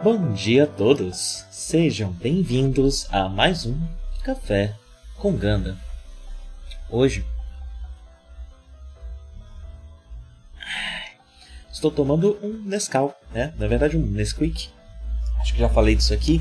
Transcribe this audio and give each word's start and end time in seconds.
Bom 0.00 0.32
dia 0.32 0.62
a 0.62 0.66
todos! 0.66 1.44
Sejam 1.50 2.12
bem-vindos 2.12 3.08
a 3.10 3.28
mais 3.28 3.66
um 3.66 3.76
Café 4.22 4.72
com 5.16 5.36
Ganda. 5.36 5.76
Hoje 6.88 7.26
estou 11.72 11.90
tomando 11.90 12.38
um 12.40 12.62
Nescau, 12.62 13.12
né? 13.34 13.52
Na 13.58 13.66
verdade 13.66 13.96
um 13.96 14.06
Nesquik. 14.06 14.68
Acho 15.40 15.52
que 15.52 15.58
já 15.58 15.68
falei 15.68 15.96
disso 15.96 16.14
aqui. 16.14 16.40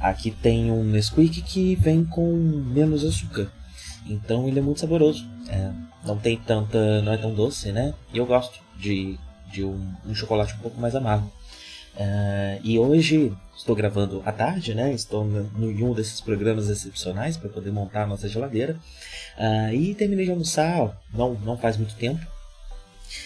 Aqui 0.00 0.32
tem 0.32 0.72
um 0.72 0.82
Nesquik 0.82 1.42
que 1.42 1.76
vem 1.76 2.04
com 2.04 2.32
menos 2.32 3.04
açúcar. 3.04 3.48
Então 4.04 4.48
ele 4.48 4.58
é 4.58 4.62
muito 4.62 4.80
saboroso. 4.80 5.24
É, 5.48 5.70
não 6.04 6.18
tem 6.18 6.36
tanta. 6.36 7.00
não 7.02 7.12
é 7.12 7.16
tão 7.16 7.32
doce, 7.32 7.70
né? 7.70 7.94
E 8.12 8.18
eu 8.18 8.26
gosto 8.26 8.58
de, 8.76 9.16
de 9.52 9.62
um, 9.62 9.94
um 10.04 10.12
chocolate 10.12 10.54
um 10.54 10.58
pouco 10.58 10.80
mais 10.80 10.96
amargo. 10.96 11.30
Uh, 11.96 12.60
e 12.62 12.78
hoje 12.78 13.32
estou 13.56 13.74
gravando 13.74 14.22
à 14.26 14.32
tarde, 14.32 14.74
né? 14.74 14.92
Estou 14.92 15.24
no, 15.24 15.70
em 15.70 15.82
um 15.82 15.94
desses 15.94 16.20
programas 16.20 16.68
excepcionais 16.68 17.36
para 17.36 17.48
poder 17.48 17.70
montar 17.70 18.02
a 18.02 18.06
nossa 18.06 18.28
geladeira. 18.28 18.76
Uh, 19.38 19.74
e 19.74 19.94
terminei 19.94 20.26
de 20.26 20.30
almoçar, 20.30 21.00
não, 21.12 21.34
não 21.34 21.56
faz 21.56 21.76
muito 21.76 21.94
tempo. 21.94 22.24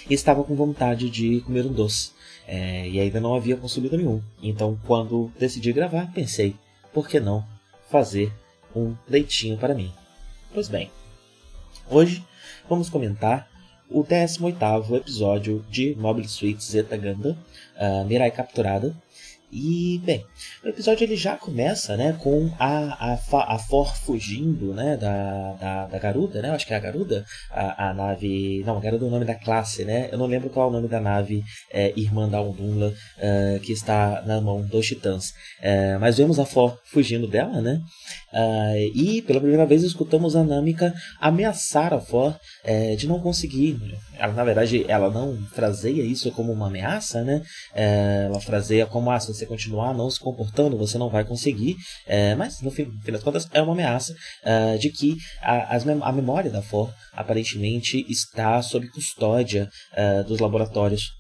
E 0.09 0.15
estava 0.15 0.45
com 0.45 0.55
vontade 0.55 1.11
de 1.11 1.41
comer 1.41 1.67
um 1.67 1.73
doce. 1.73 2.13
É, 2.47 2.89
e 2.89 2.99
ainda 2.99 3.21
não 3.21 3.35
havia 3.35 3.57
consumido 3.57 3.97
nenhum. 3.97 4.21
Então, 4.43 4.79
quando 4.87 5.33
decidi 5.39 5.73
gravar, 5.73 6.13
pensei: 6.13 6.57
por 6.93 7.09
que 7.09 7.21
não 7.21 7.45
fazer 7.89 8.33
um 8.75 8.95
leitinho 9.09 9.57
para 9.57 9.75
mim? 9.75 9.93
Pois 10.53 10.69
bem, 10.69 10.91
hoje 11.89 12.25
vamos 12.69 12.89
comentar 12.89 13.50
o 13.91 14.05
18º 14.05 14.97
episódio 14.97 15.65
de 15.69 15.95
Mobile 15.97 16.29
Suit 16.29 16.63
Zeta 16.63 16.97
Gundam, 16.97 17.37
uh, 17.77 18.05
Mirai 18.07 18.31
Capturada. 18.31 18.95
E, 19.53 20.01
bem, 20.05 20.25
o 20.65 20.69
episódio 20.69 21.05
ele 21.05 21.17
já 21.17 21.37
começa 21.37 21.97
né, 21.97 22.17
com 22.21 22.53
a, 22.59 23.15
a, 23.15 23.55
a 23.55 23.59
For 23.59 23.97
fugindo 23.97 24.73
né, 24.73 24.97
da, 24.97 25.53
da, 25.55 25.87
da, 25.87 25.99
Garuda, 25.99 26.41
né? 26.41 26.51
Acho 26.51 26.67
que 26.67 26.73
é 26.73 26.77
a 26.77 26.81
Garuda, 26.81 27.25
a, 27.51 27.91
a 27.91 27.95
nave. 27.95 28.63
Não, 28.65 28.77
a 28.77 28.81
Garuda 28.81 29.05
é 29.05 29.09
o 29.09 29.11
nome 29.11 29.25
da 29.25 29.35
classe, 29.35 29.85
né? 29.85 30.09
Eu 30.13 30.19
não 30.19 30.27
lembro 30.27 30.51
qual 30.51 30.67
é 30.67 30.71
o 30.71 30.73
nome 30.73 30.87
da 30.87 31.01
nave 31.01 31.43
é, 31.73 31.93
irmã 31.97 32.29
da 32.29 32.41
Undunla 32.41 32.89
uh, 32.89 33.61
que 33.61 33.73
está 33.73 34.23
na 34.25 34.41
mão 34.41 34.63
dos 34.63 34.87
titãs. 34.87 35.31
Uh, 35.61 35.99
mas 36.01 36.19
vemos 36.19 36.39
a 36.39 36.47
For 36.47 36.79
fugindo 36.85 37.27
dela, 37.27 37.61
né? 37.61 37.81
Uh, 38.33 38.97
e 38.97 39.23
pela 39.23 39.41
primeira 39.41 39.67
vez 39.67 39.83
escutamos 39.83 40.37
a 40.37 40.45
Namika 40.45 40.95
ameaçar 41.21 41.93
a 41.93 42.01
For 42.01 42.39
é, 42.63 42.95
de 42.95 43.09
não 43.09 43.19
conseguir. 43.19 43.77
Ela, 44.17 44.33
na 44.33 44.45
verdade, 44.45 44.85
ela 44.87 45.11
não 45.11 45.37
fraseia 45.53 46.03
isso 46.03 46.31
como 46.33 46.53
uma 46.53 46.69
ameaça, 46.69 47.25
né? 47.25 47.43
É, 47.75 48.25
ela 48.27 48.41
fraseia 48.41 48.87
como: 48.87 49.11
ah, 49.11 49.19
se 49.19 49.40
você 49.41 49.47
continuar 49.47 49.95
não 49.95 50.11
se 50.11 50.21
comportando, 50.21 50.77
você 50.77 50.99
não 50.99 51.09
vai 51.09 51.25
conseguir. 51.25 51.77
É, 52.07 52.35
mas, 52.35 52.61
no 52.61 52.71
fim, 52.71 52.85
no 52.85 53.01
fim, 53.03 53.13
das 53.13 53.23
contas, 53.23 53.49
é 53.53 53.63
uma 53.63 53.73
ameaça 53.73 54.13
uh, 54.45 54.79
de 54.79 54.91
que 54.91 55.17
a, 55.41 55.77
a 55.77 56.13
memória 56.13 56.51
da 56.51 56.63
For 56.63 56.93
aparentemente 57.13 58.05
está 58.09 58.61
sob 58.63 58.89
custódia 58.89 59.69
uh, 59.93 60.25
dos 60.25 60.39
laboratórios 60.39 61.11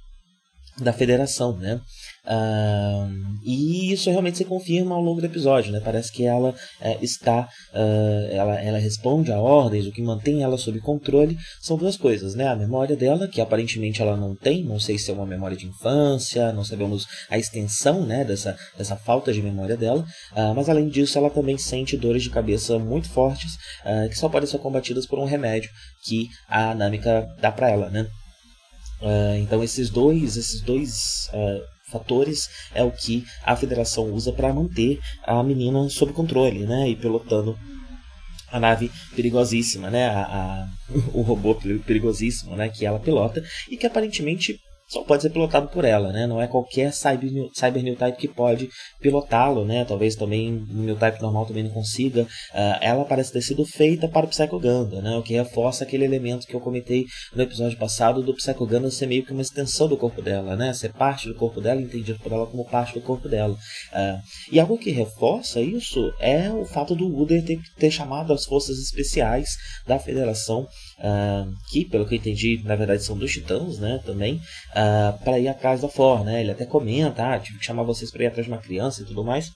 da 0.79 0.93
federação, 0.93 1.57
né? 1.57 1.81
Uh, 2.25 3.09
e 3.45 3.80
isso 3.93 4.11
realmente 4.11 4.39
se 4.39 4.45
confirma 4.45 4.95
ao 4.95 5.03
longo 5.03 5.21
do 5.21 5.27
episódio, 5.27 5.73
né? 5.73 5.81
Parece 5.83 6.12
que 6.12 6.25
ela 6.25 6.51
uh, 6.51 7.05
está, 7.05 7.49
uh, 7.73 8.33
ela, 8.33 8.61
ela 8.61 8.78
responde 8.78 9.33
a 9.33 9.39
ordens, 9.39 9.87
o 9.87 9.93
que 9.93 10.03
mantém 10.03 10.43
ela 10.43 10.59
sob 10.59 10.81
controle 10.81 11.37
são 11.61 11.77
duas 11.77 11.97
coisas, 11.97 12.34
né? 12.34 12.49
A 12.49 12.56
memória 12.56 12.97
dela, 12.97 13.28
que 13.28 13.41
aparentemente 13.41 14.03
ela 14.03 14.17
não 14.17 14.34
tem, 14.34 14.65
não 14.65 14.78
sei 14.78 14.99
se 14.99 15.11
é 15.11 15.15
uma 15.15 15.27
memória 15.27 15.56
de 15.56 15.67
infância, 15.67 16.53
não 16.53 16.65
sabemos 16.65 17.06
a 17.28 17.39
extensão, 17.39 18.05
né, 18.05 18.25
dessa, 18.25 18.56
dessa 18.77 18.97
falta 18.97 19.33
de 19.33 19.43
memória 19.43 19.77
dela, 19.77 20.05
ah, 20.33 20.53
mas 20.55 20.69
além 20.69 20.89
disso 20.89 21.19
ela 21.19 21.31
também 21.31 21.59
sente 21.59 21.97
dores 21.97 22.22
de 22.22 22.31
cabeça 22.31 22.78
muito 22.78 23.09
fortes, 23.09 23.53
que 24.09 24.17
só 24.17 24.28
podem 24.28 24.49
ser 24.49 24.59
combatidas 24.59 25.07
por 25.07 25.19
um 25.19 25.25
remédio 25.25 25.71
que 26.05 26.28
a 26.49 26.75
Namika 26.75 27.27
dá 27.41 27.51
para 27.51 27.71
ela, 27.71 27.91
né? 27.91 28.07
Uh, 29.01 29.34
então 29.39 29.65
esses 29.65 29.89
dois, 29.89 30.37
esses 30.37 30.61
dois 30.61 31.31
uh, 31.33 31.62
fatores 31.91 32.49
é 32.75 32.83
o 32.83 32.91
que 32.91 33.25
a 33.45 33.56
federação 33.56 34.12
usa 34.12 34.33
para 34.33 34.53
manter 34.53 35.01
a 35.25 35.43
menina 35.43 35.89
sob 35.89 36.12
controle, 36.12 36.67
né, 36.67 36.89
e 36.89 36.97
pilotando 36.97 37.59
a 38.51 38.59
nave 38.59 38.91
perigosíssima, 39.15 39.91
né, 39.91 40.09
a, 40.09 40.23
a, 40.23 40.69
o 41.12 41.23
robô 41.23 41.55
perigosíssimo, 41.55 42.56
né, 42.56 42.69
que 42.69 42.84
ela 42.84 42.99
pilota 42.99 43.43
e 43.69 43.77
que 43.77 43.87
aparentemente 43.87 44.61
só 44.91 45.05
pode 45.05 45.23
ser 45.23 45.31
pilotado 45.31 45.69
por 45.69 45.84
ela, 45.84 46.12
né? 46.12 46.27
Não 46.27 46.43
é 46.43 46.49
qualquer 46.49 46.93
Cyber, 46.93 47.31
cyber 47.55 47.83
New 47.83 47.95
Type 47.95 48.19
que 48.19 48.27
pode 48.27 48.69
pilotá-lo, 49.01 49.65
né? 49.65 49.84
Talvez 49.84 50.17
também 50.17 50.67
New 50.69 50.97
Type 50.97 51.23
normal 51.23 51.47
também 51.47 51.62
não 51.62 51.71
consiga. 51.71 52.23
Uh, 52.23 52.77
ela 52.81 53.05
parece 53.05 53.33
ter 53.33 53.41
sido 53.41 53.65
feita 53.65 54.09
para 54.09 54.27
o 54.27 54.28
Psycho 54.28 54.59
Gundam, 54.59 55.01
né? 55.01 55.17
O 55.17 55.23
que 55.23 55.34
reforça 55.34 55.84
aquele 55.84 56.05
elemento 56.05 56.45
que 56.45 56.55
eu 56.55 56.61
comentei 56.61 57.06
no 57.33 57.41
episódio 57.41 57.78
passado 57.78 58.21
do 58.21 58.34
Psycho 58.34 58.67
Gundam 58.67 58.91
ser 58.91 59.06
meio 59.06 59.25
que 59.25 59.33
uma 59.33 59.43
extensão 59.43 59.87
do 59.87 59.97
corpo 59.97 60.21
dela, 60.21 60.56
né? 60.56 60.73
Ser 60.73 60.93
parte 60.93 61.28
do 61.28 61.37
corpo 61.37 61.61
dela, 61.61 61.81
entendido 61.81 62.19
por 62.19 62.33
ela 62.33 62.47
como 62.47 62.65
parte 62.65 62.93
do 62.93 63.01
corpo 63.01 63.28
dela. 63.28 63.55
Uh, 63.55 64.21
e 64.51 64.59
algo 64.59 64.77
que 64.77 64.91
reforça 64.91 65.61
isso 65.61 66.12
é 66.19 66.51
o 66.51 66.65
fato 66.65 66.97
do 66.97 67.07
Uder 67.07 67.45
ter, 67.45 67.61
ter 67.78 67.93
chamado 67.93 68.33
as 68.33 68.45
forças 68.45 68.77
especiais 68.78 69.51
da 69.87 70.01
Federação 70.01 70.67
uh, 71.00 71.53
que, 71.71 71.84
pelo 71.84 72.06
que 72.06 72.15
eu 72.15 72.19
entendi, 72.19 72.61
na 72.65 72.77
verdade 72.77 73.05
são 73.05 73.16
dos 73.16 73.33
titãs, 73.33 73.78
né, 73.78 74.00
também, 74.05 74.34
uh, 74.71 75.25
para 75.25 75.38
ir 75.38 75.49
atrás 75.49 75.81
da 75.81 75.88
For, 75.88 76.25
né? 76.25 76.41
Ele 76.41 76.53
até 76.53 76.65
comenta, 76.65 77.34
ah, 77.34 77.38
tive 77.38 77.59
que 77.59 77.65
chamar 77.65 77.83
vocês 77.83 78.11
para 78.11 78.25
ir 78.25 78.27
atrás 78.27 78.47
de 78.47 78.53
uma 78.53 78.61
criança 78.61 79.03
e 79.03 79.05
tudo 79.05 79.25
mais. 79.25 79.50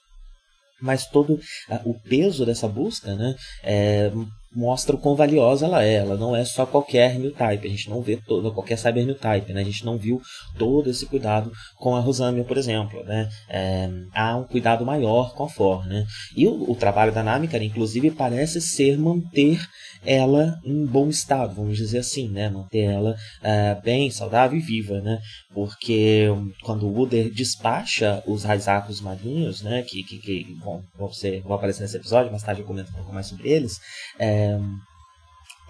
Mas 0.80 1.06
todo 1.06 1.34
uh, 1.34 1.40
o 1.84 1.94
peso 1.94 2.44
dessa 2.44 2.68
busca, 2.68 3.14
né, 3.14 3.34
é, 3.62 4.10
mostra 4.54 4.94
o 4.94 4.98
quão 4.98 5.16
valiosa 5.16 5.66
ela 5.66 5.82
é. 5.82 5.94
Ela 5.94 6.16
não 6.16 6.34
é 6.34 6.44
só 6.44 6.64
qualquer 6.64 7.18
new 7.18 7.32
type. 7.32 7.66
A 7.66 7.70
gente 7.70 7.90
não 7.90 8.00
vê 8.00 8.16
todo, 8.16 8.52
qualquer 8.52 8.78
cyber 8.78 9.04
new 9.04 9.14
type. 9.14 9.52
Né? 9.52 9.62
A 9.62 9.64
gente 9.64 9.84
não 9.84 9.98
viu 9.98 10.20
todo 10.56 10.88
esse 10.88 11.06
cuidado 11.06 11.50
com 11.76 11.96
a 11.96 12.00
Rosamia, 12.00 12.44
por 12.44 12.56
exemplo. 12.56 13.02
Né? 13.04 13.28
É, 13.48 13.90
há 14.14 14.36
um 14.36 14.44
cuidado 14.44 14.86
maior 14.86 15.34
com 15.34 15.44
a 15.44 15.48
For. 15.48 15.86
Né? 15.86 16.04
E 16.36 16.46
o, 16.46 16.70
o 16.70 16.76
trabalho 16.76 17.12
da 17.12 17.22
Namika, 17.22 17.62
inclusive, 17.62 18.10
parece 18.10 18.60
ser 18.60 18.96
manter 18.96 19.60
ela 20.04 20.58
em 20.64 20.84
bom 20.84 21.08
estado, 21.08 21.54
vamos 21.54 21.76
dizer 21.76 21.98
assim, 21.98 22.28
né? 22.28 22.48
Manter 22.48 22.84
ela 22.84 23.12
uh, 23.12 23.82
bem, 23.82 24.10
saudável 24.10 24.58
e 24.58 24.62
viva, 24.62 25.00
né? 25.00 25.18
Porque 25.52 26.26
quando 26.62 26.86
o 26.86 27.00
Uder 27.00 27.32
despacha 27.32 28.22
os 28.26 28.44
Raizakos 28.44 29.00
marinhos, 29.00 29.62
né? 29.62 29.82
Que, 29.82 30.02
que, 30.02 30.18
que 30.18 30.54
bom, 30.62 30.82
vão, 30.98 31.12
ser, 31.12 31.42
vão 31.42 31.54
aparecer 31.54 31.82
nesse 31.82 31.96
episódio, 31.96 32.30
mais 32.30 32.42
tarde 32.42 32.60
eu 32.60 32.66
comento 32.66 32.90
um 32.90 32.96
pouco 32.96 33.12
mais 33.12 33.26
sobre 33.26 33.48
eles. 33.48 33.78
É, 34.18 34.58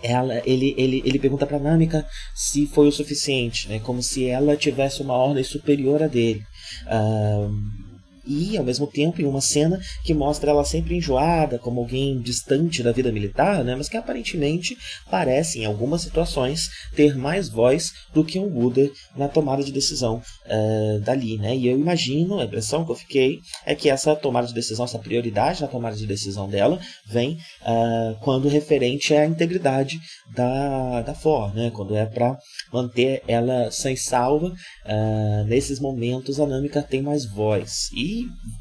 ela, 0.02 0.42
ele, 0.44 0.74
ele, 0.76 1.02
ele 1.04 1.18
pergunta 1.18 1.46
para 1.46 1.58
Namika 1.58 2.06
se 2.34 2.66
foi 2.66 2.88
o 2.88 2.92
suficiente, 2.92 3.68
né? 3.68 3.78
Como 3.78 4.02
se 4.02 4.26
ela 4.26 4.56
tivesse 4.56 5.00
uma 5.00 5.14
ordem 5.14 5.42
superior 5.42 6.02
a 6.02 6.06
dele. 6.06 6.42
Uh, 6.86 7.83
e 8.26 8.56
ao 8.56 8.64
mesmo 8.64 8.86
tempo 8.86 9.20
em 9.20 9.26
uma 9.26 9.40
cena 9.40 9.80
que 10.04 10.14
mostra 10.14 10.50
ela 10.50 10.64
sempre 10.64 10.96
enjoada, 10.96 11.58
como 11.58 11.80
alguém 11.80 12.20
distante 12.20 12.82
da 12.82 12.92
vida 12.92 13.12
militar, 13.12 13.64
né, 13.64 13.74
mas 13.74 13.88
que 13.88 13.96
aparentemente 13.96 14.76
parece 15.10 15.60
em 15.60 15.64
algumas 15.64 16.02
situações 16.02 16.68
ter 16.94 17.16
mais 17.16 17.48
voz 17.48 17.92
do 18.12 18.24
que 18.24 18.38
um 18.38 18.54
Wooder 18.54 18.90
na 19.16 19.28
tomada 19.28 19.62
de 19.62 19.72
decisão 19.72 20.22
uh, 20.46 21.00
dali, 21.00 21.38
né? 21.38 21.56
E 21.56 21.66
eu 21.66 21.78
imagino, 21.78 22.38
a 22.38 22.44
impressão 22.44 22.84
que 22.84 22.92
eu 22.92 22.96
fiquei 22.96 23.38
é 23.66 23.74
que 23.74 23.90
essa 23.90 24.14
tomada 24.14 24.46
de 24.46 24.54
decisão, 24.54 24.84
essa 24.84 24.98
prioridade 24.98 25.60
na 25.60 25.68
tomada 25.68 25.96
de 25.96 26.06
decisão 26.06 26.48
dela 26.48 26.78
vem 27.06 27.38
uh, 27.62 28.16
quando 28.20 28.48
referente 28.48 29.14
à 29.14 29.26
integridade 29.26 29.98
da, 30.34 31.02
da 31.02 31.14
For, 31.14 31.54
né? 31.54 31.70
Quando 31.74 31.96
é 31.96 32.06
para 32.06 32.38
manter 32.72 33.22
ela 33.26 33.70
sem 33.70 33.96
salva, 33.96 34.48
uh, 34.48 35.44
nesses 35.46 35.80
momentos 35.80 36.38
a 36.38 36.46
Namika 36.46 36.82
tem 36.82 37.02
mais 37.02 37.24
voz. 37.24 37.88
E 37.94 38.13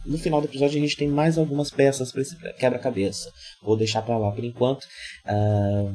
no 0.05 0.17
final 0.17 0.41
do 0.41 0.47
episódio 0.47 0.77
a 0.77 0.81
gente 0.81 0.97
tem 0.97 1.07
mais 1.07 1.37
algumas 1.37 1.69
peças 1.69 2.11
para 2.11 2.21
esse 2.21 2.35
quebra-cabeça. 2.57 3.29
Vou 3.61 3.77
deixar 3.77 4.01
para 4.01 4.17
lá 4.17 4.31
por 4.31 4.43
enquanto. 4.43 4.83
Uh, 5.25 5.93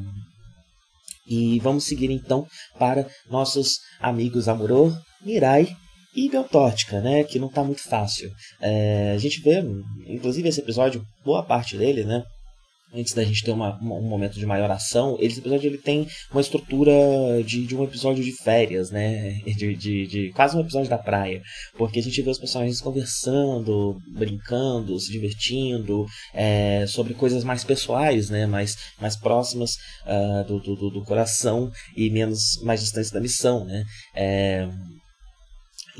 e 1.27 1.59
vamos 1.59 1.83
seguir 1.83 2.09
então 2.09 2.47
para 2.77 3.07
nossos 3.29 3.77
amigos 3.99 4.47
Amuro, 4.47 4.91
Mirai 5.23 5.75
e 6.15 6.29
Beltótica, 6.29 6.99
né? 6.99 7.23
Que 7.23 7.37
não 7.37 7.47
está 7.47 7.63
muito 7.63 7.83
fácil. 7.83 8.31
É, 8.59 9.11
a 9.13 9.17
gente 9.17 9.41
vê, 9.41 9.61
inclusive 10.07 10.49
esse 10.49 10.59
episódio, 10.59 11.03
boa 11.23 11.43
parte 11.43 11.77
dele, 11.77 12.03
né? 12.03 12.23
Antes 12.93 13.13
da 13.13 13.23
gente 13.23 13.43
ter 13.43 13.51
uma, 13.51 13.77
um 13.81 14.01
momento 14.01 14.39
de 14.39 14.45
maior 14.45 14.69
ação, 14.71 15.17
esse 15.19 15.39
episódio 15.39 15.67
ele 15.67 15.77
tem 15.77 16.07
uma 16.31 16.41
estrutura 16.41 16.91
de, 17.45 17.65
de 17.65 17.75
um 17.75 17.83
episódio 17.83 18.23
de 18.23 18.31
férias, 18.43 18.89
né? 18.91 19.39
De, 19.59 19.75
de, 19.75 20.07
de, 20.07 20.31
quase 20.31 20.55
um 20.55 20.61
episódio 20.61 20.89
da 20.89 20.97
praia. 20.97 21.41
Porque 21.77 21.99
a 21.99 22.01
gente 22.01 22.21
vê 22.21 22.29
os 22.29 22.37
personagens 22.37 22.79
conversando, 22.79 23.99
brincando, 24.07 24.97
se 24.99 25.11
divertindo, 25.11 26.05
é, 26.33 26.85
sobre 26.87 27.13
coisas 27.13 27.43
mais 27.43 27.63
pessoais, 27.63 28.29
né? 28.29 28.45
Mais, 28.45 28.77
mais 29.01 29.17
próximas 29.17 29.71
uh, 30.05 30.45
do, 30.47 30.59
do, 30.59 30.89
do, 30.89 31.03
coração 31.03 31.69
e 31.95 32.09
menos 32.09 32.61
mais 32.63 32.79
distantes 32.79 33.11
da 33.11 33.19
missão, 33.19 33.65
né? 33.65 33.83
É, 34.15 34.69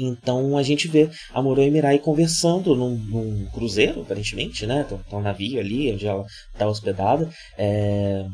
então 0.04 0.58
a 0.58 0.64
gente 0.64 0.88
vê 0.88 1.10
a 1.34 1.42
Moro 1.42 1.62
e 1.62 1.70
Mirai 1.70 2.00
conversando 2.00 2.76
num, 2.76 2.96
num 2.96 3.46
cruzeiro, 3.54 4.02
aparentemente, 4.02 4.66
né? 4.66 4.86
Tem 4.88 5.20
um 5.20 5.22
navio 5.22 5.60
ali 5.60 5.92
onde 5.92 6.08
ela 6.08 6.26
está 6.54 6.68
hospedada. 6.68 7.30
É... 7.58 8.26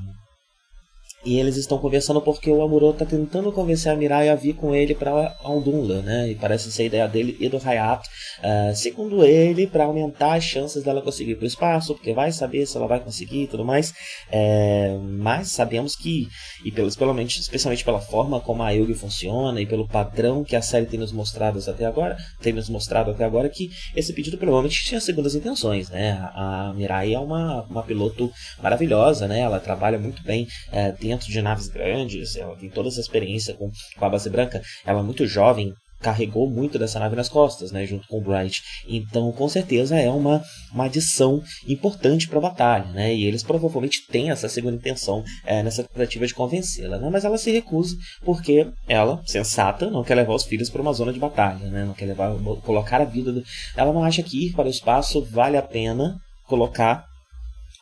E 1.26 1.40
eles 1.40 1.58
estão 1.58 1.80
conversando 1.80 2.22
porque 2.22 2.52
o 2.52 2.62
Amuro 2.62 2.92
está 2.92 3.04
tentando 3.04 3.52
convencer 3.52 3.92
a 3.92 3.96
Mirai 3.96 4.30
a 4.30 4.36
vir 4.36 4.54
com 4.54 4.76
ele 4.76 4.94
para 4.94 5.36
Aldunla, 5.44 6.04
né? 6.04 6.30
E 6.30 6.36
parece 6.36 6.72
ser 6.72 6.84
a 6.84 6.86
ideia 6.86 7.08
dele 7.08 7.36
e 7.40 7.50
do 7.50 7.58
Hayato. 7.58 8.08
Uh, 8.40 8.76
segundo 8.76 9.26
ele, 9.26 9.66
para 9.66 9.86
aumentar 9.86 10.36
as 10.36 10.44
chances 10.44 10.84
dela 10.84 11.02
conseguir 11.02 11.34
para 11.36 11.46
o 11.46 11.48
espaço, 11.48 11.96
porque 11.96 12.14
vai 12.14 12.32
saber 12.32 12.68
se 12.68 12.78
ela 12.78 12.86
vai 12.86 13.00
conseguir 13.00 13.44
e 13.44 13.48
tudo 13.48 13.66
mais. 13.66 13.92
É, 14.32 14.96
mas 15.02 15.50
sabemos 15.50 15.96
que, 15.96 16.28
e 16.64 16.72
pelos, 16.72 16.96
pelo 16.96 17.14
menos, 17.14 17.36
especialmente 17.38 17.84
pela 17.84 18.00
forma 18.00 18.40
como 18.40 18.62
a 18.62 18.70
Yugi 18.70 18.94
funciona 18.94 19.60
e 19.60 19.66
pelo 19.66 19.88
padrão 19.88 20.44
que 20.44 20.56
a 20.56 20.62
série 20.62 20.86
tem 20.86 21.00
nos 21.00 21.12
mostrado 21.12 21.60
até 21.68 21.86
agora, 21.86 22.18
tem 22.40 22.54
nos 22.54 22.70
mostrado 22.70 23.10
até 23.10 23.24
agora, 23.24 23.50
que 23.50 23.72
esse 23.96 24.14
pedido 24.14 24.38
provavelmente 24.38 24.84
tinha 24.84 25.02
segundas 25.02 25.34
intenções, 25.34 25.90
né? 25.90 26.12
A, 26.36 26.72
Mirai 26.76 27.16
é 27.16 27.20
uma, 27.20 27.64
uma 27.64 27.82
piloto 27.82 28.32
maravilhosa, 28.62 29.28
né? 29.28 29.40
Ela 29.40 29.60
trabalha 29.60 29.98
muito 29.98 30.22
bem 30.24 30.48
é, 30.72 30.92
de 31.18 31.42
naves 31.42 31.68
grandes, 31.68 32.36
ela 32.36 32.56
tem 32.56 32.70
toda 32.70 32.90
essa 32.90 33.00
experiência 33.00 33.54
com, 33.54 33.70
com 33.98 34.06
a 34.06 34.10
base 34.10 34.30
branca, 34.30 34.62
ela 34.86 35.00
é 35.00 35.04
muito 35.04 35.26
jovem, 35.26 35.74
carregou 36.06 36.48
muito 36.48 36.78
dessa 36.78 37.00
nave 37.00 37.16
nas 37.16 37.30
costas, 37.30 37.72
né, 37.72 37.86
junto 37.86 38.08
com 38.08 38.20
o 38.20 38.22
Bright. 38.22 38.62
Então, 38.88 39.32
com 39.32 39.50
certeza 39.50 40.00
é 40.00 40.10
uma, 40.10 40.44
uma 40.72 40.86
adição 40.86 41.42
importante 41.68 42.28
para 42.28 42.38
a 42.38 42.42
batalha, 42.42 42.86
né? 42.92 43.16
E 43.16 43.26
eles 43.26 43.42
provavelmente 43.42 44.06
têm 44.08 44.30
essa 44.30 44.48
segunda 44.48 44.76
intenção 44.76 45.24
é, 45.44 45.64
nessa 45.64 45.84
tentativa 45.84 46.28
de 46.28 46.34
convencê-la, 46.34 47.00
né? 47.00 47.10
Mas 47.12 47.26
ela 47.26 47.38
se 47.38 47.52
recusa 47.52 47.96
porque 48.24 48.68
ela, 48.88 49.22
sensata, 49.26 49.90
não 49.90 50.04
quer 50.04 50.16
levar 50.16 50.36
os 50.36 50.44
filhos 50.44 50.70
para 50.70 50.82
uma 50.82 50.94
zona 50.94 51.12
de 51.12 51.20
batalha, 51.20 51.72
né? 51.72 51.86
Não 51.86 51.94
quer 51.94 52.06
levar, 52.06 52.36
colocar 52.64 53.02
a 53.02 53.06
vida. 53.06 53.32
Do... 53.32 53.44
Ela 53.76 53.92
não 53.92 54.04
acha 54.04 54.22
que 54.22 54.48
ir 54.48 54.54
para 54.54 54.68
o 54.68 54.72
espaço 54.72 55.26
vale 55.32 55.58
a 55.58 55.64
pena 55.64 56.20
colocar 56.46 57.04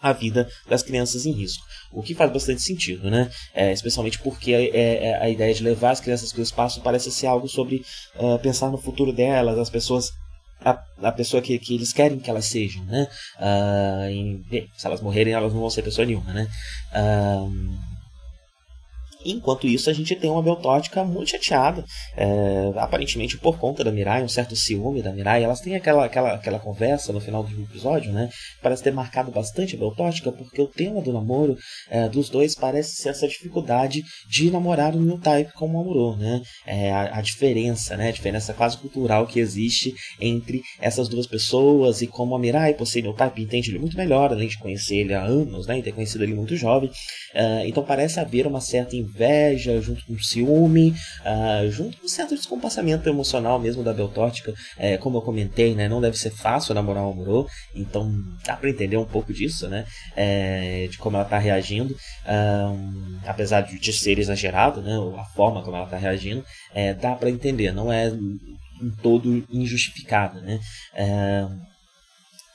a 0.03 0.11
vida 0.11 0.47
das 0.67 0.83
crianças 0.83 1.25
em 1.25 1.31
risco. 1.31 1.63
O 1.93 2.03
que 2.03 2.13
faz 2.13 2.31
bastante 2.31 2.61
sentido, 2.61 3.09
né? 3.09 3.29
É, 3.55 3.71
especialmente 3.71 4.19
porque 4.19 4.53
é, 4.53 4.69
é, 4.73 5.23
a 5.23 5.29
ideia 5.29 5.53
de 5.53 5.63
levar 5.63 5.91
as 5.91 6.01
crianças 6.01 6.33
para 6.33 6.41
o 6.41 6.43
espaço 6.43 6.81
parece 6.81 7.09
ser 7.09 7.27
algo 7.27 7.47
sobre 7.47 7.83
uh, 8.15 8.37
pensar 8.39 8.69
no 8.69 8.77
futuro 8.77 9.13
delas, 9.13 9.57
as 9.57 9.69
pessoas 9.69 10.11
a, 10.65 10.81
a 11.01 11.11
pessoa 11.11 11.41
que, 11.41 11.57
que 11.59 11.75
eles 11.75 11.91
querem 11.93 12.19
que 12.19 12.29
elas 12.29 12.45
sejam, 12.45 12.83
né? 12.85 13.07
Uh, 13.39 14.09
em, 14.09 14.45
se 14.75 14.85
elas 14.85 15.01
morrerem, 15.01 15.33
elas 15.33 15.53
não 15.53 15.61
vão 15.61 15.69
ser 15.69 15.83
pessoa 15.83 16.05
nenhuma, 16.05 16.31
né? 16.33 16.47
Uh, 16.93 17.92
Enquanto 19.25 19.67
isso, 19.67 19.89
a 19.89 19.93
gente 19.93 20.15
tem 20.15 20.29
uma 20.29 20.41
Beltótica 20.41 21.03
muito 21.03 21.31
chateada, 21.31 21.83
é, 22.15 22.71
aparentemente 22.75 23.37
por 23.37 23.57
conta 23.57 23.83
da 23.83 23.91
Mirai, 23.91 24.23
um 24.23 24.27
certo 24.27 24.55
ciúme 24.55 25.01
da 25.01 25.11
Mirai. 25.11 25.43
Elas 25.43 25.61
têm 25.61 25.75
aquela, 25.75 26.05
aquela, 26.05 26.33
aquela 26.33 26.59
conversa 26.59 27.13
no 27.13 27.19
final 27.19 27.43
do 27.43 27.63
episódio, 27.63 28.11
né? 28.11 28.29
Parece 28.61 28.83
ter 28.83 28.91
marcado 28.91 29.31
bastante 29.31 29.75
a 29.75 29.79
Beltótica, 29.79 30.31
porque 30.31 30.61
o 30.61 30.67
tema 30.67 31.01
do 31.01 31.13
namoro 31.13 31.57
é, 31.89 32.07
dos 32.09 32.29
dois 32.29 32.55
parece 32.55 32.95
ser 32.95 33.09
essa 33.09 33.27
dificuldade 33.27 34.03
de 34.29 34.51
namorar 34.51 34.95
um 34.95 35.01
new 35.01 35.17
type 35.17 35.51
como 35.53 35.77
namorou, 35.77 36.17
né? 36.17 36.41
É, 36.65 36.91
a, 36.91 37.17
a, 37.17 37.21
diferença, 37.21 37.95
né? 37.97 38.09
A 38.09 38.11
diferença 38.11 38.53
quase 38.53 38.77
cultural 38.77 39.27
que 39.27 39.39
existe 39.39 39.93
entre 40.19 40.61
essas 40.79 41.07
duas 41.07 41.27
pessoas 41.27 42.01
e 42.01 42.07
como 42.07 42.35
a 42.35 42.39
Mirai, 42.39 42.73
por 42.73 42.85
ser 42.85 43.01
new 43.01 43.13
type, 43.13 43.41
entende 43.41 43.71
ele 43.71 43.79
muito 43.79 43.97
melhor, 43.97 44.31
além 44.31 44.47
de 44.47 44.57
conhecer 44.57 44.97
ele 44.97 45.13
há 45.13 45.23
anos, 45.23 45.67
né? 45.67 45.79
E 45.79 45.83
ter 45.83 45.91
conhecido 45.91 46.23
ele 46.23 46.33
muito 46.33 46.55
jovem. 46.55 46.89
É, 47.33 47.67
então 47.67 47.83
parece 47.83 48.19
haver 48.19 48.45
uma 48.45 48.61
certa 48.61 48.95
inveja, 48.95 49.81
junto 49.81 50.05
com 50.05 50.17
ciúme, 50.19 50.93
uh, 51.25 51.69
junto 51.71 51.97
com 51.97 52.05
um 52.05 52.09
certo 52.09 52.35
descompassamento 52.35 53.09
emocional 53.09 53.59
mesmo 53.59 53.83
da 53.83 53.93
Beltótica. 53.93 54.53
É, 54.77 54.97
como 54.97 55.17
eu 55.17 55.21
comentei, 55.21 55.73
né, 55.73 55.89
não 55.89 55.99
deve 55.99 56.17
ser 56.17 56.29
fácil 56.29 56.75
namorar 56.75 57.03
o 57.03 57.11
Amorô, 57.11 57.47
então 57.75 58.13
dá 58.45 58.55
para 58.55 58.69
entender 58.69 58.97
um 58.97 59.05
pouco 59.05 59.33
disso, 59.33 59.67
né, 59.67 59.85
é, 60.15 60.87
de 60.89 60.97
como 60.97 61.17
ela 61.17 61.25
está 61.25 61.37
reagindo, 61.37 61.95
um, 62.27 63.19
apesar 63.25 63.61
de, 63.61 63.79
de, 63.79 63.93
ser 63.93 64.19
exagerado, 64.19 64.81
né, 64.81 64.93
a 65.17 65.25
forma 65.25 65.63
como 65.63 65.75
ela 65.75 65.85
está 65.85 65.97
reagindo, 65.97 66.43
é, 66.73 66.93
dá 66.93 67.15
para 67.15 67.29
entender, 67.29 67.71
não 67.71 67.91
é 67.91 68.07
em 68.07 68.91
todo 69.01 69.43
injustificada, 69.49 70.41
né. 70.41 70.59
É, 70.93 71.47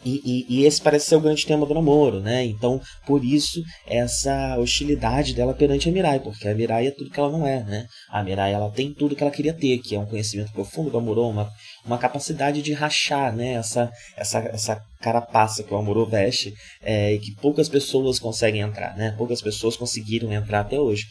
e, 0.05 0.21
e, 0.25 0.61
e, 0.61 0.65
esse 0.65 0.81
parece 0.81 1.07
ser 1.07 1.17
o 1.17 1.21
grande 1.21 1.45
tema 1.45 1.67
do 1.67 1.75
namoro, 1.75 2.21
né? 2.21 2.45
Então, 2.45 2.81
por 3.05 3.25
isso, 3.25 3.61
essa 3.85 4.57
hostilidade 4.57 5.35
dela 5.35 5.53
perante 5.53 5.89
a 5.89 5.93
Mirai, 5.93 6.21
porque 6.21 6.47
a 6.47 6.55
Mirai 6.55 6.87
é 6.87 6.91
tudo 6.93 7.11
que 7.11 7.19
ela 7.19 7.31
não 7.31 7.45
é, 7.45 7.65
né? 7.65 7.87
A 8.09 8.23
Mirai, 8.23 8.53
ela 8.53 8.71
tem 8.71 8.95
tudo 8.95 9.17
que 9.17 9.23
ela 9.23 9.33
queria 9.33 9.53
ter, 9.53 9.79
que 9.79 9.97
é 9.97 9.99
um 9.99 10.07
conhecimento 10.07 10.53
profundo 10.53 10.91
do 10.91 10.99
amor, 10.99 11.19
uma, 11.19 11.51
uma 11.85 11.99
capacidade 11.99 12.63
de 12.63 12.73
rachar, 12.73 13.35
né? 13.35 13.55
Essa, 13.55 13.91
essa, 14.17 14.39
essa 14.39 14.81
carapaça 15.01 15.65
que 15.65 15.75
o 15.75 15.77
amor 15.77 16.09
veste 16.09 16.55
é, 16.81 17.15
e 17.15 17.19
que 17.19 17.35
poucas 17.35 17.69
pessoas 17.69 18.21
conseguem 18.21 18.61
entrar, 18.61 18.97
né? 18.97 19.15
Poucas 19.19 19.43
pessoas 19.43 19.77
conseguiram 19.77 20.33
entrar 20.33 20.61
até 20.61 20.79
hoje. 20.79 21.07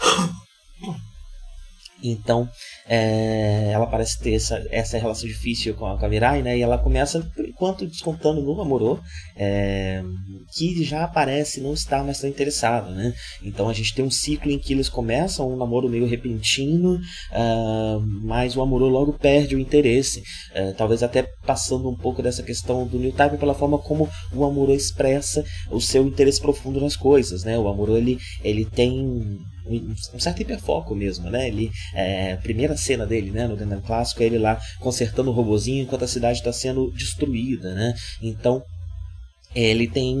Então, 2.00 2.48
é, 2.88 3.70
ela 3.72 3.86
parece 3.86 4.18
ter 4.18 4.32
essa, 4.32 4.66
essa 4.70 4.96
relação 4.96 5.28
difícil 5.28 5.74
com 5.74 5.86
a, 5.86 6.08
Mirai, 6.08 6.42
né? 6.42 6.56
E 6.56 6.62
ela 6.62 6.78
começa, 6.78 7.20
por 7.36 7.46
enquanto, 7.46 7.86
descontando 7.86 8.40
no 8.40 8.60
Amorô, 8.60 8.98
é, 9.36 10.02
que 10.56 10.82
já 10.82 11.06
parece 11.06 11.60
não 11.60 11.74
estar 11.74 12.02
mais 12.02 12.18
tão 12.18 12.30
interessada, 12.30 12.90
né? 12.90 13.12
Então 13.42 13.68
a 13.68 13.74
gente 13.74 13.94
tem 13.94 14.04
um 14.04 14.10
ciclo 14.10 14.50
em 14.50 14.58
que 14.58 14.72
eles 14.72 14.88
começam 14.88 15.52
um 15.52 15.56
namoro 15.56 15.88
meio 15.88 16.06
repentino, 16.06 16.94
uh, 16.94 18.00
mas 18.22 18.56
o 18.56 18.62
Amorô 18.62 18.88
logo 18.88 19.12
perde 19.12 19.54
o 19.54 19.58
interesse. 19.58 20.20
Uh, 20.54 20.74
talvez 20.76 21.02
até 21.02 21.22
passando 21.46 21.90
um 21.90 21.96
pouco 21.96 22.22
dessa 22.22 22.42
questão 22.42 22.86
do 22.86 22.98
New 22.98 23.12
Type 23.12 23.36
pela 23.36 23.54
forma 23.54 23.78
como 23.78 24.08
o 24.32 24.44
Amorô 24.44 24.72
expressa 24.72 25.44
o 25.70 25.80
seu 25.80 26.06
interesse 26.06 26.40
profundo 26.40 26.80
nas 26.80 26.96
coisas, 26.96 27.44
né? 27.44 27.58
O 27.58 27.68
Amorô, 27.68 27.96
ele, 27.96 28.18
ele 28.42 28.64
tem 28.64 29.38
um 29.70 30.18
certo 30.18 30.42
hiperfoco 30.42 30.94
mesmo, 30.94 31.30
né? 31.30 31.46
Ele, 31.48 31.70
é, 31.94 32.36
primeira 32.36 32.76
cena 32.78 33.04
dele, 33.04 33.30
né, 33.30 33.46
no 33.46 33.56
Gundam 33.56 33.80
clássico, 33.80 34.22
é 34.22 34.26
ele 34.26 34.38
lá 34.38 34.58
consertando 34.80 35.30
o 35.30 35.34
robozinho 35.34 35.82
enquanto 35.82 36.04
a 36.04 36.08
cidade 36.08 36.38
está 36.38 36.52
sendo 36.52 36.90
destruída, 36.92 37.74
né? 37.74 37.94
Então 38.22 38.62
ele 39.54 39.88
tem 39.88 40.16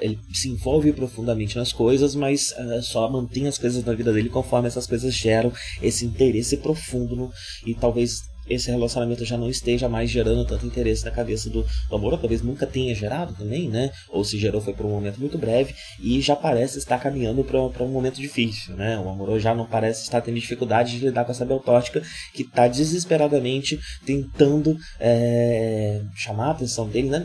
ele 0.00 0.18
se 0.32 0.48
envolve 0.48 0.92
profundamente 0.92 1.56
nas 1.56 1.72
coisas 1.72 2.16
mas 2.16 2.52
uh, 2.58 2.82
só 2.82 3.08
mantém 3.08 3.46
as 3.46 3.56
coisas 3.56 3.84
na 3.84 3.94
vida 3.94 4.12
dele 4.12 4.28
conforme 4.28 4.66
essas 4.66 4.88
coisas 4.88 5.14
geram 5.14 5.52
esse 5.80 6.04
interesse 6.04 6.56
profundo 6.56 7.14
no, 7.14 7.30
e 7.64 7.74
talvez 7.74 8.22
esse 8.48 8.70
relacionamento 8.70 9.24
já 9.24 9.36
não 9.36 9.48
esteja 9.48 9.88
mais 9.88 10.10
gerando 10.10 10.44
tanto 10.44 10.66
interesse 10.66 11.04
na 11.04 11.10
cabeça 11.10 11.48
do, 11.48 11.64
do 11.88 11.96
Amor, 11.96 12.12
ou 12.12 12.18
talvez 12.18 12.42
nunca 12.42 12.66
tenha 12.66 12.94
gerado 12.94 13.34
também, 13.34 13.68
né? 13.68 13.90
Ou 14.08 14.24
se 14.24 14.38
gerou 14.38 14.60
foi 14.60 14.72
por 14.72 14.86
um 14.86 14.90
momento 14.90 15.18
muito 15.18 15.38
breve 15.38 15.74
e 16.00 16.20
já 16.20 16.36
parece 16.36 16.78
estar 16.78 16.98
caminhando 16.98 17.44
para 17.44 17.82
um 17.82 17.88
momento 17.88 18.20
difícil, 18.20 18.74
né? 18.76 18.98
O 18.98 19.08
Amor 19.08 19.38
já 19.38 19.54
não 19.54 19.66
parece 19.66 20.02
estar 20.02 20.20
tendo 20.20 20.38
dificuldade 20.38 20.98
de 20.98 21.06
lidar 21.06 21.24
com 21.24 21.32
essa 21.32 21.44
Beltótica 21.44 22.02
que 22.34 22.42
está 22.42 22.68
desesperadamente 22.68 23.78
tentando 24.04 24.76
é, 25.00 26.02
chamar 26.14 26.48
a 26.48 26.50
atenção 26.52 26.88
dele, 26.88 27.08
né? 27.08 27.18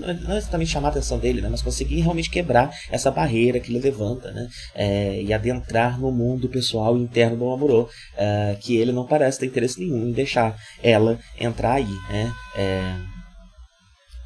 não 0.00 0.34
é 0.34 0.38
exatamente 0.38 0.70
chamar 0.70 0.88
a 0.88 0.90
atenção 0.90 1.18
dele, 1.18 1.40
né? 1.40 1.48
Mas 1.48 1.62
conseguir 1.62 2.00
realmente 2.00 2.30
quebrar 2.30 2.70
essa 2.90 3.10
barreira 3.10 3.60
que 3.60 3.70
ele 3.70 3.80
levanta, 3.80 4.30
né? 4.32 4.48
É, 4.74 5.22
e 5.22 5.32
adentrar 5.32 6.00
no 6.00 6.10
mundo 6.10 6.48
pessoal 6.48 6.96
interno 6.96 7.36
do 7.36 7.50
Amorô, 7.50 7.88
é, 8.16 8.56
que 8.60 8.76
ele 8.76 8.92
não 8.92 9.06
parece 9.06 9.38
ter 9.38 9.46
interesse 9.46 9.80
nenhum 9.80 10.08
em 10.08 10.12
deixar 10.12 10.56
ela 10.82 11.18
entrar 11.38 11.74
aí, 11.74 11.92
né? 12.08 12.32
É... 12.56 12.96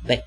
Bem, 0.03 0.23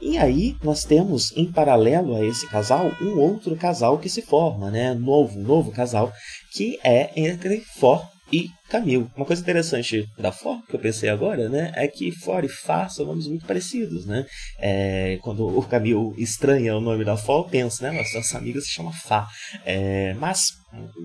e 0.00 0.18
aí 0.18 0.56
nós 0.62 0.84
temos 0.84 1.36
em 1.36 1.50
paralelo 1.50 2.14
a 2.14 2.24
esse 2.24 2.48
casal 2.48 2.92
um 3.00 3.18
outro 3.18 3.56
casal 3.56 3.98
que 3.98 4.08
se 4.08 4.22
forma, 4.22 4.70
né? 4.70 4.94
Novo, 4.94 5.38
novo 5.38 5.70
casal 5.72 6.12
que 6.52 6.78
é 6.84 7.10
entre 7.16 7.60
For 7.60 8.11
e 8.32 8.48
Camille. 8.68 9.06
Uma 9.14 9.26
coisa 9.26 9.42
interessante 9.42 10.06
da 10.18 10.32
For, 10.32 10.64
que 10.66 10.74
eu 10.74 10.80
pensei 10.80 11.08
agora, 11.08 11.48
né, 11.48 11.72
é 11.74 11.86
que 11.86 12.10
For 12.10 12.44
e 12.44 12.48
Fá 12.48 12.88
são 12.88 13.04
nomes 13.04 13.26
muito 13.26 13.46
parecidos, 13.46 14.06
né? 14.06 14.24
É, 14.58 15.18
quando 15.22 15.46
o 15.46 15.62
Camille 15.62 16.14
estranha 16.16 16.76
o 16.76 16.80
nome 16.80 17.04
da 17.04 17.16
For, 17.16 17.48
pensa, 17.48 17.90
né, 17.90 18.02
nossa 18.14 18.38
amiga 18.38 18.60
se 18.60 18.70
chama 18.70 18.92
Fá. 18.92 19.26
É, 19.64 20.14
mas 20.14 20.46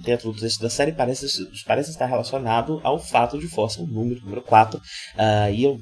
dentro 0.03 0.31
do 0.31 0.39
texto 0.39 0.61
da 0.61 0.69
série 0.69 0.93
parece, 0.93 1.27
parece 1.65 1.91
estar 1.91 2.05
relacionado 2.05 2.79
ao 2.83 2.99
fato 2.99 3.37
de 3.37 3.47
For 3.47 3.69
ser 3.69 3.81
um 3.81 3.87
número, 3.87 4.21
número 4.21 4.41
4, 4.41 4.77
uh, 4.77 4.81
ah, 5.17 5.51
e 5.51 5.63
eu, 5.63 5.77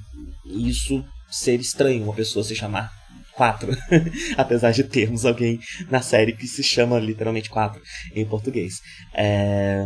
isso 0.45 1.05
ser 1.29 1.59
estranho 1.59 2.03
uma 2.03 2.13
pessoa 2.13 2.43
se 2.43 2.55
chamar 2.55 2.91
quatro. 3.33 3.71
Apesar 4.37 4.71
de 4.71 4.83
termos 4.83 5.25
alguém 5.25 5.59
na 5.89 6.01
série 6.01 6.33
que 6.33 6.47
se 6.47 6.63
chama 6.63 6.97
literalmente 6.99 7.49
quatro 7.49 7.81
em 8.15 8.25
português. 8.25 8.75
É... 9.13 9.83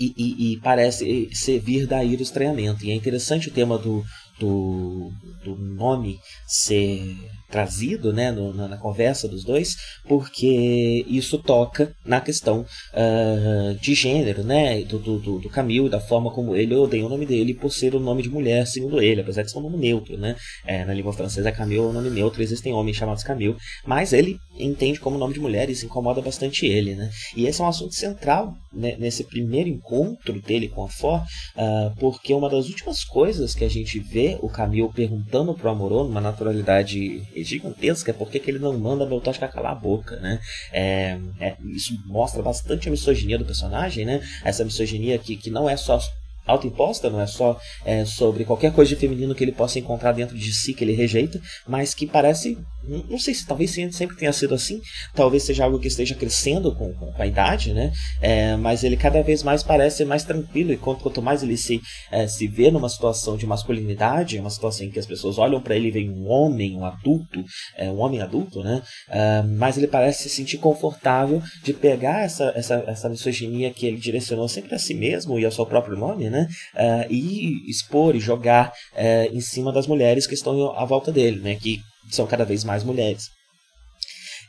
E, 0.00 0.14
e, 0.16 0.52
e, 0.52 0.60
parece 0.60 1.28
servir 1.34 1.86
daí 1.86 2.16
do 2.16 2.22
estranhamento. 2.22 2.84
E 2.84 2.90
é 2.90 2.94
interessante 2.94 3.48
o 3.48 3.52
tema 3.52 3.76
do, 3.76 4.02
do, 4.38 5.12
do 5.44 5.54
nome 5.56 6.18
ser 6.46 7.16
trazido 7.50 8.12
né, 8.12 8.30
no, 8.30 8.54
na, 8.54 8.68
na, 8.68 8.76
conversa 8.76 9.28
dos 9.28 9.44
dois, 9.44 9.76
porque 10.06 11.04
isso 11.08 11.38
toca 11.38 11.92
na 12.04 12.20
questão 12.20 12.64
uh, 12.94 13.74
de 13.80 13.94
gênero, 13.94 14.42
né, 14.44 14.82
do, 14.82 14.98
do, 14.98 15.38
do 15.38 15.50
Camille, 15.50 15.88
da 15.88 16.00
forma 16.00 16.30
como 16.30 16.56
ele 16.56 16.74
odeia 16.74 17.04
o 17.04 17.08
nome 17.08 17.26
dele 17.26 17.52
por 17.52 17.70
ser 17.70 17.94
o 17.94 18.00
nome 18.00 18.22
de 18.22 18.30
mulher, 18.30 18.66
segundo 18.66 19.02
ele, 19.02 19.20
apesar 19.20 19.42
de 19.42 19.50
ser 19.50 19.58
um 19.58 19.62
nome 19.62 19.76
neutro, 19.76 20.16
né, 20.16 20.36
é, 20.64 20.84
na 20.84 20.94
língua 20.94 21.12
francesa 21.12 21.50
Camille 21.52 21.80
é 21.80 21.84
um 21.84 21.92
nome 21.92 22.10
neutro, 22.10 22.42
existem 22.42 22.72
homens 22.72 22.96
chamados 22.96 23.24
Camille, 23.24 23.56
mas 23.84 24.12
ele 24.12 24.38
entende 24.58 25.00
como 25.00 25.18
nome 25.18 25.34
de 25.34 25.40
mulher 25.40 25.68
e 25.68 25.72
isso 25.72 25.86
incomoda 25.86 26.22
bastante 26.22 26.66
ele, 26.66 26.94
né, 26.94 27.10
e 27.36 27.46
esse 27.46 27.60
é 27.60 27.64
um 27.64 27.68
assunto 27.68 27.94
central 27.94 28.54
né, 28.72 28.96
nesse 28.98 29.24
primeiro 29.24 29.68
encontro 29.68 30.40
dele 30.40 30.68
com 30.68 30.84
a 30.84 30.88
For, 30.88 31.18
uh, 31.18 31.94
porque 31.98 32.32
uma 32.32 32.48
das 32.48 32.68
últimas 32.68 33.04
coisas 33.04 33.54
que 33.54 33.64
a 33.64 33.68
gente 33.68 33.98
vê 33.98 34.38
o 34.40 34.48
Camille 34.48 34.88
perguntando 34.92 35.54
pro 35.54 35.70
Amorô, 35.70 36.04
numa 36.04 36.20
naturalidade 36.20 37.22
gigantesca, 37.44 38.10
é 38.10 38.14
por 38.14 38.30
que 38.30 38.40
ele 38.50 38.58
não 38.58 38.78
manda 38.78 39.06
Beltótica 39.06 39.48
calar 39.48 39.72
a 39.72 39.74
boca, 39.74 40.16
né? 40.16 40.40
É, 40.72 41.18
é, 41.40 41.56
isso 41.74 41.94
mostra 42.06 42.42
bastante 42.42 42.88
a 42.88 42.90
misoginia 42.90 43.38
do 43.38 43.44
personagem, 43.44 44.04
né? 44.04 44.20
Essa 44.44 44.64
misoginia 44.64 45.18
que, 45.18 45.36
que 45.36 45.50
não 45.50 45.68
é 45.68 45.76
só 45.76 46.00
autoimposta, 46.46 47.10
não 47.10 47.20
é 47.20 47.26
só 47.26 47.58
é, 47.84 48.04
sobre 48.04 48.44
qualquer 48.44 48.72
coisa 48.72 48.88
de 48.88 49.00
feminino 49.00 49.34
que 49.34 49.44
ele 49.44 49.52
possa 49.52 49.78
encontrar 49.78 50.12
dentro 50.12 50.36
de 50.36 50.52
si 50.52 50.74
que 50.74 50.84
ele 50.84 50.94
rejeita, 50.94 51.40
mas 51.66 51.94
que 51.94 52.06
parece, 52.06 52.58
não 52.82 53.18
sei 53.18 53.34
se 53.34 53.46
talvez 53.46 53.72
sempre 53.72 54.16
tenha 54.16 54.32
sido 54.32 54.54
assim, 54.54 54.80
talvez 55.14 55.42
seja 55.42 55.64
algo 55.64 55.78
que 55.78 55.88
esteja 55.88 56.14
crescendo 56.14 56.74
com, 56.74 56.92
com 56.92 57.22
a 57.22 57.26
idade, 57.26 57.72
né? 57.72 57.92
É, 58.20 58.56
mas 58.56 58.82
ele 58.82 58.96
cada 58.96 59.22
vez 59.22 59.42
mais 59.42 59.62
parece 59.62 60.04
mais 60.04 60.24
tranquilo 60.24 60.72
e 60.72 60.76
quanto, 60.76 61.02
quanto 61.02 61.22
mais 61.22 61.42
ele 61.42 61.56
se, 61.56 61.80
é, 62.10 62.26
se 62.26 62.46
vê 62.46 62.70
numa 62.70 62.88
situação 62.88 63.36
de 63.36 63.46
masculinidade, 63.46 64.38
uma 64.38 64.50
situação 64.50 64.86
em 64.86 64.90
que 64.90 64.98
as 64.98 65.06
pessoas 65.06 65.38
olham 65.38 65.60
para 65.60 65.76
ele 65.76 65.88
e 65.88 65.90
veem 65.90 66.10
um 66.10 66.28
homem, 66.28 66.76
um 66.76 66.84
adulto, 66.84 67.44
é, 67.76 67.90
um 67.90 68.00
homem 68.00 68.20
adulto, 68.20 68.62
né? 68.62 68.82
É, 69.08 69.42
mas 69.42 69.76
ele 69.76 69.86
parece 69.86 70.24
se 70.24 70.30
sentir 70.30 70.58
confortável 70.58 71.42
de 71.62 71.72
pegar 71.72 72.22
essa, 72.22 72.52
essa, 72.56 72.84
essa 72.86 73.08
misoginia 73.08 73.72
que 73.72 73.86
ele 73.86 73.98
direcionou 73.98 74.48
sempre 74.48 74.74
a 74.74 74.78
si 74.78 74.94
mesmo 74.94 75.38
e 75.38 75.44
ao 75.44 75.52
seu 75.52 75.66
próprio 75.66 75.96
nome, 75.96 76.30
né? 76.30 76.46
Uh, 76.74 77.12
e 77.12 77.70
expor 77.70 78.16
e 78.16 78.20
jogar 78.20 78.72
uh, 78.92 79.34
em 79.34 79.40
cima 79.40 79.72
das 79.72 79.86
mulheres 79.86 80.26
que 80.26 80.34
estão 80.34 80.72
à 80.76 80.84
volta 80.84 81.12
dele, 81.12 81.40
né? 81.40 81.54
Que 81.54 81.80
são 82.14 82.26
cada 82.26 82.44
vez 82.44 82.64
mais 82.64 82.82
mulheres. 82.84 83.30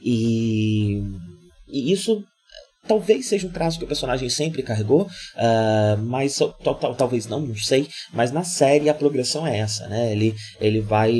E, 0.01 1.01
e 1.67 1.91
isso 1.91 2.23
Talvez 2.87 3.27
seja 3.27 3.47
um 3.47 3.51
traço 3.51 3.77
que 3.77 3.85
o 3.85 3.87
personagem 3.87 4.27
sempre 4.27 4.63
carregou, 4.63 5.03
uh, 5.03 6.01
mas 6.03 6.39
talvez 6.97 7.27
não, 7.27 7.39
não 7.39 7.55
sei. 7.55 7.87
Mas 8.11 8.31
na 8.31 8.43
série 8.43 8.89
a 8.89 8.93
progressão 8.93 9.45
é 9.45 9.59
essa, 9.59 9.87
né? 9.87 10.11
Ele, 10.11 10.33
ele 10.59 10.81
vai 10.81 11.13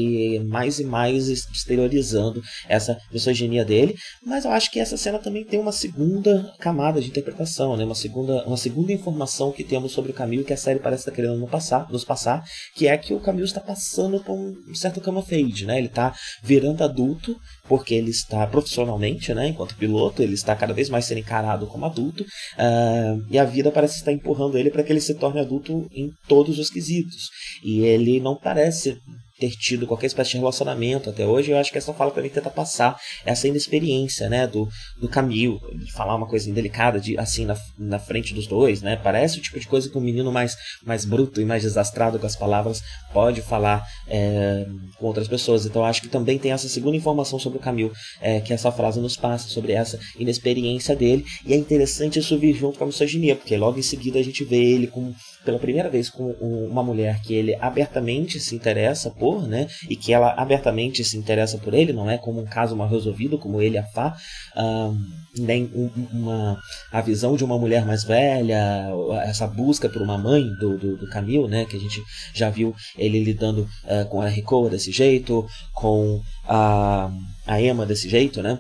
mais 0.47 0.79
e 0.79 0.83
mais 0.83 1.27
exteriorizando 1.29 2.41
essa 2.67 2.97
misoginia 3.11 3.63
dele. 3.63 3.95
Mas 4.25 4.43
eu 4.43 4.51
acho 4.51 4.71
que 4.71 4.79
essa 4.79 4.97
cena 4.97 5.19
também 5.19 5.45
tem 5.45 5.59
uma 5.59 5.71
segunda 5.71 6.51
camada 6.59 6.99
de 6.99 7.07
interpretação, 7.07 7.77
né? 7.77 7.85
Uma 7.85 7.95
segunda, 7.95 8.43
uma 8.45 8.57
segunda 8.57 8.91
informação 8.91 9.51
que 9.51 9.63
temos 9.63 9.91
sobre 9.91 10.11
o 10.11 10.15
Camilo 10.15 10.43
que 10.43 10.53
a 10.53 10.57
série 10.57 10.79
parece 10.79 11.01
estar 11.01 11.11
querendo 11.11 11.37
nos 11.37 11.49
passar, 11.49 11.87
nos 11.91 12.03
passar, 12.03 12.43
que 12.75 12.87
é 12.87 12.97
que 12.97 13.13
o 13.13 13.19
Camilo 13.19 13.45
está 13.45 13.61
passando 13.61 14.19
por 14.23 14.33
um 14.33 14.73
certo 14.73 14.99
cama 14.99 15.21
fade, 15.21 15.65
né? 15.65 15.77
Ele 15.77 15.87
está 15.87 16.13
virando 16.43 16.83
adulto 16.83 17.37
porque 17.67 17.93
ele 17.93 18.09
está 18.09 18.45
profissionalmente, 18.47 19.33
né? 19.33 19.47
Enquanto 19.47 19.75
piloto, 19.75 20.21
ele 20.21 20.33
está 20.33 20.55
cada 20.55 20.73
vez 20.73 20.89
mais 20.89 21.05
sendo 21.05 21.19
encarado 21.19 21.67
como 21.67 21.85
adulto, 21.85 22.23
uh, 22.23 23.25
e 23.29 23.37
a 23.37 23.45
vida 23.45 23.71
parece 23.71 23.97
estar 23.97 24.11
empurrando 24.11 24.57
ele 24.57 24.69
para 24.69 24.83
que 24.83 24.91
ele 24.91 25.01
se 25.01 25.15
torne 25.15 25.39
adulto 25.39 25.87
em 25.93 26.11
todos 26.27 26.59
os 26.59 26.69
quesitos. 26.69 27.29
E 27.63 27.81
ele 27.81 28.19
não 28.19 28.35
parece 28.35 28.97
ter 29.41 29.57
tido 29.57 29.87
qualquer 29.87 30.05
espécie 30.05 30.31
de 30.31 30.37
relacionamento 30.37 31.09
até 31.09 31.25
hoje, 31.25 31.49
eu 31.49 31.57
acho 31.57 31.71
que 31.71 31.77
essa 31.79 31.91
fala 31.93 32.11
também 32.11 32.29
tenta 32.29 32.51
passar 32.51 32.95
essa 33.25 33.47
inexperiência, 33.47 34.29
né, 34.29 34.45
do, 34.45 34.69
do 34.99 35.09
Camille, 35.09 35.59
de 35.79 35.91
falar 35.91 36.15
uma 36.15 36.27
coisa 36.27 36.47
indelicada 36.47 36.99
de, 36.99 37.17
assim, 37.17 37.43
na, 37.43 37.57
na 37.75 37.97
frente 37.97 38.35
dos 38.35 38.45
dois, 38.45 38.83
né, 38.83 38.95
parece 39.03 39.39
o 39.39 39.41
tipo 39.41 39.59
de 39.59 39.67
coisa 39.67 39.89
que 39.89 39.97
um 39.97 40.01
menino 40.01 40.31
mais, 40.31 40.55
mais 40.85 41.05
bruto 41.05 41.41
e 41.41 41.45
mais 41.45 41.63
desastrado 41.63 42.19
com 42.19 42.27
as 42.27 42.35
palavras 42.35 42.83
pode 43.11 43.41
falar 43.41 43.83
é, 44.07 44.67
com 44.99 45.07
outras 45.07 45.27
pessoas, 45.27 45.65
então 45.65 45.83
acho 45.83 46.03
que 46.03 46.07
também 46.07 46.37
tem 46.37 46.51
essa 46.51 46.69
segunda 46.69 46.95
informação 46.95 47.39
sobre 47.39 47.57
o 47.57 47.61
Camille, 47.61 47.91
é, 48.21 48.39
que 48.41 48.53
essa 48.53 48.71
frase 48.71 48.99
nos 48.99 49.17
passa, 49.17 49.47
sobre 49.47 49.73
essa 49.73 49.99
inexperiência 50.19 50.95
dele, 50.95 51.25
e 51.43 51.51
é 51.51 51.57
interessante 51.57 52.19
isso 52.19 52.37
vir 52.37 52.53
junto 52.53 52.77
com 52.77 52.83
a 52.83 52.87
misoginia, 52.87 53.35
porque 53.35 53.57
logo 53.57 53.79
em 53.79 53.81
seguida 53.81 54.19
a 54.19 54.23
gente 54.23 54.43
vê 54.43 54.57
ele 54.57 54.85
com 54.85 55.11
pela 55.43 55.59
primeira 55.59 55.89
vez 55.89 56.09
com 56.09 56.31
uma 56.31 56.83
mulher 56.83 57.21
que 57.21 57.33
ele 57.33 57.55
abertamente 57.55 58.39
se 58.39 58.55
interessa 58.55 59.09
por, 59.09 59.47
né? 59.47 59.67
E 59.89 59.95
que 59.95 60.13
ela 60.13 60.33
abertamente 60.33 61.03
se 61.03 61.17
interessa 61.17 61.57
por 61.57 61.73
ele, 61.73 61.93
não 61.93 62.09
é 62.09 62.17
como 62.17 62.41
um 62.41 62.45
caso 62.45 62.75
mal 62.75 62.87
resolvido, 62.87 63.39
como 63.39 63.61
ele 63.61 63.77
a 63.77 63.83
Fá, 63.83 64.15
um, 64.55 64.97
nem 65.37 65.65
um, 65.73 65.89
uma, 66.11 66.59
a 66.91 67.01
visão 67.01 67.35
de 67.35 67.43
uma 67.43 67.57
mulher 67.57 67.85
mais 67.85 68.03
velha, 68.03 68.89
essa 69.23 69.47
busca 69.47 69.89
por 69.89 70.01
uma 70.01 70.17
mãe 70.17 70.43
do, 70.59 70.77
do, 70.77 70.97
do 70.97 71.09
Camille, 71.09 71.47
né? 71.47 71.65
Que 71.65 71.77
a 71.77 71.79
gente 71.79 72.01
já 72.33 72.49
viu 72.49 72.75
ele 72.97 73.23
lidando 73.23 73.61
uh, 73.85 74.07
com 74.09 74.21
a 74.21 74.27
Ricoa 74.27 74.69
desse 74.69 74.91
jeito, 74.91 75.45
com 75.73 76.21
a, 76.47 77.09
a 77.47 77.61
Emma 77.61 77.85
desse 77.85 78.07
jeito, 78.07 78.41
né? 78.41 78.59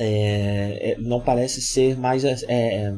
É, 0.00 0.96
não 1.00 1.20
parece 1.20 1.60
ser 1.60 1.98
mais 1.98 2.22
é 2.24 2.92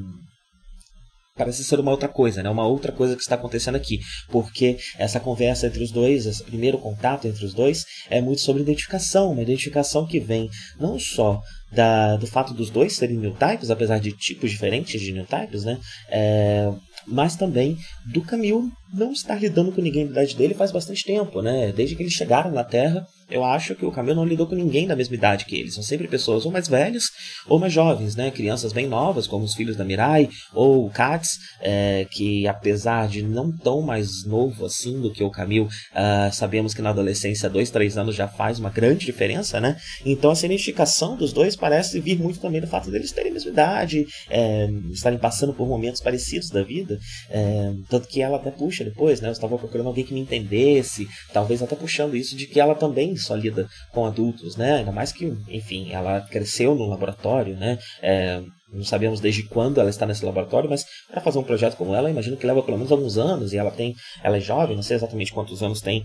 parece 1.40 1.64
ser 1.64 1.80
uma 1.80 1.90
outra 1.90 2.08
coisa, 2.08 2.42
né? 2.42 2.50
Uma 2.50 2.66
outra 2.66 2.92
coisa 2.92 3.16
que 3.16 3.22
está 3.22 3.34
acontecendo 3.34 3.76
aqui, 3.76 3.98
porque 4.28 4.76
essa 4.98 5.18
conversa 5.18 5.66
entre 5.66 5.82
os 5.82 5.90
dois, 5.90 6.26
esse 6.26 6.44
primeiro 6.44 6.76
contato 6.76 7.26
entre 7.26 7.44
os 7.44 7.54
dois, 7.54 7.84
é 8.10 8.20
muito 8.20 8.42
sobre 8.42 8.60
identificação, 8.60 9.32
uma 9.32 9.42
identificação 9.42 10.06
que 10.06 10.20
vem 10.20 10.50
não 10.78 10.98
só 10.98 11.40
da, 11.72 12.16
do 12.16 12.26
fato 12.26 12.52
dos 12.54 12.70
dois 12.70 12.96
serem 12.96 13.16
new 13.16 13.34
types, 13.34 13.70
apesar 13.70 13.98
de 13.98 14.12
tipos 14.12 14.50
diferentes 14.50 15.00
de 15.00 15.12
new 15.12 15.26
types, 15.26 15.64
né? 15.64 15.78
É, 16.08 16.70
mas 17.06 17.36
também 17.36 17.76
do 18.06 18.20
Camille 18.22 18.70
não 18.92 19.12
estar 19.12 19.40
lidando 19.40 19.72
com 19.72 19.80
ninguém 19.80 20.04
da 20.06 20.12
idade 20.12 20.36
dele 20.36 20.54
faz 20.54 20.72
bastante 20.72 21.04
tempo, 21.04 21.40
né? 21.40 21.72
Desde 21.72 21.94
que 21.94 22.02
eles 22.02 22.12
chegaram 22.12 22.50
na 22.50 22.64
Terra, 22.64 23.06
eu 23.30 23.44
acho 23.44 23.74
que 23.76 23.84
o 23.84 23.92
Camilo 23.92 24.16
não 24.16 24.24
lidou 24.24 24.46
com 24.46 24.56
ninguém 24.56 24.86
da 24.86 24.96
mesma 24.96 25.14
idade 25.14 25.44
que 25.44 25.54
ele. 25.56 25.70
São 25.70 25.82
sempre 25.82 26.08
pessoas 26.08 26.44
ou 26.44 26.50
mais 26.50 26.66
velhas 26.66 27.04
ou 27.46 27.58
mais 27.58 27.72
jovens, 27.72 28.16
né? 28.16 28.30
Crianças 28.30 28.72
bem 28.72 28.88
novas, 28.88 29.28
como 29.28 29.44
os 29.44 29.54
filhos 29.54 29.76
da 29.76 29.84
Mirai 29.84 30.28
ou 30.52 30.86
o 30.86 30.90
Katz, 30.90 31.38
é, 31.60 32.06
que 32.10 32.46
apesar 32.48 33.06
de 33.06 33.22
não 33.22 33.56
tão 33.56 33.80
mais 33.80 34.24
novo 34.26 34.66
assim 34.66 35.00
do 35.00 35.12
que 35.12 35.22
o 35.22 35.30
Camilo, 35.30 35.66
uh, 35.66 36.32
sabemos 36.32 36.74
que 36.74 36.82
na 36.82 36.90
adolescência, 36.90 37.48
dois, 37.48 37.70
três 37.70 37.96
anos 37.96 38.16
já 38.16 38.26
faz 38.26 38.58
uma 38.58 38.70
grande 38.70 39.06
diferença, 39.06 39.60
né? 39.60 39.76
Então 40.04 40.32
essa 40.32 40.46
identificação 40.46 41.16
dos 41.16 41.32
dois 41.32 41.54
parece 41.60 42.00
vir 42.00 42.18
muito 42.18 42.40
também 42.40 42.60
do 42.60 42.66
fato 42.66 42.90
deles 42.90 43.12
terem 43.12 43.30
a 43.30 43.34
mesma 43.34 43.50
idade, 43.50 44.06
é, 44.28 44.68
estarem 44.90 45.18
passando 45.18 45.52
por 45.52 45.68
momentos 45.68 46.00
parecidos 46.00 46.48
da 46.50 46.62
vida. 46.62 46.98
É, 47.28 47.72
tanto 47.88 48.08
que 48.08 48.22
ela 48.22 48.36
até 48.36 48.50
puxa 48.50 48.84
depois, 48.84 49.20
né? 49.20 49.28
Eu 49.28 49.32
estava 49.32 49.58
procurando 49.58 49.88
alguém 49.88 50.04
que 50.04 50.14
me 50.14 50.20
entendesse, 50.20 51.06
talvez 51.32 51.62
até 51.62 51.76
puxando 51.76 52.16
isso 52.16 52.36
de 52.36 52.46
que 52.46 52.58
ela 52.58 52.74
também 52.74 53.16
só 53.16 53.34
lida 53.34 53.68
com 53.92 54.06
adultos, 54.06 54.56
né? 54.56 54.78
Ainda 54.78 54.92
mais 54.92 55.12
que, 55.12 55.32
enfim, 55.48 55.92
ela 55.92 56.22
cresceu 56.22 56.74
no 56.74 56.86
laboratório, 56.86 57.56
né? 57.56 57.78
É, 58.02 58.42
não 58.72 58.84
sabemos 58.84 59.20
desde 59.20 59.42
quando 59.42 59.80
ela 59.80 59.90
está 59.90 60.06
nesse 60.06 60.24
laboratório, 60.24 60.70
mas 60.70 60.84
para 61.10 61.20
fazer 61.20 61.38
um 61.38 61.42
projeto 61.42 61.76
como 61.76 61.94
ela, 61.94 62.10
imagino 62.10 62.36
que 62.36 62.46
leva 62.46 62.62
pelo 62.62 62.76
menos 62.76 62.92
alguns 62.92 63.18
anos 63.18 63.52
e 63.52 63.58
ela 63.58 63.70
tem, 63.70 63.94
ela 64.22 64.36
é 64.36 64.40
jovem, 64.40 64.76
não 64.76 64.82
sei 64.82 64.96
exatamente 64.96 65.32
quantos 65.32 65.62
anos 65.62 65.80
tem 65.80 66.04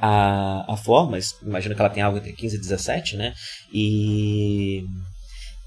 a, 0.00 0.64
a 0.72 0.76
forma, 0.76 1.18
imagino 1.42 1.74
que 1.74 1.80
ela 1.80 1.90
tem 1.90 2.02
algo 2.02 2.18
entre 2.18 2.32
15 2.32 2.56
e 2.56 2.60
17, 2.60 3.16
né? 3.16 3.34
E 3.72 4.84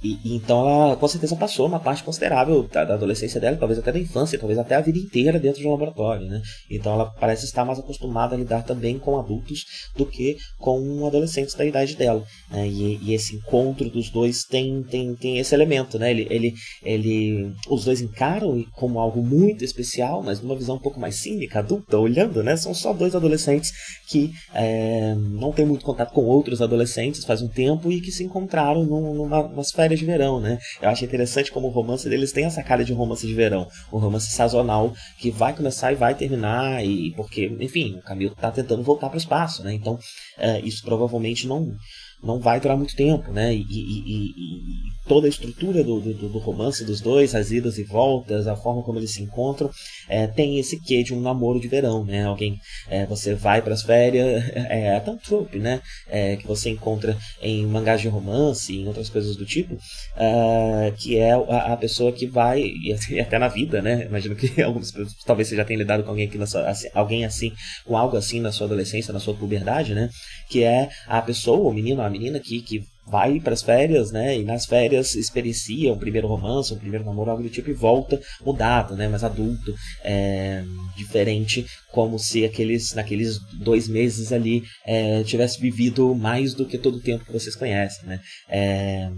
e, 0.04 0.36
então 0.36 0.68
ela 0.68 0.96
com 0.96 1.08
certeza 1.08 1.36
passou 1.36 1.68
uma 1.68 1.80
parte 1.80 2.04
considerável 2.04 2.64
da, 2.64 2.84
da, 2.84 2.94
adolescência 2.96 3.40
dela, 3.40 3.58
talvez 3.58 3.80
até 3.80 3.92
da 3.92 4.00
infância, 4.00 4.40
talvez 4.40 4.58
até 4.58 4.76
a 4.76 4.82
vida 4.82 4.98
inteira 4.98 5.40
dentro 5.40 5.62
de 5.62 5.68
um 5.68 5.72
laboratório, 5.72 6.28
né? 6.28 6.42
Então 6.70 6.94
ela 6.94 7.06
parece 7.20 7.46
estar 7.46 7.64
mais 7.66 7.80
acostumada 7.80 8.36
a 8.36 8.38
lidar 8.38 8.64
também 8.64 8.98
com 8.98 9.20
adultos 9.20 9.66
do 9.96 10.06
que 10.06 10.38
com 10.58 11.06
adolescentes 11.06 11.54
da 11.54 11.66
idade 11.66 11.96
dela, 11.96 12.24
né? 12.50 12.68
E, 12.68 13.00
e 13.02 13.14
esse 13.14 13.36
encontro 13.36 13.90
dos 13.90 14.10
dois 14.10 14.44
tem, 14.44 14.84
tem, 14.84 15.16
tem 15.16 15.38
esse 15.38 15.54
elemento, 15.54 16.00
né? 16.00 16.12
Ele, 16.12 16.28
ele, 16.30 16.54
ele, 16.84 17.54
os 17.70 17.86
dois 17.86 18.02
encaram 18.02 18.64
como 18.74 19.00
algo 19.00 19.22
muito 19.22 19.64
especial, 19.64 20.24
mas 20.24 20.42
numa 20.42 20.56
visão 20.56 20.76
um 20.76 20.82
pouco 20.82 21.00
mais 21.00 21.16
cínica, 21.16 21.60
adulta, 21.60 21.98
olhando, 21.98 22.44
né? 22.44 22.56
São 22.56 22.74
só 22.74 22.92
dois 22.94 23.16
adolescentes 23.16 23.72
que 24.08 24.32
é, 24.54 25.16
não 25.16 25.52
têm 25.52 25.66
muito 25.66 25.86
contato 25.86 26.12
com 26.12 26.26
outros 26.26 26.62
adolescentes 26.62 27.24
faz 27.24 27.42
um 27.42 27.48
tempo 27.48 27.92
e 27.92 28.02
que 28.02 28.12
se 28.12 28.24
encontraram 28.24 28.84
numa, 28.84 29.44
numa 29.44 29.64
de 29.96 30.06
verão, 30.06 30.40
né? 30.40 30.58
Eu 30.82 30.90
acho 30.90 31.06
interessante 31.06 31.52
como 31.52 31.68
o 31.68 31.72
romance 31.72 32.08
deles 32.08 32.32
tem 32.32 32.46
essa 32.46 32.64
cara 32.64 32.84
de 32.84 32.94
romance 32.94 33.26
de 33.26 33.34
verão, 33.34 33.68
um 33.92 33.98
romance 33.98 34.32
sazonal 34.32 34.94
que 35.18 35.32
vai 35.32 35.56
começar 35.56 35.92
e 35.92 35.96
vai 35.96 36.16
terminar 36.16 36.84
e 36.86 37.12
porque, 37.16 37.46
enfim, 37.60 37.96
o 37.98 38.02
Camilo 38.02 38.34
está 38.34 38.52
tentando 38.52 38.84
voltar 38.84 39.10
para 39.10 39.18
o 39.18 39.20
espaço, 39.20 39.64
né? 39.64 39.74
Então, 39.74 39.98
é, 40.38 40.60
isso 40.62 40.84
provavelmente 40.84 41.48
não 41.48 41.76
não 42.24 42.40
vai 42.40 42.60
durar 42.60 42.78
muito 42.78 42.96
tempo, 42.96 43.32
né? 43.32 43.54
E, 43.54 43.62
e, 43.62 44.34
e, 44.38 44.92
toda 45.08 45.28
a 45.28 45.30
estrutura 45.30 45.84
do, 45.84 46.00
do, 46.00 46.30
do, 46.30 46.38
romance 46.38 46.86
dos 46.86 47.02
dois, 47.02 47.34
as 47.34 47.52
idas 47.52 47.78
e 47.78 47.84
voltas, 47.84 48.48
a 48.48 48.56
forma 48.56 48.84
como 48.84 49.00
eles 49.00 49.12
se 49.12 49.22
encontram, 49.22 49.70
é, 50.08 50.28
tem 50.28 50.60
esse 50.60 50.80
quê 50.80 51.04
de 51.04 51.14
um 51.14 51.20
namoro 51.20 51.60
de 51.60 51.68
verão, 51.68 52.06
né? 52.06 52.26
Alguém, 52.26 52.60
é, 52.88 53.06
você 53.06 53.34
vai 53.34 53.62
para 53.62 53.74
as 53.74 53.82
férias, 53.82 54.44
é, 54.54 54.96
até 54.96 55.12
um 55.12 55.18
trope, 55.18 55.58
né? 55.58 55.82
É, 56.08 56.36
que 56.36 56.48
você 56.48 56.70
encontra 56.70 57.18
em 57.42 57.66
mangás 57.66 58.00
de 58.00 58.08
romance 58.08 58.74
em 58.74 58.88
outras 58.88 59.10
coisas 59.10 59.36
do 59.36 59.46
tipo, 59.46 59.76
é, 60.16 60.94
que 60.98 61.18
é 61.18 61.34
a, 61.34 61.74
a, 61.74 61.78
pessoa 61.78 62.12
que 62.12 62.28
vai, 62.28 62.62
e 62.62 63.20
até 63.20 63.40
na 63.40 63.48
vida, 63.48 63.82
né? 63.82 64.06
Imagino 64.06 64.36
que 64.36 64.62
alguns, 64.62 64.94
talvez 65.26 65.48
você 65.48 65.56
já 65.56 65.66
tenha 65.66 65.80
lidado 65.80 66.04
com 66.04 66.10
alguém, 66.12 66.28
aqui 66.28 66.40
assim, 66.42 66.88
alguém 66.94 67.26
assim, 67.26 67.52
com 67.86 67.98
algo 67.98 68.16
assim 68.16 68.40
na 68.40 68.52
sua 68.52 68.68
adolescência, 68.68 69.12
na 69.12 69.20
sua 69.20 69.34
puberdade, 69.34 69.96
né? 69.96 70.10
Que 70.48 70.64
é 70.64 70.90
a 71.08 71.22
pessoa, 71.22 71.70
o 71.70 71.74
menino, 71.74 72.02
a 72.02 72.11
menina 72.12 72.40
que, 72.40 72.62
que 72.62 72.84
vai 73.08 73.40
para 73.40 73.54
as 73.54 73.62
férias, 73.62 74.12
né? 74.12 74.38
E 74.38 74.44
nas 74.44 74.66
férias 74.66 75.16
experiencia 75.16 75.92
um 75.92 75.98
primeiro 75.98 76.28
romance, 76.28 76.74
um 76.74 76.78
primeiro 76.78 77.06
namoro, 77.06 77.32
algo 77.32 77.44
do 77.44 77.50
tipo, 77.50 77.70
e 77.70 77.74
volta 77.74 78.20
mudado, 78.46 78.96
né? 78.96 79.08
Mais 79.08 79.24
adulto, 79.24 79.74
é, 80.04 80.64
diferente, 80.96 81.66
como 81.92 82.20
se 82.20 82.46
aqueles, 82.46 82.94
naqueles 82.94 83.40
dois 83.54 83.88
meses 83.88 84.32
ali 84.32 84.64
é, 84.86 85.24
tivesse 85.24 85.60
vivido 85.60 86.14
mais 86.16 86.54
do 86.54 86.66
que 86.66 86.78
todo 86.78 86.96
o 86.98 87.02
tempo 87.02 87.26
que 87.26 87.34
vocês 87.34 87.56
conhecem, 87.56 88.06
né? 88.06 88.20
É, 88.50 89.10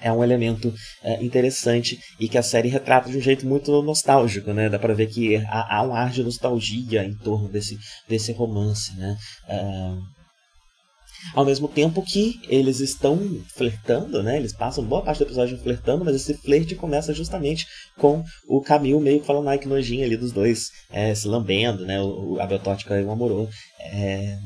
é 0.00 0.12
um 0.12 0.22
elemento 0.22 0.72
é, 1.02 1.22
interessante 1.22 1.98
e 2.20 2.28
que 2.28 2.38
a 2.38 2.42
série 2.42 2.68
retrata 2.68 3.10
de 3.10 3.16
um 3.16 3.20
jeito 3.20 3.46
muito 3.46 3.82
nostálgico, 3.82 4.52
né? 4.52 4.68
Dá 4.68 4.78
para 4.78 4.94
ver 4.94 5.06
que 5.06 5.36
há, 5.36 5.78
há, 5.78 5.82
um 5.82 5.94
ar 5.94 6.10
de 6.10 6.22
nostalgia 6.22 7.04
em 7.04 7.14
torno 7.14 7.48
desse, 7.48 7.78
desse 8.08 8.32
romance, 8.32 8.94
né? 8.96 9.16
É, 9.48 10.15
ao 11.34 11.44
mesmo 11.44 11.68
tempo 11.68 12.02
que 12.02 12.40
eles 12.48 12.80
estão 12.80 13.18
flertando, 13.54 14.22
né? 14.22 14.36
Eles 14.36 14.52
passam 14.52 14.84
boa 14.84 15.02
parte 15.02 15.18
do 15.18 15.24
episódio 15.24 15.58
flertando, 15.58 16.04
mas 16.04 16.16
esse 16.16 16.34
flerte 16.34 16.74
começa 16.74 17.12
justamente 17.12 17.66
com 17.98 18.22
o 18.48 18.60
Camil 18.60 19.00
meio 19.00 19.20
que 19.20 19.26
falando, 19.26 19.48
ai 19.48 19.58
que 19.58 19.68
nojinho 19.68 20.04
ali 20.04 20.16
dos 20.16 20.32
dois 20.32 20.70
é, 20.90 21.14
se 21.14 21.28
lambendo, 21.28 21.84
né? 21.84 22.00
O, 22.00 22.38
a 22.40 22.46
Beltótica 22.46 22.98
e 23.00 23.04
o 23.04 23.10
Amorô. 23.10 23.48
É, 23.80 24.38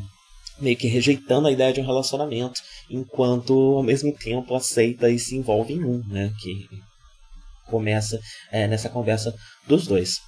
meio 0.60 0.76
que 0.76 0.86
rejeitando 0.86 1.48
a 1.48 1.52
ideia 1.52 1.72
de 1.72 1.80
um 1.80 1.86
relacionamento, 1.86 2.60
enquanto 2.90 3.54
ao 3.76 3.82
mesmo 3.82 4.12
tempo 4.12 4.54
aceita 4.54 5.08
e 5.08 5.18
se 5.18 5.36
envolve 5.36 5.72
em 5.72 5.84
um, 5.84 6.02
né? 6.08 6.30
Que 6.40 6.66
começa 7.66 8.18
é, 8.50 8.66
nessa 8.66 8.88
conversa 8.88 9.34
dos 9.66 9.86
dois. 9.86 10.18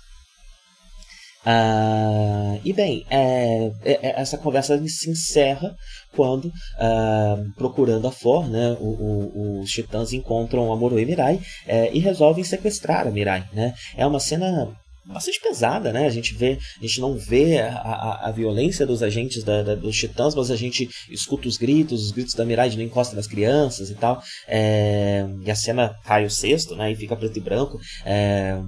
Uh, 1.44 2.60
e 2.64 2.72
bem, 2.72 3.04
é, 3.10 3.72
é, 3.84 3.92
é, 3.92 4.20
essa 4.20 4.38
conversa 4.38 4.80
se 4.86 5.10
encerra 5.10 5.74
quando, 6.14 6.46
uh, 6.46 7.52
procurando 7.56 8.06
a 8.06 8.12
For, 8.12 8.48
né, 8.48 8.76
o, 8.78 8.86
o, 8.86 9.60
os 9.60 9.70
titãs 9.70 10.12
encontram 10.12 10.72
Amuro 10.72 11.00
e 11.00 11.04
Mirai 11.04 11.40
é, 11.66 11.90
e 11.92 11.98
resolvem 11.98 12.44
sequestrar 12.44 13.06
a 13.06 13.10
Mirai. 13.10 13.44
Né? 13.52 13.74
É 13.96 14.06
uma 14.06 14.20
cena 14.20 14.72
bastante 15.04 15.40
pesada, 15.40 15.92
né? 15.92 16.06
A 16.06 16.10
gente 16.10 16.34
vê, 16.34 16.58
a 16.78 16.86
gente 16.86 17.00
não 17.00 17.16
vê 17.16 17.58
a, 17.58 17.74
a, 17.74 18.28
a 18.28 18.30
violência 18.30 18.86
dos 18.86 19.02
agentes 19.02 19.42
da, 19.42 19.62
da, 19.62 19.74
dos 19.74 19.96
titãs, 19.96 20.34
mas 20.34 20.50
a 20.50 20.56
gente 20.56 20.88
escuta 21.10 21.48
os 21.48 21.56
gritos, 21.56 22.04
os 22.04 22.12
gritos 22.12 22.34
da 22.34 22.44
Mirai 22.44 22.70
não 22.70 22.82
encosta 22.82 23.16
nas 23.16 23.26
crianças 23.26 23.90
e 23.90 23.94
tal. 23.94 24.22
É, 24.46 25.26
e 25.44 25.50
a 25.50 25.56
cena 25.56 25.96
cai 26.04 26.24
o 26.24 26.30
cesto, 26.30 26.76
né? 26.76 26.92
E 26.92 26.96
fica 26.96 27.16
preto 27.16 27.36
e 27.36 27.42
branco. 27.42 27.80
É, 28.04 28.60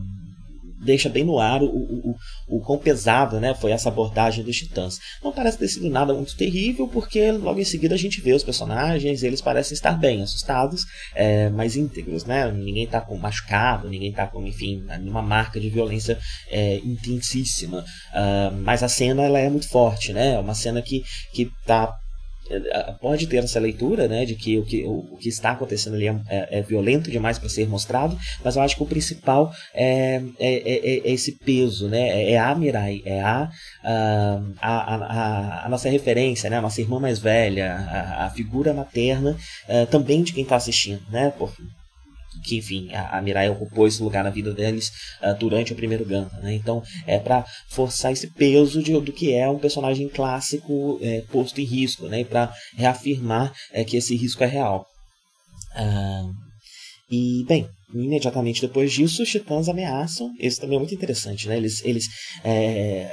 deixa 0.85 1.09
bem 1.09 1.25
no 1.25 1.39
ar 1.39 1.63
o, 1.63 1.67
o, 1.67 2.11
o, 2.11 2.57
o 2.57 2.61
quão 2.61 2.79
pesado 2.79 3.41
né, 3.41 3.55
foi 3.55 3.73
essa 3.73 3.89
abordagem 3.89 4.45
dos 4.45 4.57
titãs. 4.57 4.99
Não 5.23 5.33
parece 5.33 5.59
ter 5.59 5.69
sido 5.69 5.89
nada 5.89 6.13
muito 6.15 6.37
terrível, 6.37 6.87
porque 6.87 7.33
logo 7.33 7.61
em 7.61 7.65
seguida 7.65 7.95
a 7.95 7.99
gente 7.99 8.21
vê 8.21 8.33
os 8.33 8.45
personagens, 8.45 9.23
eles 9.23 9.41
parecem 9.41 9.75
estar 9.75 9.93
bem 9.93 10.23
assustados, 10.23 10.85
é, 11.15 11.49
mas 11.51 11.77
íntegros, 11.77 12.25
né? 12.25 12.51
Ninguém 12.51 12.85
está 12.85 13.01
com 13.01 13.17
machucado, 13.17 13.89
ninguém 13.89 14.11
está 14.11 14.27
com, 14.27 14.47
enfim, 14.47 14.85
nenhuma 14.87 15.23
marca 15.23 15.59
de 15.59 15.71
violência 15.71 16.19
é, 16.51 16.77
intensíssima. 16.79 17.81
Uh, 17.81 18.55
mas 18.63 18.83
a 18.83 18.89
cena 18.89 19.23
ela 19.23 19.39
é 19.39 19.49
muito 19.49 19.69
forte, 19.69 20.13
né? 20.13 20.35
É 20.35 20.39
uma 20.39 20.55
cena 20.55 20.83
que, 20.83 21.03
que 21.33 21.49
tá 21.67 21.93
pode 23.01 23.27
ter 23.27 23.39
essa 23.39 23.59
leitura 23.59 24.07
né, 24.07 24.25
de 24.25 24.35
que 24.35 24.59
o 24.59 24.65
que, 24.65 24.85
o, 24.85 25.17
que 25.17 25.29
está 25.29 25.53
acontecendo 25.53 25.95
ali 25.95 26.09
é, 26.09 26.21
é, 26.29 26.59
é 26.59 26.63
violento 26.63 27.11
demais 27.11 27.39
para 27.39 27.49
ser 27.49 27.69
mostrado, 27.69 28.19
mas 28.43 28.57
eu 28.57 28.63
acho 28.63 28.77
que 28.77 28.83
o 28.83 28.87
principal 28.87 29.51
é, 29.73 30.23
é, 30.39 30.55
é, 30.55 31.09
é 31.09 31.13
esse 31.13 31.33
peso, 31.33 31.89
né, 31.89 32.31
é 32.31 32.39
a 32.39 32.55
Mirai, 32.55 33.03
é 33.05 33.21
a, 33.21 33.51
a, 33.83 34.41
a, 34.61 35.67
a, 35.67 35.69
nossa 35.69 35.89
referência, 35.89 36.51
né, 36.51 36.59
a 36.59 36.63
nossa 36.63 36.81
irmã 36.81 37.01
mais 37.01 37.19
velha, 37.19 37.75
a, 37.75 38.27
a 38.27 38.31
figura 38.31 38.75
materna 38.75 39.37
também 39.91 40.23
de 40.23 40.33
quem 40.33 40.43
está 40.43 40.57
assistindo. 40.57 41.03
Né, 41.11 41.33
por, 41.37 41.53
que 42.43 42.57
enfim 42.57 42.93
a, 42.93 43.19
a 43.19 43.23
Mirai 43.23 43.49
ocupou 43.49 43.87
esse 43.87 44.03
lugar 44.03 44.25
na 44.25 44.31
vida 44.31 44.53
deles 44.53 44.91
uh, 45.23 45.39
durante 45.39 45.73
o 45.73 45.77
primeiro 45.77 46.05
Gundam, 46.05 46.41
né? 46.43 46.55
Então 46.55 46.83
é 47.07 47.19
para 47.19 47.45
forçar 47.69 48.13
esse 48.13 48.29
peso 48.33 48.83
de, 48.83 48.93
do 48.93 49.13
que 49.13 49.33
é 49.33 49.49
um 49.49 49.59
personagem 49.59 50.09
clássico 50.09 50.99
é, 51.03 51.23
posto 51.31 51.61
em 51.61 51.65
risco, 51.65 52.07
né? 52.07 52.21
E 52.21 52.25
para 52.25 52.53
reafirmar 52.77 53.53
é, 53.73 53.85
que 53.85 53.97
esse 53.97 54.17
risco 54.17 54.43
é 54.45 54.47
real. 54.47 54.87
Uh, 55.77 56.33
e 57.11 57.45
bem, 57.47 57.69
imediatamente 57.95 58.61
depois 58.61 58.93
disso, 58.93 59.23
os 59.23 59.29
Titãs 59.29 59.69
ameaçam. 59.69 60.31
Isso 60.39 60.61
também 60.61 60.77
é 60.77 60.79
muito 60.79 60.95
interessante, 60.95 61.47
né? 61.49 61.57
Eles, 61.57 61.85
eles 61.85 62.07
é, 62.45 63.11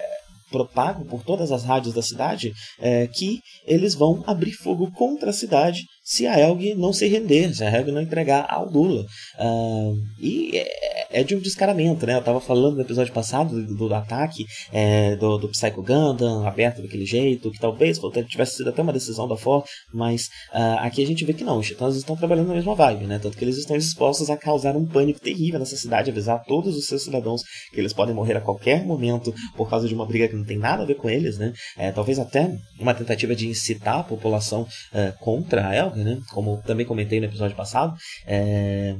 propagam 0.50 1.06
por 1.06 1.24
todas 1.24 1.52
as 1.52 1.64
rádios 1.64 1.94
da 1.94 2.02
cidade 2.02 2.52
é, 2.80 3.08
que 3.08 3.40
eles 3.66 3.96
vão 3.96 4.24
abrir 4.28 4.52
fogo 4.52 4.92
contra 4.92 5.30
a 5.30 5.34
cidade 5.34 5.84
se 6.04 6.26
a 6.26 6.40
Elg 6.40 6.76
não 6.76 6.92
se 6.92 7.08
render, 7.08 7.54
se 7.54 7.64
a 7.64 7.72
Elg 7.72 7.92
não 7.92 8.02
entregar 8.02 8.46
ao 8.50 8.70
Lula. 8.70 9.06
Uh, 9.40 9.98
e 10.20 10.58
é, 10.58 11.20
é, 11.20 11.24
de 11.24 11.36
um 11.36 11.40
descaramento, 11.40 12.06
né? 12.06 12.16
Eu 12.16 12.20
estava 12.20 12.40
falando 12.40 12.76
no 12.76 12.82
episódio 12.82 13.14
passado 13.14 13.62
do, 13.66 13.88
do 13.88 13.94
ataque 13.94 14.46
é, 14.72 15.16
do, 15.16 15.38
do 15.38 15.50
Psycho 15.50 15.84
Gundam, 15.84 16.48
aberto 16.48 16.82
daquele 16.82 17.06
jeito, 17.06 17.52
que 17.52 17.60
talvez 17.60 18.00
tivesse 18.28 18.58
sido 18.58 18.70
até 18.70 18.82
uma 18.82 18.94
decisão 18.94 19.28
da 19.28 19.38
Ford, 19.38 19.66
mas 19.94 20.28
uh, 20.54 20.80
aqui 20.80 21.04
a 21.04 21.08
gente 21.08 21.26
vê 21.26 21.34
que 21.34 21.44
não, 21.44 21.60
os 21.60 21.68
titãs 21.68 21.96
estão 21.96 22.16
trabalhando 22.16 22.48
na 22.48 22.56
mesma 22.56 22.76
vibe, 22.76 23.06
né? 23.06 23.20
Tanto 23.20 23.38
que 23.38 23.44
eles 23.44 23.58
estão 23.58 23.78
dispostos 23.78 24.30
a 24.30 24.38
causar 24.38 24.76
um 24.76 24.86
pânico 24.86 25.20
terrível 25.20 25.60
nessa 25.60 25.76
cidade, 25.76 26.10
avisar 26.10 26.44
todos 26.46 26.76
os 26.76 26.88
seus 26.88 27.04
cidadãos 27.04 27.42
que 27.72 27.80
eles 27.80 27.94
podem 27.94 28.16
morrer 28.16 28.38
a 28.38 28.42
qualquer 28.42 28.86
momento 28.86 29.34
por 29.56 29.70
causa 29.70 29.88
de 29.88 29.94
uma 29.94 30.06
briga 30.06 30.28
que 30.28 30.36
não 30.36 30.46
tem 30.46 30.58
nada 30.58 30.84
a 30.84 30.86
ver 30.86 30.96
com 30.96 31.10
eles, 31.10 31.38
né? 31.38 31.54
É, 31.78 31.92
talvez 31.92 32.20
até 32.20 32.56
uma 32.80 32.94
tentativa 32.94 33.36
de 33.36 33.48
incitar 33.48 34.00
a 34.00 34.04
população 34.04 34.64
uh, 34.64 35.20
contra 35.20 35.68
a 35.68 35.76
Elg, 35.76 35.91
né? 35.98 36.20
Como 36.32 36.62
também 36.66 36.86
comentei 36.86 37.20
no 37.20 37.26
episódio 37.26 37.56
passado. 37.56 37.96
É... 38.26 38.96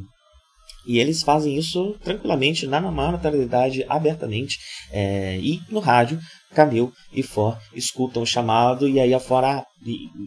E 0.86 0.98
eles 0.98 1.22
fazem 1.22 1.56
isso 1.58 1.96
tranquilamente, 2.04 2.66
na 2.66 2.82
maior 2.82 3.12
naturalidade, 3.12 3.86
abertamente. 3.88 4.58
É, 4.92 5.38
e 5.38 5.60
no 5.70 5.80
rádio, 5.80 6.20
Camille 6.54 6.92
e 7.14 7.24
For 7.24 7.58
escutam 7.74 8.24
o 8.24 8.26
chamado 8.26 8.88
e 8.88 9.00
aí 9.00 9.14
a 9.14 9.20
Fora, 9.20 9.64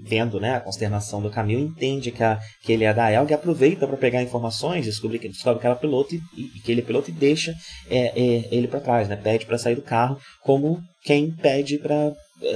vendo 0.05 0.40
né, 0.40 0.55
a 0.55 0.61
consternação 0.61 1.20
do 1.20 1.31
Camille, 1.31 1.62
entende 1.62 2.11
que, 2.11 2.22
a, 2.22 2.38
que 2.62 2.72
ele 2.72 2.85
é 2.85 2.94
da 2.94 3.12
Elg 3.12 3.31
e 3.31 3.35
aproveita 3.35 3.87
para 3.87 3.96
pegar 3.96 4.22
informações, 4.22 4.87
descobre 4.87 5.18
que, 5.18 5.29
descobre 5.29 5.61
que 5.61 5.66
ela 5.66 5.77
é 5.77 5.79
piloto 5.79 6.14
e, 6.14 6.20
e 6.37 6.61
que 6.61 6.72
ele 6.72 6.81
é 6.81 6.85
piloto 6.85 7.11
e 7.11 7.12
deixa 7.12 7.55
é, 7.88 8.07
é, 8.18 8.48
ele 8.50 8.68
para 8.68 8.81
trás, 8.81 9.09
né, 9.09 9.16
pede 9.16 9.46
para 9.46 9.59
sair 9.59 9.74
do 9.74 9.83
carro 9.83 10.18
como 10.42 10.81
quem 11.03 11.31
pede 11.31 11.79
para 11.79 12.12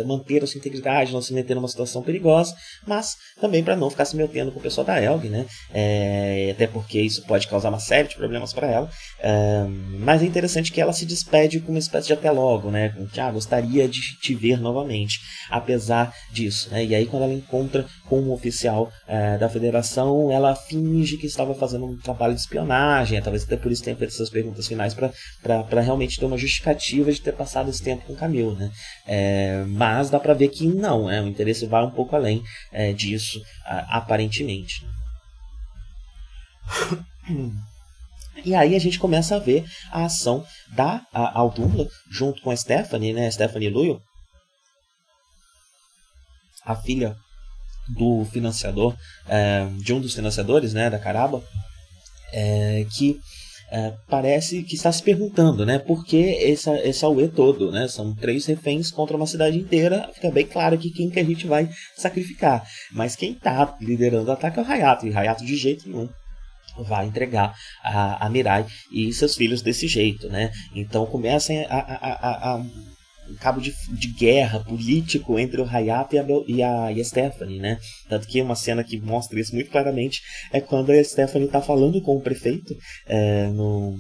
manter 0.07 0.43
a 0.43 0.47
sua 0.47 0.59
integridade, 0.59 1.13
não 1.13 1.23
se 1.23 1.33
meter 1.33 1.55
numa 1.55 1.69
situação 1.69 2.03
perigosa, 2.03 2.55
mas 2.87 3.17
também 3.41 3.63
para 3.63 3.77
não 3.77 3.91
ficar 3.91 4.05
se 4.05 4.17
metendo 4.17 4.53
com 4.53 4.59
o 4.59 4.63
pessoal 4.63 4.85
da 4.85 5.03
Elg, 5.03 5.29
né? 5.29 5.47
É, 5.73 6.51
até 6.53 6.67
porque 6.67 7.01
isso 7.01 7.25
pode 7.27 7.47
causar 7.49 7.69
uma 7.69 7.81
série 7.81 8.09
de 8.09 8.17
problemas 8.17 8.53
para 8.53 8.69
ela. 8.69 8.91
É, 9.21 9.65
mas 9.99 10.23
é 10.23 10.27
interessante 10.27 10.73
que 10.73 10.81
ela 10.81 10.93
se 10.93 11.07
despede 11.07 11.61
com 11.61 11.73
uma 11.73 11.79
espécie 11.79 12.09
de 12.09 12.13
até 12.13 12.31
logo, 12.31 12.71
né? 12.71 12.91
Com 12.91 13.09
ah, 13.21 13.31
gostaria 13.33 13.89
de 13.89 14.01
te 14.21 14.35
ver 14.35 14.61
novamente, 14.61 15.19
apesar 15.51 16.13
disso, 16.33 16.71
né? 16.71 16.85
E 16.85 16.95
aí 16.95 17.07
quando 17.07 17.25
ela 17.25 17.33
encontra 17.33 17.87
com 18.09 18.21
um 18.21 18.33
oficial 18.33 18.91
é, 19.07 19.37
da 19.39 19.49
federação, 19.49 20.31
ela 20.31 20.55
finge 20.55 21.17
que 21.17 21.27
estava 21.27 21.55
fazendo 21.55 21.87
um 21.87 21.97
trabalho 21.97 22.35
de 22.35 22.41
espionagem, 22.41 23.21
talvez 23.21 23.45
até 23.45 23.57
por 23.57 23.71
isso 23.73 23.83
tenha 23.83 23.97
feito 23.97 24.13
essas 24.13 24.31
perguntas 24.31 24.67
finais 24.67 24.95
para 24.95 25.81
realmente 25.81 26.19
ter 26.19 26.27
uma 26.27 26.39
justificativa 26.39 27.13
de 27.13 27.21
ter 27.21 27.33
passado 27.33 27.71
esse 27.71 27.83
tempo 27.83 28.05
com 28.07 28.15
Camilo, 28.15 28.55
né? 28.55 28.71
É, 29.07 29.65
mas 29.79 30.11
dá 30.11 30.19
para 30.19 30.35
ver 30.35 30.49
que 30.49 30.67
não, 30.67 31.09
é, 31.09 31.23
o 31.23 31.29
interesse 31.29 31.65
vai 31.67 31.85
um 31.85 31.91
pouco 31.91 32.17
além 32.17 32.43
é, 32.73 32.93
disso, 32.93 33.41
aparentemente. 33.89 34.85
E 38.45 38.55
aí 38.55 38.77
a 38.77 38.79
gente 38.79 39.01
começa 39.01 39.35
a 39.35 39.41
ver 39.41 39.65
a 39.91 40.05
ação 40.05 40.47
da 40.69 41.05
Aldumla 41.13 41.89
junto 42.09 42.41
com 42.41 42.53
a 42.53 42.57
Stephanie, 42.57 43.13
né, 43.13 43.29
Stephanie 43.33 43.69
Luyo, 43.69 44.01
a 46.65 46.77
filha 46.77 47.17
do 47.89 48.25
financiador, 48.27 48.95
é, 49.27 49.67
de 49.83 49.93
um 49.93 50.01
dos 50.01 50.15
financiadores, 50.15 50.73
né, 50.73 50.89
da 50.89 51.01
Caraba, 51.01 51.43
é, 52.33 52.87
que 52.97 53.19
é, 53.71 53.93
parece 54.09 54.63
que 54.63 54.75
está 54.75 54.91
se 54.91 55.03
perguntando, 55.03 55.67
né? 55.67 55.79
Por 55.79 56.05
que 56.05 56.17
esse, 56.17 56.71
esse 56.81 57.05
auê 57.05 57.29
todo, 57.29 57.71
né? 57.71 57.87
São 57.87 58.15
três 58.15 58.47
reféns 58.47 58.91
contra 58.91 59.17
uma 59.17 59.27
cidade 59.27 59.59
inteira. 59.59 60.09
Fica 60.15 60.31
bem 60.31 60.47
claro 60.47 60.75
aqui 60.75 60.91
quem 60.91 61.11
que 61.11 61.21
a 61.21 61.25
gente 61.25 61.47
vai 61.47 61.69
sacrificar. 61.97 62.67
Mas 62.93 63.15
quem 63.15 63.33
está 63.33 63.77
liderando 63.81 64.31
o 64.31 64.33
ataque 64.33 64.59
é 64.59 64.63
o 64.63 64.67
Hayato. 64.67 65.07
E 65.07 65.15
Hayato 65.15 65.45
de 65.45 65.57
jeito 65.57 65.89
nenhum 65.89 66.09
vai 66.85 67.07
entregar 67.07 67.55
a, 67.83 68.27
a 68.27 68.31
Mirai 68.31 68.65
e 68.93 69.13
seus 69.13 69.35
filhos 69.35 69.63
desse 69.63 69.89
jeito, 69.89 70.29
né? 70.29 70.51
Então 70.75 71.05
começam 71.07 71.57
a, 71.69 71.77
a, 71.77 72.55
a 72.55 72.65
um 73.31 73.37
cabo 73.37 73.61
de, 73.61 73.75
de 73.91 74.09
guerra 74.09 74.61
político 74.61 75.39
entre 75.39 75.61
o 75.61 75.69
Hayato 75.69 76.17
e 76.17 76.19
a, 76.19 76.25
e, 76.47 76.63
a, 76.63 76.93
e 76.93 77.01
a 77.01 77.05
Stephanie, 77.05 77.59
né? 77.59 77.79
Tanto 78.09 78.27
que 78.27 78.41
uma 78.41 78.55
cena 78.55 78.83
que 78.83 79.01
mostra 79.01 79.39
isso 79.39 79.55
muito 79.55 79.71
claramente 79.71 80.21
é 80.53 80.61
quando 80.61 80.91
a 80.91 81.05
Stephanie 81.05 81.47
está 81.47 81.61
falando 81.61 82.01
com 82.01 82.17
o 82.17 82.21
prefeito 82.21 82.75
é, 83.07 83.49
no, 83.49 83.99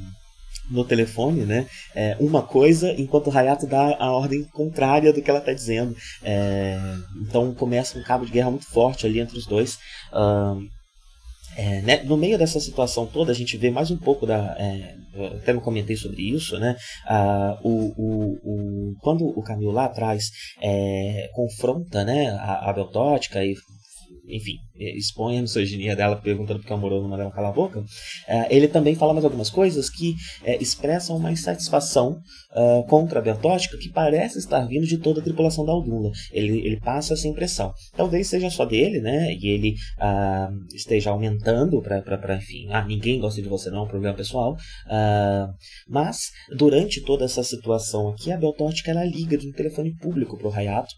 no 0.71 0.85
telefone, 0.85 1.45
né? 1.45 1.67
É, 1.95 2.17
uma 2.21 2.43
coisa, 2.43 2.93
enquanto 2.93 3.29
o 3.29 3.37
Hayato 3.37 3.67
dá 3.67 3.97
a 3.99 4.13
ordem 4.13 4.45
contrária 4.45 5.13
do 5.13 5.23
que 5.23 5.31
ela 5.31 5.41
está 5.41 5.53
dizendo. 5.53 5.95
É, 6.23 6.79
então 7.21 7.55
começa 7.55 7.99
um 7.99 8.03
cabo 8.03 8.25
de 8.25 8.33
guerra 8.33 8.51
muito 8.51 8.67
forte 8.67 9.07
ali 9.07 9.21
entre 9.21 9.39
os 9.39 9.47
dois. 9.47 9.79
Um, 10.13 10.69
é, 11.59 11.83
né, 11.83 12.03
no 12.05 12.17
meio 12.17 12.39
dessa 12.39 12.61
situação 12.61 13.05
toda, 13.05 13.33
a 13.33 13.35
gente 13.35 13.57
vê 13.57 13.69
mais 13.69 13.91
um 13.91 13.97
pouco 13.97 14.25
da. 14.25 14.57
É, 14.61 14.95
até 15.37 15.53
não 15.53 15.61
comentei 15.61 15.97
sobre 15.97 16.23
isso, 16.23 16.57
né? 16.61 16.77
Ah, 17.05 17.59
o, 17.65 17.93
o, 17.97 18.39
o, 18.45 18.95
quando 19.01 19.27
o 19.27 19.43
Camilo 19.43 19.73
lá 19.73 19.87
atrás 19.87 20.31
é, 20.63 21.29
confronta 21.33 22.05
né, 22.05 22.29
a, 22.29 22.71
a 22.71 22.73
Beltótica 22.73 23.45
e 23.45 23.57
enfim, 24.29 24.57
expõe 24.75 25.39
a 25.39 25.43
misoginia 25.43 25.97
dela 25.97 26.17
perguntando 26.17 26.61
porque 26.61 26.73
o 26.73 26.77
amoroso 26.77 27.03
não 27.03 27.11
mandava 27.11 27.31
calar 27.31 27.51
a 27.51 27.55
boca, 27.55 27.83
é, 28.27 28.55
ele 28.55 28.69
também 28.69 28.95
fala 28.95 29.13
mais 29.13 29.25
algumas 29.25 29.51
coisas 29.51 29.89
que 29.91 30.15
é, 30.45 30.61
expressam 30.63 31.17
uma 31.17 31.33
insatisfação 31.33 32.21
uh, 32.53 32.87
contra 32.87 33.19
a 33.19 33.23
Bertótica 33.23 33.79
que 33.79 33.91
parece 33.91 34.39
estar 34.39 34.61
vindo 34.67 34.87
de 34.87 34.99
toda 34.99 35.21
a 35.21 35.25
tripulação 35.25 35.65
da 35.65 35.73
Aldula. 35.73 36.11
Ele, 36.33 36.59
ele 36.59 36.81
passa 36.81 37.15
essa 37.15 37.29
impressão. 37.29 37.73
Talvez 37.97 38.29
seja 38.29 38.51
só 38.51 38.65
dele, 38.65 39.01
né? 39.01 39.35
E 39.35 39.49
ele 39.49 39.75
uh, 39.99 40.75
esteja 40.75 41.11
aumentando 41.11 41.81
para, 41.83 42.37
enfim, 42.37 42.69
ah, 42.71 42.85
ninguém 42.85 43.21
gosta 43.21 43.43
de 43.43 43.49
você 43.49 43.71
não, 43.71 43.81
é 43.81 43.83
um 43.83 43.89
problema 43.89 44.17
pessoal. 44.17 44.55
Uh, 44.87 45.53
mas, 45.89 46.31
durante 46.57 47.03
toda 47.03 47.25
essa 47.25 47.43
situação 47.43 48.09
aqui, 48.09 48.33
a 48.33 48.37
Beltótica 48.37 48.91
ela 48.91 49.05
liga 49.05 49.37
de 49.37 49.49
um 49.49 49.53
telefone 49.53 49.95
público 49.97 50.37
para 50.37 50.49
o 50.49 50.53
Hayato 50.53 50.95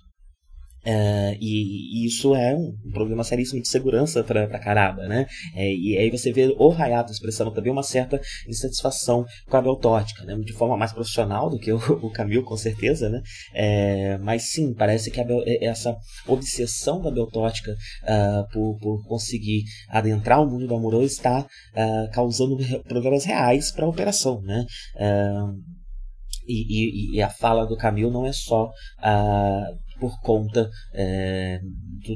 Uh, 0.85 1.37
e, 1.39 2.05
e, 2.05 2.07
isso 2.07 2.35
é 2.35 2.55
um, 2.55 2.75
problema 2.91 3.23
seríssimo 3.23 3.61
de 3.61 3.69
segurança 3.69 4.25
para 4.25 4.59
Caraba, 4.59 5.07
né? 5.07 5.27
É, 5.55 5.71
e 5.73 5.99
aí 5.99 6.11
você 6.11 6.33
vê 6.33 6.55
o 6.59 6.73
Hayato 6.73 7.13
expressando 7.13 7.51
também 7.51 7.71
uma 7.71 7.83
certa 7.83 8.19
insatisfação 8.49 9.27
com 9.49 9.57
a 9.57 9.61
Beltótica, 9.61 10.25
né? 10.25 10.35
De 10.37 10.53
forma 10.55 10.77
mais 10.79 10.93
profissional 10.93 11.51
do 11.51 11.59
que 11.59 11.71
o, 11.71 11.77
o 12.03 12.11
Camil, 12.11 12.43
com 12.45 12.57
certeza, 12.57 13.11
né? 13.11 13.21
É, 13.55 14.19
mas 14.19 14.51
sim, 14.51 14.73
parece 14.73 15.11
que 15.11 15.21
essa 15.61 15.95
obsessão 16.27 17.03
da 17.03 17.11
Beltótica 17.11 17.73
uh, 17.73 18.49
por, 18.51 18.79
por 18.79 19.07
conseguir 19.07 19.65
adentrar 19.91 20.41
o 20.41 20.51
mundo 20.51 20.67
do 20.67 20.75
Amorô 20.75 21.03
está 21.03 21.41
uh, 21.41 22.11
causando 22.13 22.57
problemas 22.85 23.25
reais 23.25 23.71
para 23.71 23.85
a 23.85 23.89
operação, 23.89 24.41
né? 24.43 24.65
E, 26.47 27.13
e, 27.13 27.17
e, 27.17 27.23
a 27.23 27.29
fala 27.29 27.65
do 27.65 27.77
Camil 27.77 28.11
não 28.11 28.27
é 28.27 28.33
só 28.33 28.67
uh, 28.67 29.79
por 30.01 30.21
conta 30.21 30.69
é, 30.95 31.61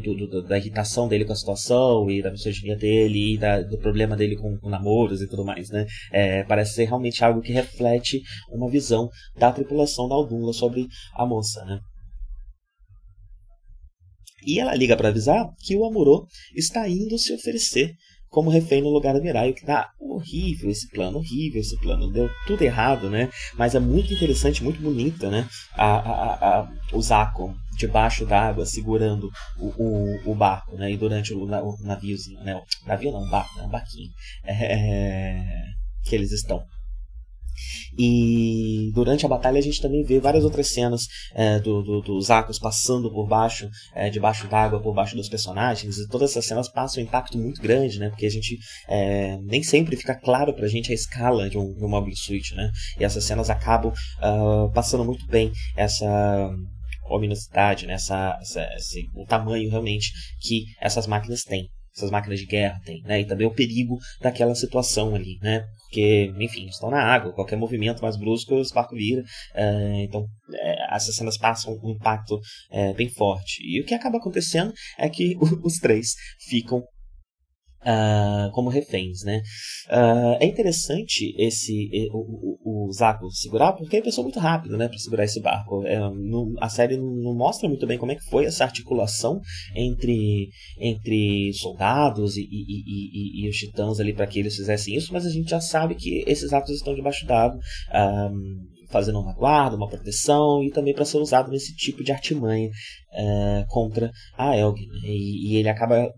do, 0.03 0.27
do, 0.27 0.43
da 0.43 0.59
irritação 0.59 1.07
dele 1.07 1.25
com 1.25 1.33
a 1.33 1.37
situação 1.37 2.11
e 2.11 2.23
da 2.23 2.31
misoginia 2.31 2.77
dele 2.77 3.35
e 3.35 3.39
da, 3.39 3.61
do 3.61 3.79
problema 3.79 4.17
dele 4.17 4.37
com, 4.37 4.59
com, 4.59 4.71
namoros 4.71 5.21
e 5.21 5.29
tudo 5.29 5.45
mais, 5.45 5.69
né? 5.71 5.87
É, 6.11 6.43
parece 6.45 6.75
ser 6.75 6.87
realmente 6.87 7.23
algo 7.23 7.41
que 7.43 7.53
reflete 7.53 8.23
uma 8.51 8.71
visão 8.71 9.09
da 9.37 9.53
tripulação 9.53 10.09
da 10.09 10.15
Aldunla 10.15 10.53
sobre 10.53 10.89
a 11.15 11.27
moça, 11.27 11.65
né? 11.65 11.79
E 14.47 14.61
ela 14.61 14.75
liga 14.75 14.97
para 14.97 15.09
avisar 15.09 15.47
que 15.65 15.75
o 15.77 15.85
Amuro 15.85 16.27
está 16.55 16.89
indo 16.89 17.19
se 17.19 17.33
oferecer 17.33 17.95
como 18.35 18.51
refém 18.51 18.83
no 18.83 18.91
lugar 18.91 19.15
do 19.15 19.23
Mirai, 19.23 19.51
o 19.51 19.55
que 19.55 19.65
tá 19.65 19.93
horrível 20.01 20.69
esse 20.69 20.89
plano, 20.89 21.19
horrível 21.19 21.61
esse 21.61 21.79
plano, 21.79 22.11
deu 22.11 22.29
tudo 22.49 22.63
errado, 22.63 23.09
né? 23.09 23.31
Mas 23.57 23.77
é 23.77 23.79
muito 23.79 24.13
interessante, 24.13 24.65
muito 24.65 24.83
bonita, 24.83 25.31
né? 25.31 25.49
A, 25.73 25.87
a, 25.87 26.35
a, 26.35 26.73
o 26.93 27.01
Zako 27.01 27.55
debaixo 27.79 28.27
d'água 28.27 28.67
segurando 28.67 29.31
o, 29.57 29.67
o, 29.67 30.33
o, 30.33 30.35
barco, 30.35 30.77
né? 30.77 30.91
E 30.91 30.97
durante 30.97 31.33
o, 31.33 31.45
o 31.45 31.77
naviozinho, 31.87 32.41
né? 32.41 32.57
O 32.57 32.89
navio 32.89 33.13
não, 33.13 33.31
barco, 33.31 33.57
né? 33.57 33.67
um 33.67 33.71
barquinho 33.71 34.11
é, 34.45 35.39
que 36.03 36.17
eles 36.17 36.33
estão. 36.33 36.65
E 37.99 38.91
durante 38.95 39.25
a 39.25 39.29
batalha 39.29 39.59
a 39.59 39.63
gente 39.63 39.81
também 39.81 40.03
vê 40.03 40.19
várias 40.21 40.45
outras 40.45 40.69
cenas 40.69 41.07
é, 41.35 41.59
do, 41.59 41.83
do, 41.83 42.01
dos 42.01 42.31
Akos 42.31 42.59
passando 42.59 43.11
por 43.11 43.27
baixo, 43.27 43.69
é, 43.95 44.11
debaixo 44.11 44.47
d'água, 44.49 44.81
por 44.81 44.95
baixo 44.95 45.17
dos 45.17 45.29
personagens, 45.29 45.99
e 45.99 46.09
todas 46.09 46.31
essas 46.31 46.47
cenas 46.47 46.69
passam 46.69 47.03
um 47.03 47.07
impacto 47.07 47.39
muito 47.39 47.61
grande, 47.61 47.99
né? 47.99 48.09
Porque 48.11 48.27
a 48.27 48.31
gente 48.31 48.59
é, 48.89 49.39
nem 49.43 49.63
sempre 49.63 49.97
fica 49.97 50.15
claro 50.15 50.55
pra 50.55 50.69
gente 50.69 50.91
a 50.91 50.95
escala 50.95 51.49
de 51.49 51.59
um, 51.59 51.73
de 51.73 51.85
um 51.85 51.89
Mobile 51.89 52.17
Suit, 52.17 52.55
né? 52.55 52.71
E 52.99 53.05
essas 53.05 53.25
cenas 53.25 53.51
acabam 53.51 53.93
uh, 53.93 54.73
passando 54.73 55.05
muito 55.05 55.27
bem 55.27 55.53
essa 55.77 56.51
ominosidade, 57.07 57.87
né? 57.87 57.95
essa, 57.95 58.39
essa, 58.41 58.67
esse, 58.77 59.09
o 59.15 59.27
tamanho 59.27 59.71
realmente 59.71 60.11
que 60.41 60.65
essas 60.81 61.07
máquinas 61.07 61.43
têm 61.43 61.69
essas 61.97 62.11
máquinas 62.11 62.41
de 62.41 62.47
guerra 62.47 62.81
têm, 62.85 63.03
né? 63.03 63.21
E 63.21 63.27
também 63.27 63.47
o 63.47 63.55
perigo 63.55 63.99
daquela 64.21 64.55
situação 64.55 65.15
ali, 65.15 65.39
né? 65.41 65.65
Porque, 65.85 66.33
enfim, 66.41 66.67
estão 66.67 66.91
na 66.91 67.01
água, 67.01 67.33
qualquer 67.33 67.57
movimento 67.57 68.03
mais 68.03 68.17
brusco, 68.17 68.55
o 68.55 68.75
barco 68.75 68.97
vira. 68.97 69.23
É, 69.55 70.03
então, 70.03 70.27
é, 70.53 70.97
essas 70.97 71.15
cenas 71.15 71.39
passam 71.39 71.79
um 71.83 71.91
impacto 71.91 72.41
é, 72.71 72.93
bem 72.95 73.09
forte. 73.09 73.63
E 73.63 73.81
o 73.81 73.85
que 73.85 73.95
acaba 73.95 74.19
acontecendo 74.19 74.73
é 74.99 75.09
que 75.09 75.37
os 75.63 75.75
três 75.75 76.15
ficam 76.49 76.83
Uh, 77.85 78.51
como 78.53 78.71
reféns, 78.71 79.23
né? 79.25 79.43
Uh, 79.91 80.37
é 80.41 80.47
interessante 80.47 81.35
esse 81.39 81.91
o, 82.13 82.89
o, 82.89 82.89
o 82.89 83.31
segurar 83.31 83.75
porque 83.75 83.97
ele 83.97 84.05
pensou 84.05 84.25
muito 84.25 84.39
rápido, 84.39 84.77
né, 84.77 84.89
para 84.89 84.99
segurar 84.99 85.25
esse 85.25 85.41
barco. 85.41 85.85
É, 85.87 85.99
a 86.61 86.69
série 86.69 86.97
não 86.97 87.35
mostra 87.35 87.69
muito 87.69 87.87
bem 87.87 87.99
como 87.99 88.13
é 88.13 88.15
que 88.15 88.25
foi 88.25 88.47
essa 88.47 88.65
articulação 88.65 89.41
entre 89.75 90.49
entre 90.81 91.53
soldados 91.55 92.37
e, 92.37 92.43
e, 92.43 93.43
e, 93.43 93.45
e 93.45 93.49
os 93.51 93.57
titãs 93.57 94.01
ali 94.01 94.15
para 94.15 94.27
que 94.27 94.39
eles 94.39 94.57
fizessem 94.57 94.95
isso, 94.97 95.13
mas 95.13 95.27
a 95.27 95.31
gente 95.31 95.51
já 95.51 95.61
sabe 95.61 95.95
que 95.95 96.25
esses 96.27 96.53
atos 96.53 96.75
estão 96.75 96.95
debaixo 96.95 97.27
d'água. 97.27 97.59
Uh, 97.91 98.74
fazendo 98.95 99.19
uma 99.19 99.35
guarda, 99.35 99.75
uma 99.75 99.89
proteção 99.89 100.63
e 100.63 100.71
também 100.71 100.95
para 100.95 101.05
ser 101.05 101.19
usado 101.19 101.51
nesse 101.51 101.75
tipo 101.75 102.05
de 102.05 102.13
artimanha 102.13 102.71
é, 103.13 103.65
contra 103.69 104.13
a 104.39 104.57
Elg. 104.57 104.79
Né? 104.79 105.09
E, 105.09 105.53
e, 105.53 105.57
ele 105.57 105.69
acaba, 105.69 106.09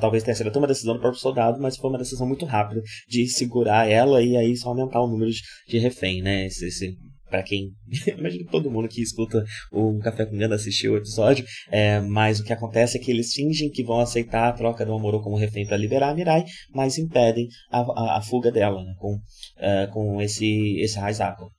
talvez 0.00 0.22
tenha 0.22 0.36
sido 0.36 0.46
até 0.46 0.58
uma 0.58 0.68
decisão 0.68 0.94
do 0.94 1.00
próprio 1.00 1.20
soldado, 1.20 1.60
mas 1.60 1.76
foi 1.76 1.90
uma 1.90 1.98
decisão 1.98 2.26
muito 2.26 2.46
rápida 2.46 2.80
de 3.08 3.26
segurar 3.26 3.90
ela 3.90 4.22
e 4.22 4.36
aí 4.36 4.56
só 4.56 4.68
aumentar 4.68 5.00
o 5.00 5.08
número 5.08 5.28
de, 5.28 5.40
de 5.68 5.78
refém, 5.78 6.22
né? 6.22 6.46
Esse, 6.46 6.66
esse 6.66 6.96
para 7.28 7.42
quem 7.42 7.72
imagino 8.16 8.44
que 8.44 8.50
todo 8.50 8.70
mundo 8.70 8.88
que 8.88 9.02
escuta 9.02 9.44
o 9.72 9.98
Café 9.98 10.24
com 10.24 10.36
Ganda 10.36 10.54
assistiu 10.54 10.92
o 10.92 10.96
episódio, 10.96 11.44
é, 11.70 12.00
mas 12.00 12.40
o 12.40 12.44
que 12.44 12.52
acontece 12.52 12.96
é 12.96 13.00
que 13.00 13.10
eles 13.10 13.32
fingem 13.32 13.70
que 13.70 13.84
vão 13.84 14.00
aceitar 14.00 14.48
a 14.48 14.52
troca 14.52 14.86
do 14.86 14.94
Amorô 14.94 15.20
como 15.20 15.36
refém 15.36 15.66
para 15.66 15.76
liberar 15.76 16.10
a 16.10 16.14
Mirai, 16.14 16.44
mas 16.72 16.96
impedem 16.96 17.48
a, 17.70 17.80
a, 17.80 18.18
a 18.18 18.22
fuga 18.22 18.50
dela 18.50 18.82
né, 18.82 18.94
com, 18.98 19.14
uh, 19.14 19.92
com 19.92 20.22
esse 20.22 20.80
esse 20.80 20.98
Raizaku. 20.98 21.57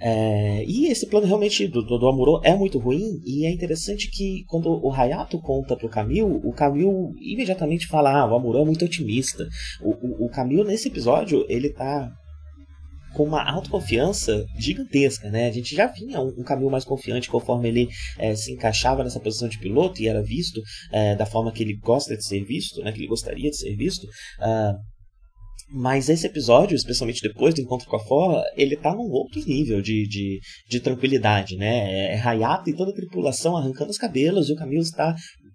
É, 0.00 0.64
e 0.66 0.86
esse 0.86 1.06
plano 1.06 1.26
realmente 1.26 1.68
do, 1.68 1.82
do, 1.82 1.98
do 1.98 2.08
Amuro 2.08 2.40
é 2.42 2.54
muito 2.54 2.78
ruim, 2.78 3.20
e 3.24 3.44
é 3.44 3.50
interessante 3.50 4.10
que 4.10 4.44
quando 4.46 4.68
o 4.82 4.90
Hayato 4.90 5.38
conta 5.38 5.76
pro 5.76 5.90
Camil, 5.90 6.40
o 6.42 6.52
Camil 6.52 7.12
imediatamente 7.20 7.86
fala: 7.86 8.10
Ah, 8.10 8.26
o 8.26 8.34
Amuro 8.34 8.58
é 8.58 8.64
muito 8.64 8.84
otimista. 8.84 9.46
O, 9.82 9.90
o, 9.90 10.26
o 10.26 10.30
Camil, 10.30 10.64
nesse 10.64 10.88
episódio, 10.88 11.44
ele 11.48 11.70
tá 11.70 12.10
com 13.12 13.24
uma 13.24 13.42
autoconfiança 13.42 14.46
gigantesca, 14.58 15.28
né? 15.30 15.48
A 15.48 15.52
gente 15.52 15.74
já 15.74 15.86
vinha 15.86 16.20
um, 16.20 16.32
um 16.38 16.44
caminho 16.44 16.70
mais 16.70 16.84
confiante 16.84 17.28
conforme 17.28 17.68
ele 17.68 17.88
é, 18.18 18.34
se 18.34 18.52
encaixava 18.52 19.02
nessa 19.02 19.20
posição 19.20 19.48
de 19.48 19.58
piloto 19.58 20.00
e 20.00 20.08
era 20.08 20.22
visto 20.22 20.60
é, 20.92 21.16
da 21.16 21.26
forma 21.26 21.52
que 21.52 21.62
ele 21.62 21.76
gosta 21.76 22.16
de 22.16 22.24
ser 22.24 22.44
visto, 22.44 22.80
né? 22.82 22.92
Que 22.92 23.00
ele 23.00 23.08
gostaria 23.08 23.50
de 23.50 23.56
ser 23.56 23.74
visto. 23.76 24.04
Uh, 24.04 24.78
mas 25.72 26.08
esse 26.08 26.26
episódio, 26.26 26.74
especialmente 26.74 27.22
depois 27.22 27.54
do 27.54 27.60
encontro 27.60 27.88
com 27.88 27.96
a 27.96 28.04
Forra, 28.04 28.42
ele 28.56 28.76
tá 28.76 28.92
num 28.92 29.10
outro 29.10 29.40
nível 29.46 29.80
de, 29.80 30.06
de, 30.06 30.40
de 30.68 30.80
tranquilidade, 30.80 31.56
né? 31.56 32.14
É 32.14 32.20
Hayato 32.20 32.68
e 32.68 32.76
toda 32.76 32.90
a 32.90 32.94
tripulação 32.94 33.56
arrancando 33.56 33.90
os 33.90 33.98
cabelos 33.98 34.48
e 34.48 34.52
o 34.52 34.56
Camilo 34.56 34.82
está 34.82 35.14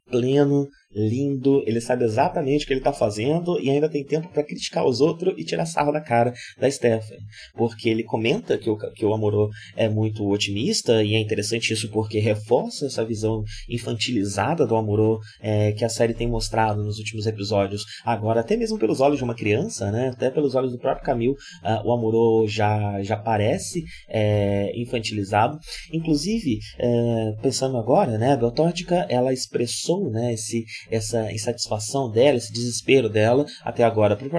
pleno, 0.10 0.68
lindo, 0.96 1.62
ele 1.68 1.82
sabe 1.82 2.06
exatamente 2.06 2.64
o 2.64 2.68
que 2.68 2.74
ele 2.74 2.80
está 2.80 2.94
fazendo 2.94 3.60
e 3.60 3.70
ainda 3.70 3.90
tem 3.90 4.04
tempo 4.04 4.30
para 4.30 4.44
criticar 4.44 4.86
os 4.86 5.02
outros 5.02 5.34
e 5.38 5.44
tirar 5.44 5.66
sarro 5.66 5.92
da 5.92 6.00
cara 6.00 6.34
da 6.58 6.72
Stephanie. 6.72 7.22
Porque 7.54 7.90
ele 7.90 8.04
comenta 8.04 8.58
que 8.58 8.70
o, 8.70 8.78
que 8.78 9.06
o 9.06 9.14
Amorô 9.14 9.50
é 9.76 9.90
muito 9.90 10.28
otimista 10.30 11.04
e 11.04 11.14
é 11.14 11.20
interessante 11.20 11.74
isso 11.74 11.90
porque 11.92 12.20
reforça 12.20 12.86
essa 12.86 13.04
visão 13.04 13.44
infantilizada 13.70 14.66
do 14.66 14.76
Amorô 14.76 15.20
é, 15.42 15.74
que 15.74 15.84
a 15.84 15.90
série 15.90 16.14
tem 16.14 16.28
mostrado 16.28 16.82
nos 16.82 16.98
últimos 16.98 17.26
episódios. 17.26 17.84
Agora, 18.06 18.40
até 18.40 18.56
mesmo 18.56 18.80
pelos 18.80 19.02
olhos 19.02 19.18
de 19.18 19.24
uma 19.24 19.36
criança, 19.36 19.92
né, 19.92 20.10
até 20.10 20.30
pelos 20.30 20.56
olhos 20.56 20.72
do 20.72 20.80
próprio 20.80 21.06
Camille, 21.06 21.34
uh, 21.34 21.86
o 21.86 21.94
Amorô 21.94 22.46
já, 22.48 23.02
já 23.02 23.18
parece 23.18 23.84
é, 24.10 24.72
infantilizado. 24.80 25.58
Inclusive, 25.92 26.60
é, 26.80 27.32
pensando 27.42 27.78
agora, 27.78 28.18
né, 28.18 28.34
a 28.34 28.38
Beltótica 28.38 29.06
ela 29.10 29.34
expressou 29.34 29.95
né, 30.10 30.34
esse 30.34 30.66
essa 30.90 31.32
insatisfação 31.32 32.10
dela, 32.10 32.38
esse 32.38 32.52
desespero 32.52 33.10
dela, 33.10 33.46
até 33.64 33.84
agora, 33.84 34.16
para 34.16 34.28
o 34.28 34.30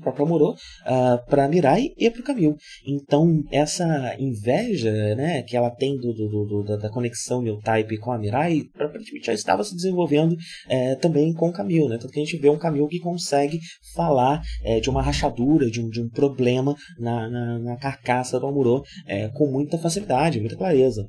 próprio 0.00 0.24
Amorô, 0.24 0.52
uh, 0.52 1.26
para 1.28 1.48
Mirai 1.48 1.88
e 1.96 2.10
para 2.10 2.20
o 2.20 2.24
Camil. 2.24 2.56
Então, 2.86 3.42
essa 3.50 4.16
inveja 4.18 4.92
né, 5.14 5.42
que 5.42 5.56
ela 5.56 5.70
tem 5.70 5.96
do, 5.96 6.12
do, 6.12 6.28
do 6.28 6.78
da, 6.78 6.90
conexão 6.90 7.42
New 7.42 7.58
Type 7.60 7.98
com 7.98 8.12
a 8.12 8.18
Mirai, 8.18 8.62
praticamente 8.72 9.26
já 9.26 9.32
estava 9.32 9.64
se 9.64 9.74
desenvolvendo 9.74 10.36
é, 10.68 10.94
também 10.96 11.32
com 11.32 11.48
o 11.48 11.52
Camil. 11.52 11.88
Né? 11.88 11.98
Tanto 11.98 12.12
que 12.12 12.20
a 12.20 12.24
gente 12.24 12.38
vê 12.38 12.48
um 12.48 12.58
Camil 12.58 12.86
que 12.88 13.00
consegue 13.00 13.58
falar 13.94 14.40
é, 14.62 14.80
de 14.80 14.90
uma 14.90 15.02
rachadura, 15.02 15.70
de 15.70 15.80
um, 15.80 15.88
de 15.88 16.00
um 16.00 16.08
problema 16.08 16.74
na, 16.98 17.28
na, 17.28 17.58
na 17.58 17.76
carcaça 17.76 18.38
do 18.40 18.46
Amorô 18.46 18.82
é, 19.06 19.28
com 19.28 19.50
muita 19.50 19.78
facilidade, 19.78 20.40
muita 20.40 20.56
clareza. 20.56 21.06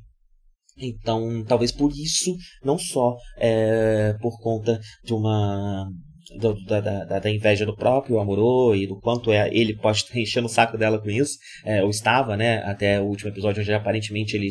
Então, 0.78 1.44
talvez 1.44 1.72
por 1.72 1.90
isso, 1.90 2.36
não 2.64 2.78
só 2.78 3.16
é, 3.36 4.14
por 4.20 4.40
conta 4.40 4.80
de 5.04 5.12
uma 5.12 5.88
da, 6.36 6.80
da, 6.80 7.18
da, 7.18 7.30
inveja 7.30 7.64
do 7.64 7.74
próprio 7.74 8.18
Amorô 8.18 8.74
e 8.74 8.86
do 8.86 9.00
quanto 9.00 9.32
é, 9.32 9.48
ele 9.50 9.74
pode 9.74 9.98
estar 9.98 10.18
enchendo 10.18 10.46
o 10.46 10.50
saco 10.50 10.76
dela 10.76 11.00
com 11.00 11.08
isso, 11.08 11.38
é, 11.64 11.82
ou 11.82 11.90
estava, 11.90 12.36
né, 12.36 12.58
até 12.64 13.00
o 13.00 13.04
último 13.04 13.30
episódio 13.30 13.62
onde 13.62 13.72
aparentemente 13.72 14.36
ele 14.36 14.48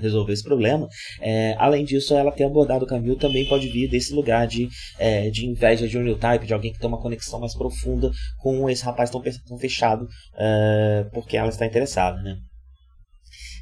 resolveu 0.00 0.32
esse 0.32 0.42
problema. 0.42 0.88
É, 1.20 1.54
além 1.58 1.84
disso, 1.84 2.14
ela 2.14 2.32
ter 2.32 2.44
abordado 2.44 2.84
o 2.84 2.88
Camille 2.88 3.16
também 3.16 3.46
pode 3.46 3.68
vir 3.68 3.88
desse 3.88 4.14
lugar 4.14 4.46
de, 4.46 4.68
é, 4.98 5.28
de 5.30 5.46
inveja 5.46 5.86
de 5.86 5.98
um 5.98 6.18
type, 6.18 6.46
de 6.46 6.54
alguém 6.54 6.72
que 6.72 6.78
tem 6.78 6.88
uma 6.88 7.00
conexão 7.00 7.40
mais 7.40 7.54
profunda 7.54 8.10
com 8.38 8.68
esse 8.70 8.84
rapaz 8.84 9.10
tão, 9.10 9.22
tão 9.46 9.58
fechado, 9.58 10.06
é, 10.36 11.06
porque 11.12 11.36
ela 11.36 11.48
está 11.48 11.66
interessada, 11.66 12.20
né. 12.22 12.36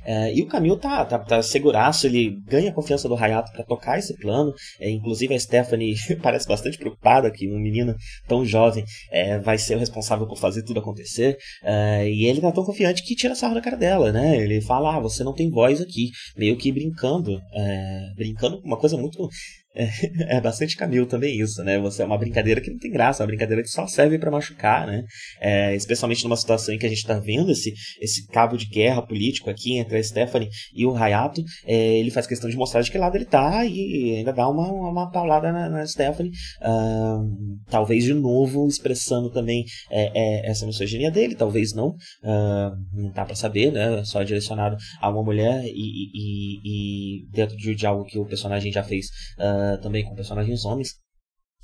É, 0.07 0.33
e 0.33 0.40
o 0.42 0.47
Camilo 0.47 0.77
tá, 0.77 1.05
tá, 1.05 1.19
tá 1.19 1.42
seguraço, 1.42 2.07
ele 2.07 2.38
ganha 2.47 2.71
a 2.71 2.73
confiança 2.73 3.09
do 3.09 3.16
Hayato 3.16 3.51
para 3.53 3.64
tocar 3.64 3.99
esse 3.99 4.16
plano. 4.19 4.55
É, 4.79 4.88
inclusive 4.88 5.35
a 5.35 5.38
Stephanie 5.38 5.97
parece 6.23 6.47
bastante 6.47 6.79
preocupada 6.79 7.31
que 7.31 7.49
um 7.49 7.59
menino 7.59 7.95
tão 8.29 8.45
jovem 8.45 8.85
é, 9.11 9.38
vai 9.38 9.59
ser 9.59 9.75
o 9.75 9.79
responsável 9.81 10.27
por 10.27 10.38
fazer 10.38 10.62
tudo 10.62 10.79
acontecer. 10.79 11.37
É, 11.64 12.09
e 12.09 12.27
ele 12.27 12.40
tá 12.40 12.53
tão 12.53 12.64
confiante 12.64 13.03
que 13.03 13.16
tira 13.16 13.35
sarro 13.35 13.55
da 13.55 13.61
cara 13.61 13.77
dela, 13.77 14.12
né? 14.12 14.37
Ele 14.37 14.61
fala, 14.61 14.97
ah, 14.97 15.01
você 15.01 15.25
não 15.25 15.35
tem 15.35 15.51
voz 15.51 15.81
aqui. 15.81 16.11
Meio 16.37 16.57
que 16.57 16.71
brincando. 16.71 17.40
É, 17.53 18.12
brincando 18.14 18.61
com 18.61 18.69
uma 18.69 18.79
coisa 18.79 18.97
muito 18.97 19.29
é, 20.29 20.41
bastante 20.41 20.77
Camilo 20.77 21.07
também 21.07 21.39
isso, 21.39 21.62
né? 21.62 21.79
Você 21.79 22.03
é 22.03 22.07
uma 22.07 22.17
brincadeira 22.17 22.61
que 22.61 22.71
não 22.71 22.79
tem 22.79 22.91
graça, 22.91 23.23
é 23.23 23.25
uma 23.25 23.29
brincadeira 23.29 23.62
que 23.62 23.69
só 23.69 23.87
serve 23.87 24.19
para 24.19 24.31
machucar, 24.31 24.87
né? 24.87 25.05
É, 25.41 25.75
especialmente 25.75 26.25
numa 26.25 26.37
situação 26.37 26.75
em 26.75 26.79
que 26.79 26.87
a 26.87 26.89
gente 26.89 27.07
tá 27.07 27.19
vendo 27.19 27.51
esse, 27.51 27.75
esse 28.01 28.27
cabo 28.29 28.57
de 28.57 28.67
guerra 28.67 29.03
político 29.03 29.51
aqui 29.51 29.77
entre 29.79 29.99
a 29.99 30.03
Stephanie 30.03 30.49
e 30.75 30.87
o 30.87 30.97
Hayato, 30.97 31.43
é, 31.67 31.99
ele 31.99 32.11
faz 32.11 32.27
questão 32.27 32.49
de 32.49 32.57
mostrar 32.57 32.81
de 32.81 32.91
que 32.91 32.97
lado 32.97 33.17
ele 33.17 33.27
tá 33.27 33.65
e 33.67 34.17
ainda 34.17 34.33
dá 34.33 34.49
uma, 34.49 34.67
uma 34.67 35.11
paulada 35.11 35.53
na, 35.53 35.69
na 35.69 35.87
Stephanie, 35.87 36.31
uh, 36.62 37.61
talvez 37.69 38.05
de 38.05 38.15
novo 38.15 38.67
expressando 38.67 39.31
também 39.31 39.65
é, 39.91 40.11
é, 40.15 40.51
essa 40.51 40.67
misoginia 40.67 41.11
dele, 41.11 41.35
talvez 41.35 41.75
não, 41.75 41.89
uh, 41.89 42.71
não 42.93 43.11
dá 43.12 43.25
para 43.25 43.35
saber, 43.35 43.73
né? 43.73 44.03
Só 44.05 44.23
direcionado 44.23 44.77
a 45.01 45.11
uma 45.11 45.23
mulher 45.23 45.65
e, 45.65 46.11
e, 46.15 46.61
e 46.65 47.27
dentro 47.31 47.57
de 47.57 47.87
algo 47.87 48.05
que 48.05 48.19
o 48.19 48.25
personagem 48.25 48.73
já 48.73 48.83
fez 48.83 49.07
uh, 49.39 49.65
também 49.79 50.05
com 50.05 50.14
personagens 50.14 50.64
homens 50.64 51.00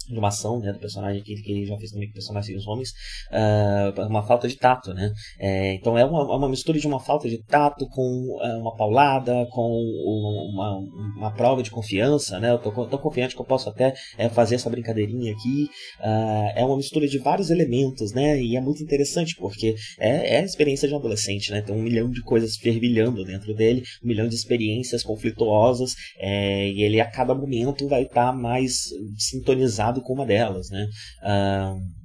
de 0.08 0.18
uma 0.18 0.28
ação 0.28 0.58
né, 0.58 0.72
do 0.72 0.78
personagem 0.78 1.22
que, 1.22 1.34
que 1.34 1.52
ele 1.52 1.66
já 1.66 1.76
fez 1.76 1.90
também 1.90 2.08
com 2.08 2.14
personagens 2.14 2.66
homens, 2.66 2.90
uh, 3.30 4.06
uma 4.06 4.22
falta 4.22 4.48
de 4.48 4.56
tato, 4.56 4.92
né? 4.94 5.12
É, 5.38 5.74
então 5.74 5.96
é 5.96 6.04
uma, 6.04 6.36
uma 6.36 6.48
mistura 6.48 6.78
de 6.78 6.86
uma 6.86 7.00
falta 7.00 7.28
de 7.28 7.42
tato 7.44 7.86
com 7.88 8.02
uh, 8.02 8.60
uma 8.60 8.74
paulada, 8.74 9.46
com 9.50 9.62
uma, 9.62 10.78
uma 11.16 11.30
prova 11.32 11.62
de 11.62 11.70
confiança, 11.70 12.38
né? 12.38 12.50
Eu 12.50 12.58
tô 12.58 12.70
tão 12.86 12.98
confiante 12.98 13.34
que 13.34 13.40
eu 13.40 13.46
posso 13.46 13.68
até 13.68 13.94
é, 14.18 14.28
fazer 14.28 14.56
essa 14.56 14.70
brincadeirinha 14.70 15.32
aqui. 15.32 15.64
Uh, 16.00 16.52
é 16.56 16.64
uma 16.64 16.76
mistura 16.76 17.06
de 17.06 17.18
vários 17.18 17.50
elementos, 17.50 18.12
né? 18.12 18.40
E 18.40 18.56
é 18.56 18.60
muito 18.60 18.82
interessante 18.82 19.36
porque 19.36 19.74
é, 19.98 20.36
é 20.36 20.40
a 20.40 20.44
experiência 20.44 20.88
de 20.88 20.94
um 20.94 20.98
adolescente, 20.98 21.50
né? 21.50 21.60
Tem 21.60 21.74
um 21.74 21.82
milhão 21.82 22.10
de 22.10 22.22
coisas 22.22 22.56
fervilhando 22.56 23.24
dentro 23.24 23.54
dele, 23.54 23.82
um 24.02 24.08
milhão 24.08 24.28
de 24.28 24.34
experiências 24.34 25.02
conflituosas, 25.02 25.92
é, 26.18 26.68
e 26.68 26.82
ele 26.82 27.00
a 27.00 27.10
cada 27.10 27.34
momento 27.34 27.88
vai 27.88 28.02
estar 28.02 28.32
tá 28.32 28.32
mais 28.32 28.72
sintonizado 29.16 29.91
com 30.00 30.14
uma 30.14 30.26
delas, 30.26 30.70
né? 30.70 30.87
Uh, 31.22 32.02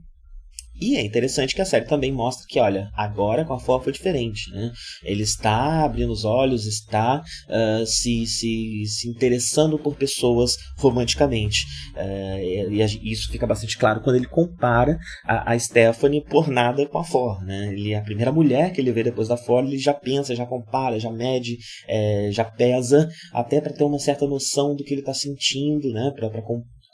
e 0.79 0.95
é 0.95 1.01
interessante 1.01 1.55
que 1.55 1.61
a 1.61 1.65
série 1.65 1.85
também 1.85 2.11
mostra 2.11 2.45
que, 2.47 2.59
olha, 2.59 2.89
agora 2.93 3.43
com 3.43 3.53
a 3.53 3.59
Fó 3.59 3.79
foi 3.79 3.91
diferente, 3.91 4.51
né? 4.51 4.71
Ele 5.03 5.23
está 5.23 5.83
abrindo 5.83 6.11
os 6.11 6.23
olhos, 6.23 6.67
está 6.67 7.23
uh, 7.49 7.85
se, 7.85 8.25
se, 8.27 8.83
se 8.85 9.09
interessando 9.09 9.79
por 9.79 9.95
pessoas 9.95 10.55
romanticamente. 10.77 11.65
Uh, 11.95 12.71
e, 12.71 13.11
isso 13.11 13.31
fica 13.31 13.47
bastante 13.47 13.75
claro 13.77 14.01
quando 14.01 14.17
ele 14.17 14.27
compara 14.27 14.99
a, 15.25 15.51
a 15.51 15.59
Stephanie 15.59 16.23
por 16.23 16.47
nada 16.47 16.85
com 16.87 16.99
a 16.99 17.03
Fó, 17.03 17.39
né? 17.41 17.73
Ele 17.73 17.93
é 17.93 17.97
a 17.97 18.03
primeira 18.03 18.31
mulher 18.31 18.71
que 18.71 18.79
ele 18.79 18.91
vê 18.91 19.03
depois 19.03 19.27
da 19.27 19.37
Fó, 19.37 19.59
ele 19.59 19.79
já 19.79 19.95
pensa, 19.95 20.35
já 20.35 20.45
compara, 20.45 20.99
já 20.99 21.11
mede, 21.11 21.57
é, 21.87 22.29
já 22.31 22.45
pesa, 22.45 23.09
até 23.33 23.59
para 23.59 23.73
ter 23.73 23.83
uma 23.83 23.99
certa 23.99 24.27
noção 24.27 24.75
do 24.75 24.83
que 24.83 24.93
ele 24.93 25.01
está 25.01 25.13
sentindo, 25.13 25.91
né? 25.91 26.11
Para 26.15 26.29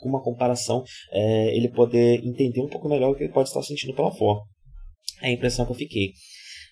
com 0.04 0.10
uma 0.10 0.22
comparação, 0.22 0.84
é, 1.10 1.56
ele 1.56 1.68
poder 1.68 2.20
entender 2.22 2.60
um 2.60 2.68
pouco 2.68 2.88
melhor 2.88 3.10
o 3.10 3.14
que 3.14 3.24
ele 3.24 3.32
pode 3.32 3.48
estar 3.48 3.62
sentindo 3.62 3.94
pela 3.94 4.12
forma. 4.12 4.42
É 5.22 5.28
a 5.28 5.32
impressão 5.32 5.64
que 5.64 5.72
eu 5.72 5.76
fiquei. 5.76 6.12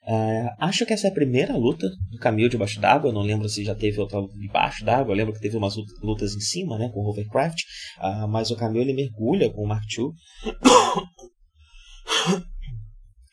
Uh, 0.04 0.50
acho 0.58 0.84
que 0.84 0.92
essa 0.92 1.06
é 1.06 1.10
a 1.10 1.14
primeira 1.14 1.56
luta 1.56 1.88
do 2.10 2.18
Camille 2.18 2.48
debaixo 2.48 2.80
d'água. 2.80 3.12
Não 3.12 3.22
lembro 3.22 3.48
se 3.48 3.64
já 3.64 3.74
teve 3.74 3.98
outra 4.00 4.20
debaixo 4.38 4.84
d'água. 4.84 5.14
Lembro 5.14 5.32
que 5.32 5.40
teve 5.40 5.56
umas 5.56 5.74
lutas 6.02 6.34
em 6.34 6.40
cima, 6.40 6.76
né, 6.76 6.90
com 6.92 7.00
o 7.00 7.08
Hovercraft. 7.08 7.62
Uh, 7.98 8.28
mas 8.28 8.50
o 8.50 8.56
Camille 8.56 8.90
ele 8.90 8.94
mergulha 8.94 9.48
com 9.50 9.62
o 9.62 9.66
Mark 9.66 9.84
II. 9.96 10.10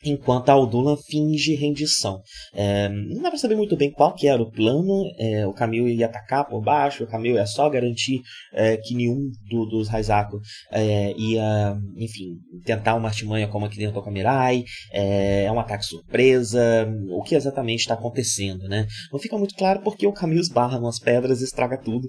Enquanto 0.04 0.50
a 0.50 0.54
Aldula 0.54 0.98
finge 1.10 1.56
rendição. 1.56 2.22
É, 2.54 2.90
não 2.90 3.22
dá 3.22 3.30
para 3.30 3.38
saber 3.38 3.56
muito 3.56 3.76
bem 3.76 3.92
qual 3.92 4.14
que 4.14 4.28
era 4.28 4.42
o 4.42 4.52
plano, 4.52 5.04
é, 5.18 5.46
o 5.46 5.54
Camille 5.54 5.94
ia 5.94 6.06
atacar 6.06 6.48
por 6.48 6.62
baixo, 6.62 7.04
o 7.04 7.08
Camille 7.08 7.36
ia 7.36 7.46
só 7.46 7.70
garantir 7.70 8.22
é, 8.54 8.78
que 8.78 8.96
nenhum 8.96 9.30
do, 9.50 9.66
dos 9.66 9.90
Raizaku 9.90 10.40
é, 10.72 11.14
ia, 11.18 11.78
enfim, 11.98 12.38
tentar 12.66 12.96
uma 12.96 13.10
artimanha 13.10 13.48
como 13.48 13.66
a 13.66 13.70
que 13.70 13.78
tentou 13.78 14.02
com 14.02 14.10
a 14.10 14.14
Mirai, 14.14 14.64
é, 14.92 15.44
é, 15.46 15.52
um 15.52 15.60
ataque 15.60 15.86
surpresa, 15.86 16.88
o 17.10 17.22
que 17.24 17.36
exatamente 17.36 17.82
está 17.82 17.94
acontecendo, 17.94 18.68
né? 18.68 18.86
Não 19.12 19.20
fica 19.20 19.38
muito 19.38 19.56
claro 19.56 19.82
porque 19.82 20.08
o 20.08 20.14
Camille 20.14 20.42
esbarra 20.42 20.80
nas 20.80 21.00
pedras 21.00 21.42
e 21.42 21.44
estraga 21.44 21.78
tudo 21.78 22.08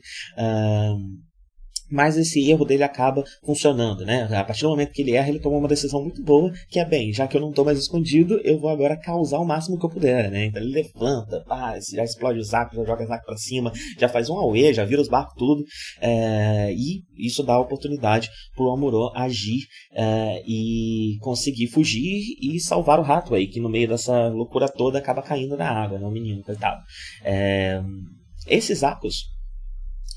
mas 1.91 2.17
esse 2.17 2.49
erro 2.49 2.65
dele 2.65 2.83
acaba 2.83 3.25
funcionando, 3.45 4.05
né? 4.05 4.29
A 4.31 4.45
partir 4.45 4.63
do 4.63 4.71
momento 4.71 4.93
que 4.93 5.03
ele 5.03 5.13
erra, 5.13 5.29
ele 5.29 5.41
toma 5.41 5.59
uma 5.59 5.69
decisão 5.69 6.03
muito 6.03 6.23
boa, 6.23 6.53
que 6.69 6.79
é 6.79 6.85
bem, 6.85 7.13
já 7.13 7.27
que 7.27 7.37
eu 7.37 7.41
não 7.41 7.51
estou 7.51 7.65
mais 7.65 7.79
escondido, 7.79 8.41
eu 8.45 8.59
vou 8.59 8.71
agora 8.71 8.97
causar 8.97 9.39
o 9.39 9.45
máximo 9.45 9.79
que 9.79 9.85
eu 9.85 9.91
puder, 9.91 10.31
né? 10.31 10.47
Então 10.47 10.63
ele 10.63 10.73
levanta, 10.73 11.43
pá, 11.47 11.75
já 11.93 12.05
explode 12.05 12.39
o 12.39 12.45
Zaco, 12.45 12.77
já 12.77 12.85
joga 12.85 13.05
o 13.05 13.07
Zaco 13.07 13.27
pra 13.27 13.37
cima, 13.37 13.73
já 13.99 14.09
faz 14.09 14.31
um 14.31 14.37
auê, 14.37 14.73
já 14.73 14.85
vira 14.85 15.03
os 15.03 15.09
barcos 15.09 15.35
tudo, 15.37 15.65
é, 16.01 16.73
e 16.73 17.03
isso 17.17 17.43
dá 17.43 17.55
a 17.55 17.61
oportunidade 17.61 18.31
pro 18.55 18.71
Amuro 18.71 19.11
agir 19.15 19.67
é, 19.93 20.43
e 20.47 21.17
conseguir 21.21 21.69
fugir 21.69 22.21
e 22.41 22.61
salvar 22.61 22.99
o 22.99 23.03
rato 23.03 23.35
aí, 23.35 23.47
que 23.47 23.61
no 23.61 23.69
meio 23.69 23.89
dessa 23.89 24.29
loucura 24.29 24.69
toda 24.69 24.99
acaba 24.99 25.23
caindo 25.23 25.57
na 25.57 25.69
água, 25.69 25.99
né? 25.99 26.07
O 26.07 26.11
menino, 26.11 26.43
coitado. 26.43 26.81
É, 27.25 27.83
esses 28.47 28.83
arcos 28.83 29.25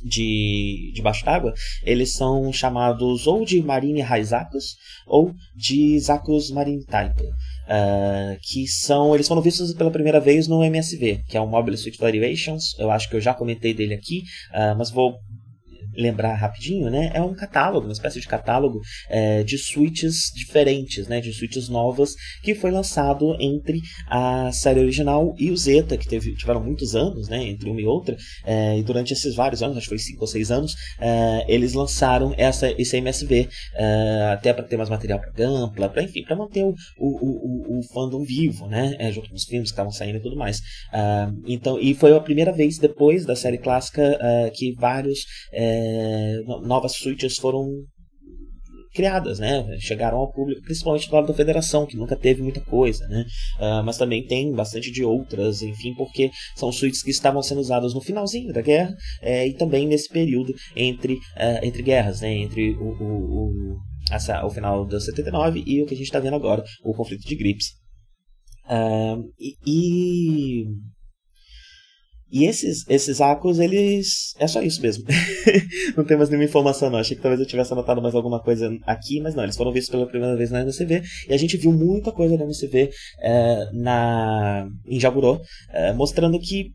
de, 0.04 0.92
de 0.94 1.02
baixo 1.02 1.24
d'água, 1.26 1.54
eles 1.84 2.14
são 2.14 2.52
chamados 2.52 3.28
ou 3.28 3.46
de 3.46 3.62
Marine 3.62 4.02
Raizakos 4.02 4.76
ou 5.08 5.34
de 5.56 6.00
Zakos 6.00 6.52
Marine 6.52 6.86
Type. 6.86 7.24
Uh, 7.64 8.38
que 8.42 8.68
são 8.68 9.16
eles 9.16 9.26
foram 9.26 9.42
vistos 9.42 9.74
pela 9.74 9.90
primeira 9.90 10.20
vez 10.20 10.50
no 10.50 10.62
MSV, 10.62 11.24
que 11.30 11.38
é 11.38 11.42
o 11.42 11.48
Mobile 11.48 11.78
Suite 11.78 11.98
Variations. 11.98 12.78
Eu 12.78 12.92
acho 12.92 13.10
que 13.10 13.16
eu 13.16 13.22
já 13.22 13.34
comentei 13.34 13.74
dele 13.74 13.94
aqui, 13.94 14.24
uh, 14.52 14.78
mas 14.78 14.92
vou 14.92 15.16
lembrar 15.96 16.36
rapidinho, 16.36 16.90
né, 16.90 17.12
é 17.14 17.22
um 17.22 17.34
catálogo, 17.34 17.88
uma 17.88 17.94
espécie 17.94 18.20
de 18.20 18.28
catálogo 18.28 18.80
é, 19.10 19.44
de 19.44 19.58
suítes 19.58 20.32
diferentes, 20.36 21.08
né, 21.08 21.22
de 21.22 21.34
suítes 21.34 21.70
novas, 21.70 22.14
que 22.42 22.56
foi 22.56 22.72
lançado 22.72 23.36
entre 23.40 23.80
a 24.08 24.52
série 24.52 24.80
original 24.80 25.36
e 25.38 25.52
o 25.52 25.58
Zeta, 25.58 25.98
que 25.98 26.08
teve, 26.08 26.36
tiveram 26.36 26.64
muitos 26.64 26.96
anos, 26.96 27.28
né, 27.28 27.44
entre 27.48 27.70
uma 27.70 27.82
e 27.82 27.86
outra, 27.86 28.16
é, 28.46 28.78
e 28.78 28.84
durante 28.84 29.14
esses 29.14 29.36
vários 29.36 29.62
anos, 29.62 29.78
acho 29.78 29.86
que 29.86 29.96
foi 29.96 30.00
cinco 30.00 30.22
ou 30.22 30.28
seis 30.28 30.52
anos, 30.52 30.76
é, 31.00 31.46
eles 31.48 31.74
lançaram 31.74 32.34
essa, 32.38 32.70
esse 32.80 32.98
MSV, 32.98 33.50
é, 33.76 34.32
até 34.34 34.54
para 34.54 34.64
ter 34.64 34.78
mais 34.78 34.90
material 34.90 35.20
para 35.20 35.32
Gampla, 35.32 35.90
para 35.90 36.04
enfim, 36.04 36.24
para 36.24 36.36
manter 36.36 36.64
o, 36.64 36.74
o, 36.98 37.78
o, 37.78 37.80
o, 37.80 37.84
fandom 37.94 38.24
vivo, 38.24 38.68
né, 38.68 38.96
é, 39.00 39.12
junto 39.12 39.30
com 39.30 39.36
os 39.36 39.44
filmes 39.44 39.70
que 39.70 39.74
estavam 39.74 39.92
saindo 39.92 40.18
e 40.18 40.22
tudo 40.22 40.36
mais. 40.36 40.60
É, 40.94 41.28
então, 41.48 41.80
e 41.80 41.94
foi 41.94 42.16
a 42.16 42.20
primeira 42.20 42.52
vez 42.52 42.78
depois 42.78 43.26
da 43.26 43.36
série 43.36 43.58
clássica 43.58 44.20
que 44.54 44.74
vários 44.74 45.26
é, 45.84 46.44
novas 46.62 46.94
suítes 46.94 47.38
foram 47.38 47.68
criadas, 48.94 49.40
né? 49.40 49.66
Chegaram 49.80 50.20
ao 50.20 50.32
público, 50.32 50.62
principalmente 50.62 51.10
do 51.10 51.16
lado 51.16 51.28
da 51.28 51.34
federação, 51.34 51.86
que 51.86 51.98
nunca 51.98 52.16
teve 52.16 52.42
muita 52.42 52.62
coisa, 52.62 53.06
né? 53.08 53.26
Uh, 53.60 53.84
mas 53.84 53.98
também 53.98 54.26
tem 54.26 54.54
bastante 54.54 54.92
de 54.92 55.04
outras, 55.04 55.62
enfim, 55.62 55.94
porque 55.96 56.30
são 56.56 56.72
suítes 56.72 57.02
que 57.02 57.10
estavam 57.10 57.42
sendo 57.42 57.60
usadas 57.60 57.94
no 57.94 58.02
finalzinho 58.02 58.54
da 58.54 58.62
guerra 58.62 58.94
é, 59.22 59.48
e 59.48 59.54
também 59.54 59.88
nesse 59.88 60.08
período 60.08 60.54
entre, 60.76 61.16
uh, 61.16 61.64
entre 61.64 61.82
guerras, 61.82 62.22
né? 62.22 62.34
Entre 62.34 62.76
o, 62.76 62.84
o, 62.84 63.40
o, 63.50 63.78
essa, 64.12 64.46
o 64.46 64.50
final 64.50 64.86
da 64.86 65.00
79 65.00 65.64
e 65.66 65.82
o 65.82 65.86
que 65.86 65.96
a 65.96 65.98
gente 65.98 66.06
está 66.06 66.20
vendo 66.20 66.36
agora, 66.36 66.64
o 66.84 66.94
conflito 66.94 67.28
de 67.28 67.36
Grips. 67.36 67.66
Uh, 68.66 69.24
e, 69.40 69.56
e 69.66 70.66
e 72.34 72.46
esses, 72.46 72.84
esses 72.90 73.22
arcos, 73.22 73.60
eles. 73.60 74.34
É 74.40 74.48
só 74.48 74.60
isso 74.64 74.82
mesmo. 74.82 75.04
não 75.96 76.04
tem 76.04 76.18
mais 76.18 76.30
nenhuma 76.30 76.50
informação, 76.50 76.90
não. 76.90 76.98
Achei 76.98 77.16
que 77.16 77.22
talvez 77.22 77.40
eu 77.40 77.46
tivesse 77.46 77.72
anotado 77.72 78.02
mais 78.02 78.16
alguma 78.16 78.42
coisa 78.42 78.76
aqui, 78.88 79.22
mas 79.22 79.36
não. 79.36 79.44
Eles 79.44 79.56
foram 79.56 79.72
vistos 79.72 79.92
pela 79.92 80.08
primeira 80.08 80.36
vez 80.36 80.50
na 80.50 80.62
MCV. 80.62 81.04
E 81.30 81.34
a 81.34 81.38
gente 81.38 81.58
viu 81.58 81.72
muita 81.72 82.12
coisa 82.12 82.36
na 82.36 82.46
MCV 82.46 82.90
é, 83.22 83.70
na, 83.74 84.68
em 84.88 85.00
Jagurô, 85.00 85.40
é, 85.70 85.94
mostrando 85.94 86.40
que 86.40 86.72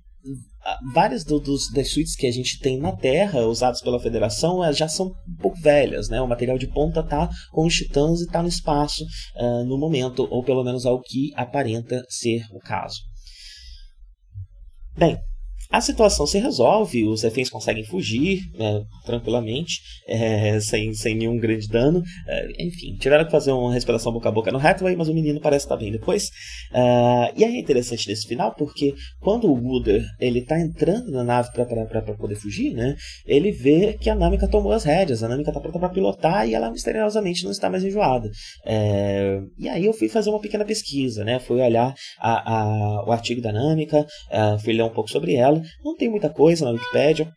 ah, 0.65 0.79
várias 0.95 1.25
do, 1.25 1.41
dos, 1.41 1.73
das 1.73 1.91
suítes 1.91 2.15
que 2.15 2.29
a 2.29 2.33
gente 2.33 2.61
tem 2.61 2.79
na 2.79 2.95
Terra, 2.95 3.45
usadas 3.45 3.81
pela 3.81 3.99
Federação, 3.99 4.61
já 4.73 4.87
são 4.87 5.07
um 5.07 5.43
pouco 5.43 5.61
velhas, 5.61 6.09
né? 6.09 6.21
O 6.21 6.29
material 6.29 6.57
de 6.57 6.69
ponta 6.69 7.03
tá 7.03 7.29
com 7.51 7.67
os 7.67 7.75
titãs 7.75 8.21
e 8.21 8.29
tá 8.29 8.41
no 8.41 8.49
espaço 8.49 9.03
uh, 9.37 9.65
no 9.65 9.77
momento, 9.77 10.29
ou 10.31 10.45
pelo 10.45 10.63
menos 10.63 10.87
ao 10.87 11.01
que 11.03 11.33
aparenta 11.35 12.05
ser 12.09 12.43
o 12.53 12.61
caso. 12.61 13.01
Bem, 14.97 15.19
a 15.71 15.81
situação 15.83 16.27
se 16.27 16.39
resolve, 16.39 17.07
os 17.07 17.23
reféns 17.23 17.51
conseguem 17.51 17.85
fugir 17.85 18.41
né, 18.59 18.83
tranquilamente, 19.05 19.81
é, 20.07 20.59
sem, 20.61 20.95
sem 20.95 21.15
nenhum 21.15 21.37
grande 21.39 21.69
dano. 21.69 22.03
É, 22.27 22.65
enfim, 22.65 22.97
tiveram 22.99 23.25
que 23.27 23.31
fazer 23.31 23.53
uma 23.53 23.73
respiração 23.73 24.11
boca 24.11 24.31
a 24.31 24.33
boca 24.33 24.51
no 24.51 24.59
Hathaway, 24.59 24.97
mas 24.97 25.09
o 25.09 25.15
menino 25.15 25.41
parece 25.41 25.67
estar 25.67 25.77
bem 25.77 25.93
depois. 25.93 26.25
Uh, 26.73 27.33
e 27.37 27.45
aí 27.45 27.57
é 27.57 27.61
interessante 27.61 28.07
desse 28.07 28.27
final, 28.27 28.55
porque 28.55 28.95
quando 29.21 29.47
o 29.47 29.55
Wooder 29.55 30.03
ele 30.19 30.43
tá 30.43 30.59
entrando 30.59 31.11
na 31.11 31.23
nave 31.23 31.51
para 31.53 32.03
poder 32.17 32.37
fugir, 32.37 32.73
né, 32.73 32.97
ele 33.27 33.53
vê 33.53 33.97
que 34.01 34.09
a 34.09 34.15
Namika 34.15 34.49
tomou 34.49 34.73
as 34.73 34.85
rédeas, 34.85 35.23
a 35.23 35.29
Namika 35.29 35.51
está 35.51 35.61
pronta 35.61 35.79
para 35.79 35.91
pilotar 35.91 36.49
e 36.49 36.55
ela 36.55 36.71
misteriosamente 36.71 37.45
não 37.45 37.51
está 37.51 37.69
mais 37.69 37.85
enjoada. 37.85 38.31
É, 38.65 39.39
e 39.59 39.69
aí 39.69 39.85
eu 39.85 39.93
fui 39.93 40.09
fazer 40.09 40.31
uma 40.31 40.41
pequena 40.41 40.65
pesquisa, 40.65 41.25
né, 41.25 41.39
fui 41.39 41.61
olhar 41.61 41.95
a, 42.19 42.55
a, 42.55 43.05
o 43.07 43.13
artigo 43.13 43.43
da 43.43 43.53
Namika, 43.53 44.01
uh, 44.01 44.59
fui 44.63 44.73
ler 44.73 44.83
um 44.83 44.91
pouco 44.91 45.11
sobre 45.11 45.35
ela, 45.35 45.58
não 45.85 45.97
tem 45.97 46.09
muita 46.09 46.31
coisa 46.31 46.65
na 46.65 46.73
Wikipedia. 46.73 47.31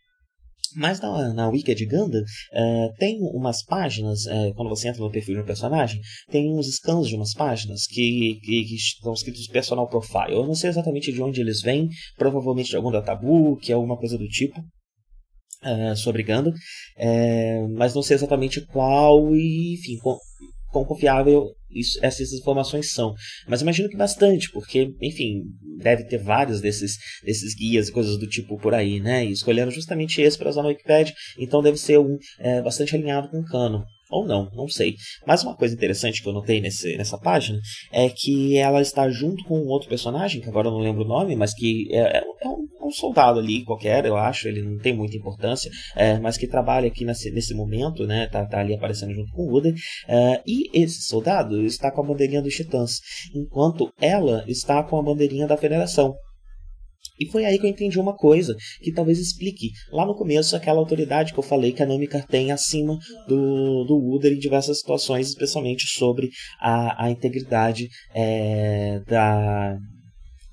Mas 0.74 1.00
na, 1.00 1.34
na 1.34 1.48
Wiki 1.48 1.74
de 1.74 1.84
Ganda 1.84 2.18
uh, 2.18 2.94
tem 2.98 3.18
umas 3.20 3.62
páginas, 3.62 4.24
uh, 4.24 4.54
quando 4.54 4.70
você 4.70 4.88
entra 4.88 5.02
no 5.02 5.10
perfil 5.10 5.34
de 5.34 5.42
um 5.42 5.46
personagem, 5.46 6.00
tem 6.30 6.50
uns 6.50 6.66
scans 6.76 7.08
de 7.08 7.14
umas 7.14 7.34
páginas 7.34 7.86
que, 7.86 8.38
que, 8.42 8.64
que 8.64 8.74
estão 8.74 9.12
escritos 9.12 9.46
personal 9.48 9.88
profile. 9.88 10.32
Eu 10.32 10.46
não 10.46 10.54
sei 10.54 10.70
exatamente 10.70 11.12
de 11.12 11.22
onde 11.22 11.40
eles 11.40 11.60
vêm, 11.60 11.88
provavelmente 12.16 12.70
de 12.70 12.76
algum 12.76 12.90
databook, 12.90 13.70
alguma 13.70 13.98
coisa 13.98 14.16
do 14.16 14.26
tipo. 14.28 14.60
Uh, 15.64 15.94
sobre 15.94 16.24
Ganda, 16.24 16.52
mas 17.76 17.94
não 17.94 18.02
sei 18.02 18.16
exatamente 18.16 18.60
qual 18.66 19.32
e, 19.32 19.74
enfim, 19.74 19.96
quão 20.72 20.84
confiável 20.84 21.54
isso, 21.70 21.98
essas 22.02 22.32
informações 22.32 22.92
são. 22.92 23.14
Mas 23.46 23.60
imagino 23.60 23.88
que 23.88 23.96
bastante, 23.96 24.50
porque, 24.50 24.92
enfim, 25.00 25.44
deve 25.78 26.04
ter 26.04 26.18
vários 26.18 26.60
desses, 26.60 26.96
desses 27.24 27.54
guias 27.54 27.88
e 27.88 27.92
coisas 27.92 28.18
do 28.18 28.26
tipo 28.26 28.58
por 28.58 28.74
aí, 28.74 29.00
né? 29.00 29.24
E 29.24 29.30
escolheram 29.30 29.70
justamente 29.70 30.20
esse 30.20 30.36
para 30.36 30.50
usar 30.50 30.62
no 30.62 30.68
Wikipedia, 30.68 31.14
então 31.38 31.62
deve 31.62 31.78
ser 31.78 31.98
um 31.98 32.18
é, 32.38 32.60
bastante 32.62 32.94
alinhado 32.94 33.28
com 33.28 33.40
o 33.40 33.44
cano. 33.44 33.84
Ou 34.12 34.26
não, 34.26 34.50
não 34.54 34.68
sei. 34.68 34.96
Mas 35.26 35.42
uma 35.42 35.56
coisa 35.56 35.74
interessante 35.74 36.22
que 36.22 36.28
eu 36.28 36.34
notei 36.34 36.60
nesse, 36.60 36.96
nessa 36.98 37.16
página 37.16 37.58
é 37.90 38.10
que 38.10 38.58
ela 38.58 38.82
está 38.82 39.08
junto 39.08 39.42
com 39.44 39.58
um 39.58 39.68
outro 39.68 39.88
personagem, 39.88 40.42
que 40.42 40.48
agora 40.50 40.68
eu 40.68 40.72
não 40.72 40.80
lembro 40.80 41.02
o 41.02 41.08
nome, 41.08 41.34
mas 41.34 41.54
que 41.54 41.88
é, 41.90 42.18
é, 42.18 42.24
é 42.42 42.48
um, 42.48 42.68
é 42.82 42.84
um, 42.84 42.90
soldado 42.90 43.38
ali 43.38 43.64
qualquer, 43.64 44.04
eu 44.04 44.14
acho, 44.14 44.46
ele 44.46 44.60
não 44.60 44.76
tem 44.76 44.94
muita 44.94 45.16
importância, 45.16 45.70
é, 45.96 46.18
mas 46.18 46.36
que 46.36 46.46
trabalha 46.46 46.88
aqui 46.88 47.06
nesse, 47.06 47.30
nesse 47.30 47.54
momento, 47.54 48.06
né? 48.06 48.26
Tá, 48.26 48.44
tá 48.44 48.60
ali 48.60 48.74
aparecendo 48.74 49.14
junto 49.14 49.32
com 49.32 49.44
o 49.44 49.56
Uda. 49.56 49.72
É, 50.06 50.42
e 50.46 50.68
esse 50.78 51.00
soldado 51.06 51.64
está 51.64 51.90
com 51.90 52.02
a 52.02 52.06
bandeirinha 52.06 52.42
dos 52.42 52.54
Titãs, 52.54 53.00
enquanto 53.34 53.90
ela 53.98 54.44
está 54.46 54.82
com 54.82 54.98
a 54.98 55.02
bandeirinha 55.02 55.46
da 55.46 55.56
Federação. 55.56 56.14
E 57.22 57.30
foi 57.30 57.44
aí 57.44 57.58
que 57.58 57.66
eu 57.66 57.70
entendi 57.70 57.98
uma 58.00 58.16
coisa 58.16 58.54
que 58.82 58.92
talvez 58.92 59.18
explique. 59.18 59.70
Lá 59.92 60.04
no 60.04 60.14
começo 60.14 60.56
aquela 60.56 60.80
autoridade 60.80 61.32
que 61.32 61.38
eu 61.38 61.42
falei 61.42 61.72
que 61.72 61.82
a 61.82 61.86
Namika 61.86 62.24
tem 62.28 62.50
acima 62.50 62.98
do, 63.28 63.84
do 63.84 63.96
Wooder 63.96 64.32
em 64.32 64.38
diversas 64.38 64.78
situações, 64.78 65.28
especialmente 65.28 65.86
sobre 65.86 66.30
a, 66.60 67.04
a 67.04 67.10
integridade 67.10 67.88
é, 68.12 69.00
da, 69.06 69.78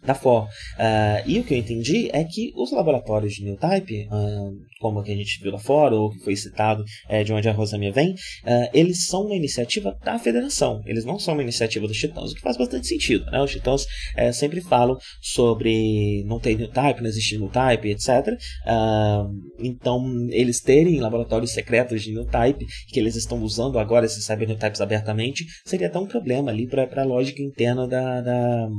da 0.04 0.14
FOR. 0.14 0.46
Uh, 0.46 0.50
e 1.26 1.40
o 1.40 1.44
que 1.44 1.54
eu 1.54 1.58
entendi 1.58 2.10
é 2.14 2.24
que 2.24 2.52
os 2.56 2.72
laboratórios 2.72 3.34
de 3.34 3.44
Newtype, 3.44 4.08
uh, 4.08 4.58
como 4.80 5.04
que 5.04 5.12
a 5.12 5.16
gente 5.16 5.42
viu 5.42 5.52
lá 5.52 5.60
fora, 5.60 5.96
ou 5.96 6.10
que 6.10 6.20
foi 6.20 6.36
citado 6.36 6.84
é, 7.08 7.24
de 7.24 7.34
onde 7.34 7.50
a 7.50 7.52
Rosamia 7.52 7.92
vem, 7.92 8.12
uh, 8.12 8.70
eles 8.74 9.06
são 9.06 9.26
uma 9.26 9.36
iniciativa 9.36 9.98
da 10.04 10.18
federação, 10.18 10.82
eles 10.86 11.04
não 11.06 11.20
são 11.20 11.34
uma 11.34 11.44
iniciativa 11.44 11.88
dos 11.88 11.98
titãs, 11.98 12.32
o 12.32 12.36
que 12.36 12.42
faz 12.42 12.58
bastante 12.58 12.88
sentido. 12.88 13.26
Né? 13.26 13.42
Os 13.42 13.52
titãs 13.52 13.86
sempre 14.34 14.62
falam 14.62 14.98
sobre 15.22 16.24
não 16.26 16.40
ter 16.40 16.56
Newtype, 16.58 17.02
não 17.02 17.08
existir 17.08 17.38
Newtype, 17.38 17.90
etc. 17.90 18.38
então, 19.60 20.28
eles 20.32 20.62
terem 20.62 21.00
laboratórios 21.00 21.52
secretos 21.52 22.02
de 22.04 22.14
Newtype, 22.14 22.66
que 22.88 23.00
eles 23.00 23.16
estão 23.16 23.42
usando 23.42 23.80
agora 23.80 24.06
esses 24.06 24.26
Cyber 24.26 24.48
Newtypes 24.48 24.82
abertamente, 24.82 25.46
seria 25.66 25.88
até 25.88 26.00
um 26.00 26.06
problema 26.06 26.52
ali 26.52 26.68
para 26.68 27.02
a 27.02 27.06
lógica 27.06 27.42
interna 27.42 27.88
da, 27.88 28.22
da 28.22 28.70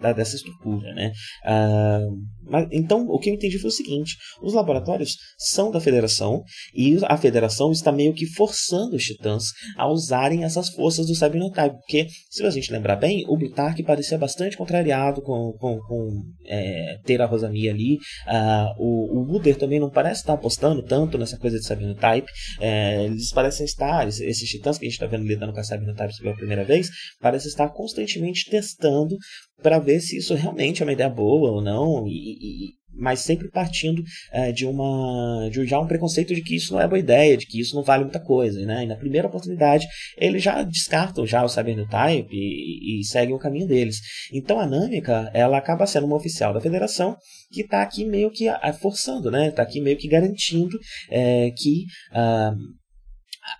da, 0.00 0.12
dessa 0.12 0.36
estrutura, 0.36 0.92
né? 0.94 1.12
Uh, 1.44 2.16
mas, 2.50 2.66
então, 2.72 3.06
o 3.08 3.18
que 3.18 3.30
eu 3.30 3.34
entendi 3.34 3.58
foi 3.58 3.68
o 3.68 3.72
seguinte: 3.72 4.16
os 4.42 4.54
laboratórios 4.54 5.16
são 5.38 5.70
da 5.70 5.80
federação 5.80 6.42
e 6.74 6.98
a 7.04 7.16
federação 7.16 7.70
está 7.70 7.92
meio 7.92 8.14
que 8.14 8.26
forçando 8.26 8.96
os 8.96 9.04
titãs 9.04 9.44
a 9.76 9.88
usarem 9.88 10.44
essas 10.44 10.70
forças 10.70 11.06
do 11.06 11.14
Cybernotype. 11.14 11.76
Porque, 11.76 12.06
se 12.30 12.44
a 12.44 12.50
gente 12.50 12.72
lembrar 12.72 12.96
bem, 12.96 13.24
o 13.28 13.36
Brutark 13.36 13.82
parecia 13.82 14.18
bastante 14.18 14.56
contrariado 14.56 15.22
com, 15.22 15.52
com, 15.58 15.78
com 15.78 16.22
é, 16.46 16.98
ter 17.04 17.20
a 17.20 17.26
Rosamia 17.26 17.70
ali. 17.70 17.94
Uh, 18.26 18.74
o, 18.78 19.20
o 19.20 19.36
Uder 19.36 19.56
também 19.56 19.78
não 19.78 19.90
parece 19.90 20.20
estar 20.20 20.32
apostando 20.32 20.82
tanto 20.82 21.18
nessa 21.18 21.36
coisa 21.36 21.58
de 21.58 21.66
Cybernotype. 21.66 22.26
É, 22.60 23.04
eles 23.04 23.32
parecem 23.32 23.64
estar, 23.64 24.08
esses 24.08 24.48
titãs 24.48 24.78
que 24.78 24.86
a 24.86 24.88
gente 24.88 24.94
está 24.94 25.06
vendo 25.06 25.26
lidando 25.26 25.52
com 25.52 25.60
a 25.60 25.64
Cybernotype 25.64 26.22
pela 26.22 26.36
primeira 26.36 26.64
vez, 26.64 26.88
parecem 27.20 27.48
estar 27.48 27.68
constantemente 27.68 28.48
testando 28.50 29.16
para 29.62 29.78
ver 29.78 30.00
se 30.00 30.16
isso 30.16 30.34
realmente 30.34 30.82
é 30.82 30.86
uma 30.86 30.92
ideia 30.92 31.10
boa 31.10 31.50
ou 31.50 31.60
não, 31.62 32.06
e, 32.06 32.12
e, 32.12 32.80
mas 32.92 33.20
sempre 33.20 33.48
partindo 33.48 34.02
é, 34.32 34.52
de 34.52 34.66
uma 34.66 35.48
de 35.50 35.64
já 35.66 35.80
um 35.80 35.86
preconceito 35.86 36.34
de 36.34 36.42
que 36.42 36.56
isso 36.56 36.72
não 36.72 36.80
é 36.80 36.86
boa 36.86 36.98
ideia, 36.98 37.36
de 37.36 37.46
que 37.46 37.60
isso 37.60 37.74
não 37.74 37.82
vale 37.82 38.04
muita 38.04 38.20
coisa, 38.20 38.64
né? 38.66 38.84
E 38.84 38.86
na 38.86 38.96
primeira 38.96 39.28
oportunidade 39.28 39.86
eles 40.16 40.42
já 40.42 40.62
descartam 40.62 41.26
já 41.26 41.42
o 41.42 41.48
Cybernotype 41.48 42.28
e, 42.32 43.00
e 43.00 43.04
seguem 43.04 43.34
o 43.34 43.38
caminho 43.38 43.66
deles. 43.66 44.00
Então 44.32 44.60
a 44.60 44.66
Nâmica 44.66 45.30
ela 45.32 45.56
acaba 45.56 45.86
sendo 45.86 46.06
uma 46.06 46.16
oficial 46.16 46.52
da 46.52 46.60
Federação 46.60 47.16
que 47.50 47.62
está 47.62 47.82
aqui 47.82 48.04
meio 48.04 48.30
que 48.30 48.46
forçando, 48.80 49.30
né? 49.30 49.48
Está 49.48 49.62
aqui 49.62 49.80
meio 49.80 49.96
que 49.96 50.08
garantindo 50.08 50.78
é, 51.10 51.50
que 51.50 51.84
uh, 52.12 52.79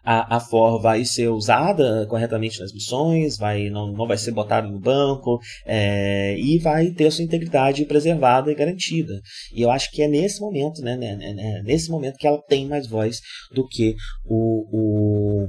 a, 0.05 0.37
a 0.37 0.41
FOR 0.41 0.81
vai 0.81 1.05
ser 1.05 1.29
usada 1.29 2.07
corretamente 2.09 2.61
nas 2.61 2.73
missões, 2.73 3.37
vai, 3.37 3.71
não, 3.71 3.93
não 3.93 4.07
vai 4.07 4.17
ser 4.17 4.33
botada 4.33 4.69
no 4.69 4.79
banco 4.79 5.39
é, 5.67 6.39
e 6.39 6.59
vai 6.59 6.91
ter 6.91 7.07
a 7.07 7.11
sua 7.11 7.25
integridade 7.25 7.85
preservada 7.85 8.51
e 8.51 8.55
garantida. 8.55 9.21
E 9.55 9.63
eu 9.63 9.71
acho 9.71 9.91
que 9.91 10.03
é 10.03 10.09
nesse 10.09 10.41
momento, 10.41 10.83
né, 10.83 10.97
né, 10.97 11.17
né, 11.17 11.33
né 11.33 11.63
nesse 11.65 11.91
momento 11.91 12.17
que 12.17 12.27
ela 12.27 12.41
tem 12.43 12.67
mais 12.67 12.87
voz 12.87 13.21
do 13.53 13.67
que 13.67 13.95
o, 14.25 14.67
o 14.73 15.49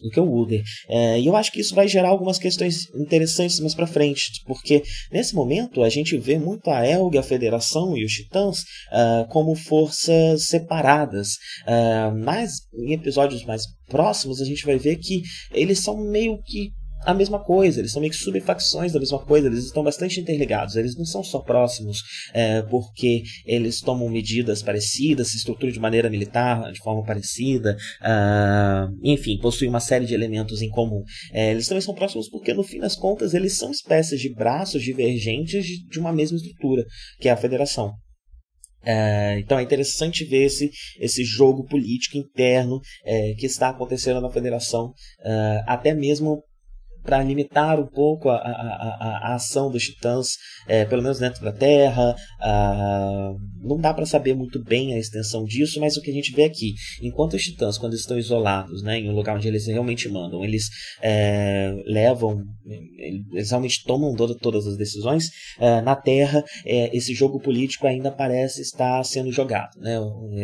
do 0.00 0.10
que 0.10 0.20
o 0.20 0.24
Wooder. 0.24 0.62
É, 0.88 1.20
e 1.20 1.26
eu 1.26 1.36
acho 1.36 1.52
que 1.52 1.60
isso 1.60 1.74
vai 1.74 1.88
gerar 1.88 2.08
algumas 2.08 2.38
questões 2.38 2.88
interessantes 2.94 3.60
mais 3.60 3.74
para 3.74 3.86
frente, 3.86 4.42
porque 4.46 4.82
nesse 5.10 5.34
momento 5.34 5.82
a 5.82 5.88
gente 5.88 6.16
vê 6.16 6.38
muito 6.38 6.70
a 6.70 6.86
Elg, 6.86 7.16
a 7.16 7.22
Federação 7.22 7.96
e 7.96 8.04
os 8.04 8.12
Titãs 8.12 8.58
uh, 8.58 9.26
como 9.28 9.54
forças 9.54 10.46
separadas. 10.46 11.34
Uh, 11.66 12.16
mas 12.24 12.52
em 12.74 12.92
episódios 12.92 13.44
mais 13.44 13.62
próximos 13.88 14.40
a 14.40 14.44
gente 14.44 14.64
vai 14.64 14.78
ver 14.78 14.96
que 14.96 15.22
eles 15.52 15.80
são 15.80 15.96
meio 15.96 16.40
que 16.42 16.70
a 17.04 17.14
mesma 17.14 17.38
coisa, 17.38 17.80
eles 17.80 17.92
são 17.92 18.00
meio 18.00 18.12
que 18.12 18.18
subfacções 18.18 18.92
da 18.92 18.98
mesma 18.98 19.18
coisa, 19.18 19.46
eles 19.46 19.64
estão 19.64 19.82
bastante 19.82 20.20
interligados, 20.20 20.76
eles 20.76 20.96
não 20.96 21.04
são 21.04 21.22
só 21.22 21.40
próximos 21.40 22.02
é, 22.32 22.62
porque 22.62 23.22
eles 23.44 23.80
tomam 23.80 24.08
medidas 24.08 24.62
parecidas, 24.62 25.28
se 25.28 25.36
estruturam 25.36 25.72
de 25.72 25.80
maneira 25.80 26.10
militar 26.10 26.72
de 26.72 26.80
forma 26.80 27.04
parecida, 27.04 27.76
uh, 28.00 28.96
enfim, 29.02 29.38
possuem 29.38 29.70
uma 29.70 29.80
série 29.80 30.06
de 30.06 30.14
elementos 30.14 30.62
em 30.62 30.68
comum. 30.68 31.02
É, 31.32 31.50
eles 31.50 31.68
também 31.68 31.80
são 31.80 31.94
próximos 31.94 32.28
porque, 32.28 32.52
no 32.52 32.62
fim 32.62 32.78
das 32.78 32.96
contas, 32.96 33.34
eles 33.34 33.56
são 33.56 33.70
espécies 33.70 34.20
de 34.20 34.32
braços 34.34 34.82
divergentes 34.82 35.64
de, 35.64 35.86
de 35.86 35.98
uma 35.98 36.12
mesma 36.12 36.36
estrutura, 36.36 36.84
que 37.20 37.28
é 37.28 37.32
a 37.32 37.36
federação. 37.36 37.92
É, 38.86 39.40
então 39.40 39.58
é 39.58 39.62
interessante 39.62 40.24
ver 40.24 40.44
esse, 40.44 40.70
esse 41.00 41.24
jogo 41.24 41.64
político 41.64 42.16
interno 42.16 42.80
é, 43.04 43.34
que 43.34 43.44
está 43.44 43.70
acontecendo 43.70 44.20
na 44.20 44.30
federação, 44.30 44.92
é, 45.24 45.64
até 45.66 45.92
mesmo 45.92 46.40
para 47.06 47.22
limitar 47.22 47.78
um 47.78 47.86
pouco 47.86 48.28
a, 48.28 48.36
a, 48.36 48.40
a, 48.40 49.30
a 49.30 49.34
ação 49.36 49.70
dos 49.70 49.84
titãs, 49.84 50.36
é, 50.66 50.84
pelo 50.84 51.02
menos 51.02 51.18
dentro 51.18 51.42
da 51.42 51.52
Terra. 51.52 52.14
Ah, 52.40 53.32
não 53.62 53.78
dá 53.78 53.94
para 53.94 54.04
saber 54.04 54.34
muito 54.34 54.62
bem 54.62 54.94
a 54.94 54.98
extensão 54.98 55.44
disso, 55.44 55.80
mas 55.80 55.96
o 55.96 56.02
que 56.02 56.10
a 56.10 56.14
gente 56.14 56.32
vê 56.32 56.44
aqui, 56.44 56.74
enquanto 57.02 57.34
os 57.34 57.42
titãs, 57.42 57.78
quando 57.78 57.94
estão 57.94 58.18
isolados, 58.18 58.82
né, 58.82 58.98
em 58.98 59.08
um 59.08 59.14
lugar 59.14 59.36
onde 59.36 59.48
eles 59.48 59.66
realmente 59.66 60.08
mandam, 60.08 60.44
eles 60.44 60.68
é, 61.02 61.72
levam, 61.86 62.42
eles 63.32 63.50
realmente 63.50 63.84
tomam 63.84 64.14
todas 64.40 64.66
as 64.66 64.76
decisões, 64.76 65.30
é, 65.58 65.80
na 65.80 65.96
Terra 65.96 66.44
é, 66.64 66.96
esse 66.96 67.14
jogo 67.14 67.40
político 67.40 67.86
ainda 67.86 68.10
parece 68.10 68.60
estar 68.60 69.02
sendo 69.04 69.32
jogado, 69.32 69.78
né, 69.78 69.98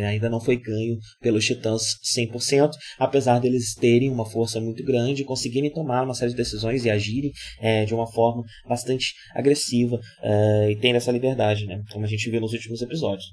ainda 0.07 0.31
não 0.31 0.41
foi 0.41 0.57
ganho 0.57 0.97
pelos 1.21 1.45
titãs 1.45 1.83
100%, 2.17 2.71
apesar 2.99 3.41
deles 3.41 3.75
terem 3.75 4.11
uma 4.11 4.29
força 4.29 4.61
muito 4.61 4.85
grande 4.85 5.25
conseguirem 5.25 5.71
tomar 5.71 6.05
uma 6.05 6.15
série 6.15 6.31
de 6.31 6.37
decisões 6.37 6.52
decisões 6.53 6.85
e 6.85 6.91
agirem 6.91 7.33
é, 7.61 7.85
de 7.85 7.95
uma 7.95 8.07
forma 8.07 8.43
bastante 8.69 9.15
agressiva 9.35 9.99
é, 10.23 10.71
e 10.71 10.77
tendo 10.77 10.97
essa 10.97 11.11
liberdade, 11.11 11.67
né? 11.67 11.83
como 11.91 12.05
a 12.05 12.09
gente 12.09 12.31
viu 12.31 12.41
nos 12.41 12.53
últimos 12.53 12.83
episódios. 12.83 13.27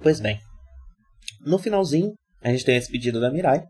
Pois 0.00 0.20
bem, 0.20 0.38
no 1.44 1.58
finalzinho, 1.58 2.14
a 2.42 2.50
gente 2.50 2.64
tem 2.64 2.76
esse 2.76 2.90
pedido 2.90 3.20
da 3.20 3.32
Mirai, 3.32 3.64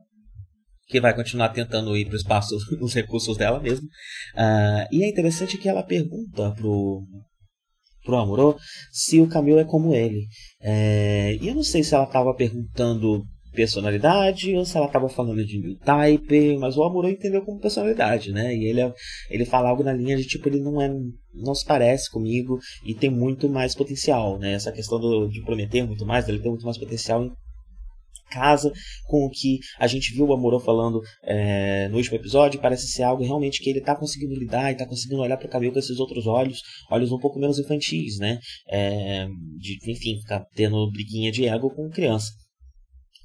que 0.86 1.00
vai 1.00 1.14
continuar 1.14 1.50
tentando 1.50 1.96
ir 1.96 2.06
para 2.06 2.14
o 2.14 2.18
espaço 2.18 2.56
nos 2.80 2.94
recursos 2.94 3.36
dela 3.36 3.60
mesmo. 3.60 3.86
Uh, 4.34 4.88
e 4.90 5.04
é 5.04 5.08
interessante 5.08 5.58
que 5.58 5.68
ela 5.68 5.82
pergunta 5.82 6.50
pro, 6.52 7.02
pro 8.04 8.16
Amuro 8.16 8.56
se 8.90 9.20
o 9.20 9.28
Camilo 9.28 9.58
é 9.58 9.64
como 9.64 9.94
ele. 9.94 10.26
É, 10.60 11.36
e 11.40 11.48
eu 11.48 11.54
não 11.54 11.62
sei 11.62 11.82
se 11.82 11.94
ela 11.94 12.04
estava 12.04 12.34
perguntando 12.34 13.24
personalidade 13.52 14.54
ou 14.54 14.64
se 14.64 14.76
ela 14.76 14.86
estava 14.86 15.08
falando 15.08 15.44
de 15.44 15.58
new 15.58 15.76
type, 15.78 16.56
mas 16.58 16.76
o 16.76 16.84
Amuro 16.84 17.08
entendeu 17.08 17.42
como 17.42 17.60
personalidade, 17.60 18.32
né? 18.32 18.54
E 18.54 18.66
ele, 18.66 18.80
ele 19.30 19.44
fala 19.44 19.68
algo 19.68 19.82
na 19.82 19.92
linha 19.92 20.16
de 20.16 20.24
tipo, 20.24 20.48
ele 20.48 20.60
não 20.60 20.80
é 20.80 20.90
não 21.34 21.54
se 21.54 21.64
parece 21.64 22.10
comigo 22.10 22.58
e 22.84 22.94
tem 22.94 23.10
muito 23.10 23.48
mais 23.48 23.74
potencial, 23.74 24.38
né? 24.38 24.52
Essa 24.52 24.72
questão 24.72 24.98
do, 24.98 25.28
de 25.28 25.42
prometer 25.42 25.84
muito 25.86 26.04
mais, 26.04 26.28
ele 26.28 26.40
tem 26.40 26.50
muito 26.50 26.64
mais 26.64 26.78
potencial 26.78 27.24
em 27.24 27.32
casa 28.30 28.70
com 29.06 29.24
o 29.24 29.30
que 29.30 29.58
a 29.78 29.86
gente 29.86 30.12
viu 30.12 30.26
o 30.26 30.32
Amorô 30.32 30.60
falando 30.60 31.00
é, 31.24 31.88
no 31.88 31.96
último 31.96 32.16
episódio, 32.16 32.60
parece 32.60 32.86
ser 32.88 33.02
algo 33.02 33.24
realmente 33.24 33.62
que 33.62 33.70
ele 33.70 33.78
está 33.78 33.94
conseguindo 33.94 34.34
lidar 34.34 34.70
e 34.70 34.72
está 34.72 34.86
conseguindo 34.86 35.22
olhar 35.22 35.36
para 35.36 35.46
o 35.46 35.50
cabelo 35.50 35.72
com 35.72 35.78
esses 35.78 35.98
outros 35.98 36.26
olhos, 36.26 36.60
olhos 36.90 37.10
um 37.10 37.18
pouco 37.18 37.38
menos 37.38 37.58
infantis, 37.58 38.18
né? 38.18 38.38
É, 38.68 39.26
de, 39.56 39.78
enfim, 39.90 40.20
ficar 40.20 40.44
tendo 40.54 40.90
briguinha 40.90 41.32
de 41.32 41.46
ego 41.46 41.70
com 41.70 41.88
criança. 41.88 42.30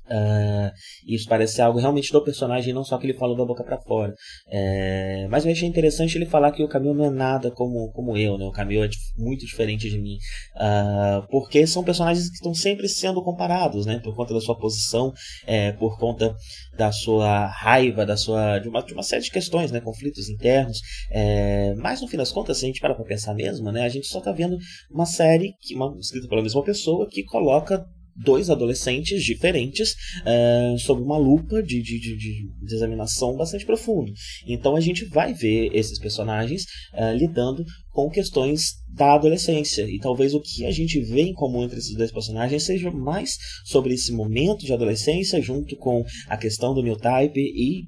Uh, 0.06 0.72
isso 1.08 1.28
parece 1.30 1.62
algo 1.62 1.80
realmente 1.80 2.12
do 2.12 2.24
personagem, 2.24 2.74
não 2.74 2.84
só 2.84 2.98
que 2.98 3.06
ele 3.06 3.18
falou 3.18 3.36
da 3.36 3.46
boca 3.46 3.64
para 3.64 3.80
fora. 3.80 4.14
É, 4.50 5.28
mas 5.30 5.46
eu 5.46 5.52
achei 5.52 5.68
interessante 5.68 6.18
ele 6.18 6.26
falar 6.26 6.52
que 6.52 6.64
o 6.64 6.68
Camilo 6.68 6.94
não 6.94 7.06
é 7.06 7.10
nada 7.10 7.50
como, 7.52 7.92
como 7.92 8.18
eu, 8.18 8.38
né? 8.38 8.46
O 8.46 8.52
Camilo 8.52 8.84
é 8.84 8.90
muito 9.18 9.46
diferente 9.46 9.90
de 9.90 10.00
mim. 10.00 10.18
Uh, 10.56 11.26
porque 11.30 11.66
são 11.66 11.84
personagens 11.84 12.28
que 12.28 12.36
estão 12.36 12.54
sempre 12.54 12.88
sendo 12.90 13.24
comparados, 13.24 13.86
né? 13.86 14.00
Por 14.00 14.16
conta 14.16 14.34
da 14.34 14.42
sua 14.42 14.58
posição, 14.58 15.14
é, 15.48 15.72
por 15.72 15.98
conta 15.98 16.36
da 16.78 16.92
sua 16.92 17.48
raiva, 17.48 18.06
da 18.06 18.18
sua 18.18 18.60
de 18.60 18.68
uma, 18.68 18.82
de 18.82 18.94
uma 18.94 19.04
série 19.04 19.24
de 19.24 19.32
questões, 19.32 19.72
né? 19.72 19.80
Conflitos 19.80 20.30
internos. 20.30 20.80
É, 21.12 21.74
mas 21.76 22.02
no 22.02 22.08
fim 22.08 22.18
das 22.18 22.32
contas, 22.32 22.58
se 22.58 22.66
a 22.66 22.68
gente 22.68 22.82
para 22.82 22.96
pra 22.96 23.06
pensar 23.06 23.34
mesmo, 23.34 23.72
né? 23.72 23.84
A 23.84 23.90
gente 23.90 24.08
só 24.08 24.20
tá 24.20 24.32
vendo 24.32 24.58
uma 24.92 25.06
série 25.06 25.54
que, 25.62 25.76
uma, 25.76 25.96
escrita 26.00 26.28
pela 26.28 26.42
mesma 26.42 26.64
pessoa 26.64 27.08
que 27.10 27.24
coloca 27.24 27.86
dois 28.16 28.50
adolescentes 28.50 29.24
diferentes 29.24 29.94
uh, 30.22 30.78
sob 30.80 31.02
uma 31.02 31.18
lupa 31.18 31.62
de, 31.62 31.82
de, 31.82 32.00
de, 32.00 32.18
de, 32.18 32.76
examinação 32.76 33.36
bastante 33.36 33.66
profunda. 33.66 34.12
Então 34.48 34.76
a 34.76 34.80
gente 34.80 35.06
vai 35.06 35.34
ver 35.34 35.72
esses 35.74 35.98
personagens 36.00 36.64
uh, 36.94 37.16
lidando 37.16 37.64
com 37.92 38.10
questões 38.10 38.74
da 38.94 39.14
adolescência. 39.14 39.84
E 39.84 40.00
talvez 40.00 40.34
o 40.34 40.42
que 40.42 40.66
a 40.66 40.72
gente 40.72 41.00
vê 41.02 41.22
em 41.22 41.34
comum 41.34 41.64
entre 41.64 41.78
esses 41.78 41.96
dois 41.96 42.12
personagens 42.12 42.64
seja 42.64 42.92
mais 42.92 43.38
sobre 43.66 43.94
esse 43.94 44.12
momento 44.12 44.66
de 44.66 44.74
adolescência, 44.74 45.42
junto 45.42 45.76
com 45.78 46.04
a 46.28 46.38
questão 46.38 46.74
do 46.74 46.84
new 46.84 46.96
type 46.96 47.40
e 47.40 47.84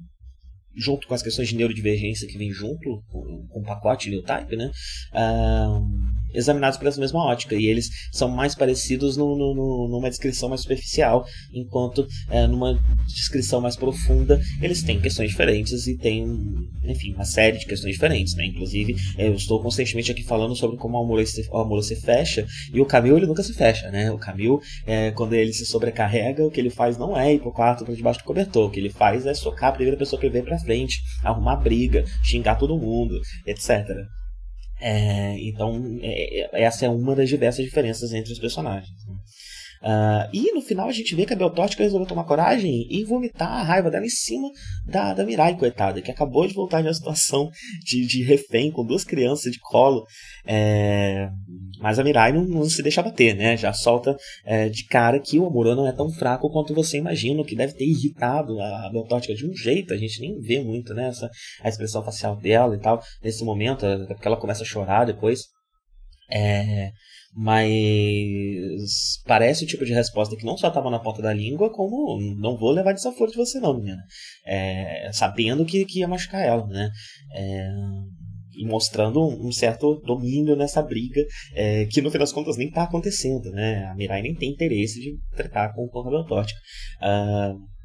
junto 0.76 1.08
com 1.08 1.14
as 1.14 1.22
questões 1.22 1.48
de 1.48 1.56
neurodivergência 1.56 2.28
que 2.28 2.36
vem 2.36 2.52
junto 2.52 3.02
com, 3.10 3.46
com 3.48 3.60
o 3.60 3.64
pacote 3.64 4.10
new 4.10 4.22
type, 4.22 4.56
né? 4.56 4.70
Uh, 5.14 6.05
examinados 6.36 6.78
por 6.78 6.86
essa 6.86 7.00
mesma 7.00 7.24
ótica. 7.24 7.54
E 7.54 7.66
eles 7.66 7.88
são 8.12 8.28
mais 8.28 8.54
parecidos 8.54 9.16
no, 9.16 9.36
no, 9.36 9.54
no, 9.54 9.88
numa 9.88 10.10
descrição 10.10 10.48
mais 10.48 10.60
superficial, 10.60 11.24
enquanto 11.52 12.06
é, 12.30 12.46
numa 12.46 12.78
descrição 13.06 13.60
mais 13.60 13.76
profunda 13.76 14.40
eles 14.60 14.82
têm 14.82 15.00
questões 15.00 15.30
diferentes 15.30 15.86
e 15.86 15.96
têm, 15.96 16.24
enfim, 16.84 17.14
uma 17.14 17.24
série 17.24 17.58
de 17.58 17.66
questões 17.66 17.92
diferentes. 17.92 18.34
Né? 18.34 18.46
Inclusive, 18.46 18.94
eu 19.18 19.34
estou 19.34 19.62
constantemente 19.62 20.10
aqui 20.10 20.22
falando 20.22 20.54
sobre 20.54 20.76
como 20.76 20.98
o 20.98 21.02
amor 21.02 21.24
se, 21.26 21.42
se 21.82 21.96
fecha 21.96 22.46
e 22.72 22.80
o 22.80 22.86
Camil 22.86 23.16
ele 23.16 23.26
nunca 23.26 23.42
se 23.42 23.52
fecha. 23.52 23.90
Né? 23.90 24.10
O 24.10 24.18
Camil, 24.18 24.60
é, 24.86 25.10
quando 25.12 25.34
ele 25.34 25.52
se 25.52 25.64
sobrecarrega, 25.66 26.44
o 26.44 26.50
que 26.50 26.60
ele 26.60 26.70
faz 26.70 26.98
não 26.98 27.16
é 27.16 27.34
ir 27.34 27.40
pro 27.40 27.52
quarto 27.52 27.84
para 27.84 27.94
debaixo 27.94 28.20
do 28.20 28.24
cobertor. 28.24 28.66
O 28.66 28.70
que 28.70 28.80
ele 28.80 28.90
faz 28.90 29.26
é 29.26 29.34
socar 29.34 29.70
a 29.70 29.72
primeira 29.72 29.96
pessoa 29.96 30.20
que 30.20 30.28
vem 30.28 30.44
para 30.44 30.58
frente, 30.58 31.00
arrumar 31.22 31.56
briga, 31.56 32.04
xingar 32.22 32.56
todo 32.56 32.78
mundo, 32.78 33.20
etc. 33.46 33.86
É, 34.80 35.36
então, 35.40 35.98
é, 36.02 36.62
essa 36.62 36.86
é 36.86 36.88
uma 36.88 37.14
das 37.14 37.28
diversas 37.28 37.64
diferenças 37.64 38.12
entre 38.12 38.32
os 38.32 38.38
personagens. 38.38 38.90
Né? 39.06 39.16
Uh, 39.82 40.28
e 40.32 40.52
no 40.52 40.62
final 40.62 40.88
a 40.88 40.92
gente 40.92 41.14
vê 41.14 41.26
que 41.26 41.32
a 41.32 41.36
Beltótica 41.36 41.82
resolveu 41.82 42.08
tomar 42.08 42.24
coragem 42.24 42.86
e 42.90 43.04
vomitar 43.04 43.48
a 43.48 43.62
raiva 43.62 43.90
dela 43.90 44.04
em 44.04 44.10
cima 44.10 44.48
da, 44.86 45.14
da 45.14 45.24
Mirai, 45.24 45.56
coitada, 45.56 46.00
que 46.00 46.10
acabou 46.10 46.46
de 46.46 46.54
voltar 46.54 46.80
de 46.80 46.88
uma 46.88 46.94
situação 46.94 47.50
de, 47.84 48.06
de 48.06 48.24
refém 48.24 48.70
com 48.70 48.84
duas 48.84 49.04
crianças 49.04 49.52
de 49.52 49.60
colo. 49.60 50.04
É... 50.46 51.28
Mas 51.80 51.98
a 51.98 52.04
Mirai 52.04 52.32
não, 52.32 52.44
não, 52.44 52.64
se 52.64 52.82
deixa 52.82 53.02
bater, 53.02 53.34
né? 53.34 53.56
Já 53.56 53.72
solta 53.72 54.16
é, 54.44 54.68
de 54.68 54.84
cara 54.86 55.20
que 55.20 55.38
o 55.38 55.46
Amuro 55.46 55.74
não 55.74 55.86
é 55.86 55.92
tão 55.92 56.10
fraco 56.10 56.50
quanto 56.50 56.74
você 56.74 56.98
imagina, 56.98 57.40
o 57.40 57.44
que 57.44 57.56
deve 57.56 57.74
ter 57.74 57.84
irritado 57.84 58.58
a 58.60 58.90
Beltótica 58.92 59.34
de 59.34 59.46
um 59.46 59.54
jeito, 59.54 59.92
a 59.92 59.96
gente 59.96 60.20
nem 60.20 60.38
vê 60.40 60.62
muito, 60.62 60.94
né? 60.94 61.08
Essa, 61.08 61.30
a 61.62 61.68
expressão 61.68 62.04
facial 62.04 62.36
dela 62.36 62.74
e 62.74 62.80
tal, 62.80 63.00
nesse 63.22 63.44
momento, 63.44 63.84
até 63.84 64.14
porque 64.14 64.28
ela 64.28 64.40
começa 64.40 64.62
a 64.62 64.66
chorar 64.66 65.04
depois. 65.04 65.44
É, 66.30 66.90
mas 67.38 69.20
parece 69.26 69.64
o 69.64 69.66
tipo 69.66 69.84
de 69.84 69.92
resposta 69.92 70.34
que 70.36 70.46
não 70.46 70.56
só 70.56 70.68
estava 70.68 70.90
na 70.90 70.98
ponta 70.98 71.20
da 71.20 71.34
língua, 71.34 71.70
como 71.70 72.18
não 72.40 72.56
vou 72.56 72.70
levar 72.70 72.94
desaforo 72.94 73.30
de 73.30 73.36
você 73.36 73.60
não, 73.60 73.76
menina. 73.76 74.02
É, 74.46 75.10
sabendo 75.12 75.66
que, 75.66 75.84
que 75.84 76.00
ia 76.00 76.08
machucar 76.08 76.42
ela, 76.42 76.66
né? 76.66 76.90
É, 77.34 77.68
mostrando 78.64 79.20
um, 79.20 79.52
certo 79.52 80.00
domínio 80.04 80.56
nessa 80.56 80.82
briga, 80.82 81.22
é, 81.54 81.86
que 81.86 82.00
no 82.00 82.10
fim 82.10 82.18
das 82.18 82.32
contas 82.32 82.56
nem 82.56 82.68
está 82.68 82.84
acontecendo, 82.84 83.50
né? 83.50 83.86
A 83.86 83.94
Mirai 83.94 84.22
nem 84.22 84.34
tem 84.34 84.50
interesse 84.50 85.00
de 85.00 85.16
tratar 85.34 85.72
com 85.74 85.88
o 85.92 86.02
Rabel 86.02 86.24
Tótico. 86.24 86.58
Uh, 87.00 87.76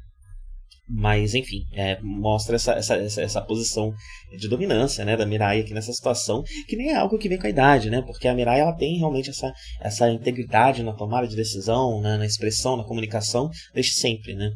mas, 0.94 1.34
enfim, 1.34 1.64
é, 1.72 1.98
mostra 2.02 2.56
essa, 2.56 2.72
essa, 2.72 2.96
essa, 2.96 3.22
essa, 3.22 3.40
posição 3.40 3.94
de 4.36 4.46
dominância 4.48 5.04
né, 5.04 5.16
da 5.16 5.24
Mirai 5.24 5.60
aqui 5.60 5.72
nessa 5.72 5.92
situação, 5.92 6.42
que 6.68 6.76
nem 6.76 6.90
é 6.90 6.96
algo 6.96 7.16
que 7.16 7.28
vem 7.28 7.38
com 7.38 7.46
a 7.46 7.50
idade, 7.50 7.88
né? 7.88 8.02
Porque 8.02 8.28
a 8.28 8.34
Mirai 8.34 8.60
ela 8.60 8.76
tem 8.76 8.98
realmente 8.98 9.30
essa, 9.30 9.52
essa 9.80 10.10
integridade 10.10 10.82
na 10.82 10.92
tomada 10.92 11.26
de 11.26 11.34
decisão, 11.34 12.00
né, 12.02 12.18
na 12.18 12.26
expressão, 12.26 12.76
na 12.76 12.84
comunicação, 12.84 13.48
desde 13.72 13.94
sempre, 13.94 14.34
né? 14.34 14.50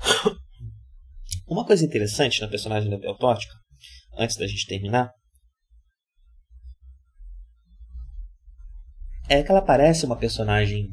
Uma 1.46 1.64
coisa 1.64 1.84
interessante 1.84 2.40
na 2.40 2.48
personagem 2.48 2.90
da 2.90 2.98
Beltótica, 2.98 3.54
antes 4.16 4.36
da 4.36 4.46
gente 4.46 4.66
terminar, 4.66 5.10
é 9.28 9.42
que 9.42 9.50
ela 9.50 9.62
parece 9.62 10.04
uma 10.04 10.16
personagem 10.16 10.88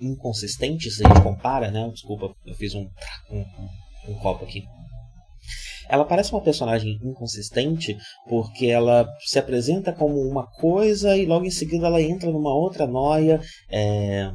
inconsistente, 0.00 0.90
se 0.90 1.04
a 1.04 1.08
gente 1.08 1.22
compara, 1.22 1.70
né? 1.70 1.88
Desculpa, 1.92 2.34
eu 2.44 2.54
fiz 2.54 2.74
um, 2.74 2.88
um, 3.30 3.44
um, 4.08 4.14
copo 4.18 4.44
aqui. 4.44 4.62
Ela 5.88 6.04
parece 6.04 6.32
uma 6.32 6.42
personagem 6.42 6.98
inconsistente 7.02 7.96
porque 8.28 8.66
ela 8.66 9.06
se 9.24 9.38
apresenta 9.38 9.92
como 9.92 10.20
uma 10.20 10.46
coisa 10.46 11.16
e 11.16 11.24
logo 11.24 11.44
em 11.44 11.50
seguida 11.50 11.86
ela 11.86 12.02
entra 12.02 12.30
numa 12.30 12.52
outra 12.52 12.86
noia 12.86 13.40
é, 13.70 14.30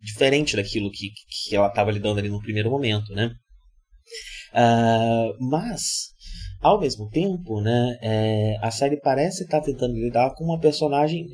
diferente 0.00 0.56
daquilo 0.56 0.90
que, 0.90 1.10
que 1.48 1.54
ela 1.54 1.68
estava 1.68 1.92
lidando 1.92 2.18
ali 2.18 2.28
no 2.28 2.42
primeiro 2.42 2.70
momento, 2.70 3.12
né? 3.12 3.30
Uh, 4.52 5.36
mas 5.50 6.14
ao 6.60 6.80
mesmo 6.80 7.08
tempo, 7.08 7.60
né, 7.60 7.96
é, 8.02 8.56
a 8.60 8.70
série 8.70 9.00
parece 9.00 9.44
estar 9.44 9.60
tá 9.60 9.66
tentando 9.66 9.94
lidar 9.94 10.34
com 10.34 10.44
uma 10.44 10.58
personagem. 10.58 11.24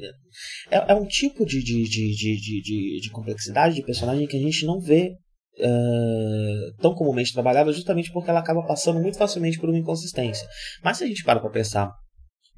É, 0.70 0.92
é 0.92 0.94
um 0.94 1.06
tipo 1.06 1.44
de, 1.46 1.62
de, 1.62 1.84
de, 1.84 2.14
de, 2.14 2.62
de, 2.62 3.00
de, 3.00 3.10
complexidade 3.10 3.74
de 3.74 3.82
personagem 3.82 4.26
que 4.26 4.36
a 4.36 4.40
gente 4.40 4.66
não 4.66 4.80
vê 4.80 5.12
uh, 5.60 6.76
tão 6.80 6.94
comumente 6.94 7.32
trabalhada, 7.32 7.72
justamente 7.72 8.12
porque 8.12 8.30
ela 8.30 8.40
acaba 8.40 8.66
passando 8.66 9.00
muito 9.00 9.16
facilmente 9.16 9.58
por 9.58 9.68
uma 9.68 9.78
inconsistência. 9.78 10.46
Mas 10.82 10.98
se 10.98 11.04
a 11.04 11.06
gente 11.06 11.24
para 11.24 11.40
para 11.40 11.50
pensar 11.50 11.92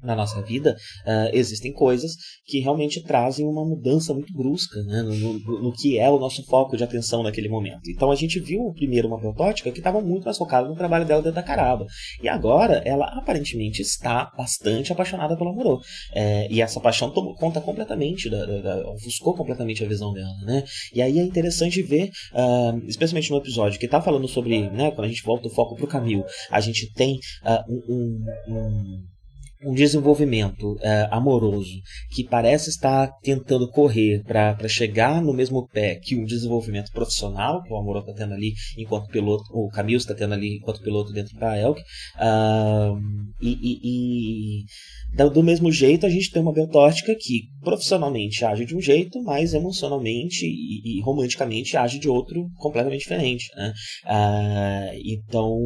na 0.01 0.15
nossa 0.15 0.41
vida, 0.41 0.75
uh, 1.05 1.29
existem 1.33 1.71
coisas 1.71 2.15
que 2.45 2.59
realmente 2.59 3.01
trazem 3.03 3.45
uma 3.45 3.65
mudança 3.65 4.13
muito 4.13 4.33
brusca 4.33 4.81
né, 4.83 5.01
no, 5.01 5.15
no, 5.15 5.63
no, 5.63 5.73
que 5.73 5.97
é 5.97 6.09
o 6.09 6.19
nosso 6.19 6.43
foco 6.45 6.77
de 6.77 6.83
atenção 6.83 7.23
naquele 7.23 7.49
momento. 7.49 7.89
Então 7.89 8.11
a 8.11 8.15
gente 8.15 8.39
viu 8.39 8.71
primeiro 8.73 9.07
uma 9.07 9.19
protótica 9.19 9.71
que 9.71 9.79
estava 9.79 10.01
muito 10.01 10.25
mais 10.25 10.37
focada 10.37 10.67
no 10.67 10.75
trabalho 10.75 11.05
dela 11.05 11.21
dentro 11.21 11.35
da 11.35 11.43
caraba. 11.43 11.85
E 12.21 12.27
agora 12.27 12.81
ela 12.85 13.05
aparentemente 13.17 13.81
está 13.81 14.31
bastante 14.37 14.91
apaixonada 14.91 15.35
pelo 15.35 15.49
Amorô. 15.49 15.81
É, 16.13 16.47
e 16.51 16.61
essa 16.61 16.79
paixão 16.79 17.09
tomou 17.09 17.35
conta 17.35 17.59
completamente, 17.59 18.29
da, 18.29 18.45
da, 18.45 18.61
da, 18.61 18.89
ofuscou 18.91 19.35
completamente 19.35 19.83
a 19.83 19.87
visão 19.87 20.13
dela. 20.13 20.35
Né? 20.43 20.63
E 20.93 21.01
aí 21.01 21.19
é 21.19 21.23
interessante 21.23 21.81
ver, 21.81 22.09
uh, 22.33 22.79
especialmente 22.87 23.31
no 23.31 23.37
episódio 23.37 23.79
que 23.79 23.85
está 23.85 24.01
falando 24.01 24.27
sobre, 24.27 24.69
né, 24.69 24.91
quando 24.91 25.05
a 25.05 25.09
gente 25.09 25.23
volta 25.23 25.47
o 25.47 25.51
foco 25.51 25.75
para 25.75 25.85
o 25.85 25.87
Camil, 25.87 26.23
a 26.51 26.59
gente 26.59 26.91
tem 26.93 27.19
uh, 27.43 27.71
um, 27.71 28.25
um 28.47 28.47
um 28.47 29.03
desenvolvimento 29.73 30.77
é, 30.81 31.07
amoroso 31.11 31.81
que 32.11 32.23
parece 32.23 32.69
estar 32.69 33.11
tentando 33.21 33.69
correr 33.69 34.23
para 34.23 34.67
chegar 34.67 35.21
no 35.21 35.33
mesmo 35.33 35.67
pé 35.67 35.95
que 35.95 36.15
um 36.15 36.25
desenvolvimento 36.25 36.91
profissional 36.91 37.63
que 37.63 37.73
o 37.73 37.77
Amor 37.77 37.97
está 37.97 38.13
tendo 38.13 38.33
ali 38.33 38.53
enquanto 38.77 39.07
piloto, 39.07 39.43
o 39.51 39.69
Camilo 39.69 39.97
está 39.97 40.13
tendo 40.13 40.33
ali 40.33 40.57
enquanto 40.57 40.81
piloto 40.81 41.11
dentro 41.11 41.37
da 41.37 41.57
Elk. 41.57 41.79
Uh, 41.79 42.97
e, 43.41 43.57
e, 43.61 44.63
e, 45.15 45.29
do 45.29 45.43
mesmo 45.43 45.71
jeito 45.71 46.05
a 46.05 46.09
gente 46.09 46.31
tem 46.31 46.41
uma 46.41 46.53
Beltótica 46.53 47.15
que 47.15 47.49
profissionalmente 47.61 48.43
age 48.43 48.65
de 48.65 48.75
um 48.75 48.81
jeito, 48.81 49.21
mas 49.23 49.53
emocionalmente 49.53 50.45
e, 50.45 50.97
e 50.97 51.01
romanticamente 51.01 51.77
age 51.77 51.99
de 51.99 52.09
outro 52.09 52.47
completamente 52.55 53.01
diferente. 53.01 53.49
Né? 53.55 53.73
Uh, 54.05 55.01
então 55.05 55.57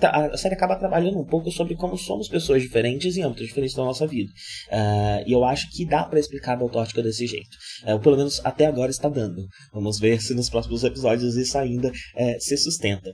a 0.00 0.36
série 0.36 0.54
acaba 0.54 0.76
trabalhando 0.76 1.18
um 1.18 1.24
pouco 1.24 1.50
sobre 1.50 1.74
como 1.74 1.96
somos 1.96 2.28
pessoas 2.28 2.62
diferentes 2.62 3.16
em 3.16 3.22
âmbitos 3.22 3.46
diferentes 3.46 3.74
da 3.74 3.84
nossa 3.84 4.06
vida. 4.06 4.30
Uh, 4.70 5.24
e 5.26 5.32
eu 5.32 5.44
acho 5.44 5.70
que 5.70 5.86
dá 5.86 6.04
para 6.04 6.20
explicar 6.20 6.52
a 6.52 6.56
Beltótica 6.56 7.02
desse 7.02 7.26
jeito. 7.26 7.56
Uh, 7.84 7.98
pelo 8.00 8.16
menos 8.16 8.40
até 8.44 8.66
agora 8.66 8.90
está 8.90 9.08
dando. 9.08 9.46
Vamos 9.72 9.98
ver 9.98 10.20
se 10.20 10.34
nos 10.34 10.50
próximos 10.50 10.84
episódios 10.84 11.36
isso 11.36 11.56
ainda 11.56 11.88
uh, 11.88 12.40
se 12.40 12.56
sustenta. 12.56 13.10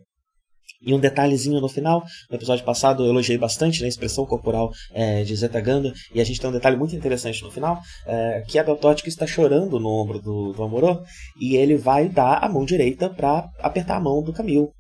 E 0.85 0.93
um 0.93 0.99
detalhezinho 0.99 1.61
no 1.61 1.69
final, 1.69 2.03
no 2.29 2.37
episódio 2.37 2.65
passado 2.65 3.05
eu 3.05 3.11
elogiei 3.11 3.39
bastante 3.39 3.81
né, 3.81 3.87
a 3.87 3.89
expressão 3.89 4.27
corporal 4.27 4.71
é, 4.93 5.23
de 5.23 5.35
Zeta 5.37 5.61
Ganda, 5.61 5.93
e 6.13 6.21
a 6.21 6.25
gente 6.25 6.41
tem 6.41 6.51
um 6.51 6.53
detalhe 6.53 6.77
muito 6.77 6.97
interessante 6.97 7.41
no 7.43 7.53
final, 7.53 7.79
é, 8.05 8.43
que 8.49 8.59
a 8.59 8.65
Beltótica 8.65 9.09
está 9.09 9.25
chorando 9.25 9.79
no 9.79 9.89
ombro 9.89 10.21
do, 10.21 10.53
do 10.53 10.63
Amorô, 10.63 11.01
e 11.41 11.55
ele 11.55 11.77
vai 11.77 12.09
dar 12.09 12.39
a 12.39 12.49
mão 12.49 12.65
direita 12.65 13.09
para 13.09 13.49
apertar 13.61 13.97
a 13.97 14.01
mão 14.01 14.23
do 14.23 14.33
Camil. 14.33 14.73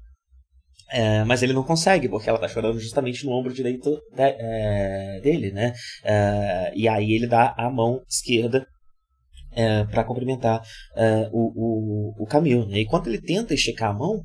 É, 0.92 1.24
mas 1.24 1.42
ele 1.42 1.54
não 1.54 1.64
consegue, 1.64 2.08
porque 2.08 2.28
ela 2.28 2.38
tá 2.38 2.46
chorando 2.46 2.78
justamente 2.78 3.24
no 3.24 3.32
ombro 3.32 3.52
direito 3.52 3.98
de, 4.14 4.22
é, 4.22 5.20
dele, 5.22 5.50
né? 5.50 5.72
É, 6.04 6.72
e 6.74 6.86
aí 6.86 7.12
ele 7.12 7.26
dá 7.26 7.54
a 7.56 7.70
mão 7.70 8.02
esquerda 8.08 8.66
é, 9.54 9.84
para 9.84 10.04
cumprimentar 10.04 10.62
é, 10.96 11.28
o, 11.32 12.12
o, 12.18 12.22
o 12.22 12.26
Camil. 12.26 12.66
Né? 12.66 12.80
E 12.80 12.86
quando 12.86 13.06
ele 13.06 13.20
tenta 13.20 13.54
esticar 13.54 13.90
a 13.90 13.94
mão, 13.94 14.22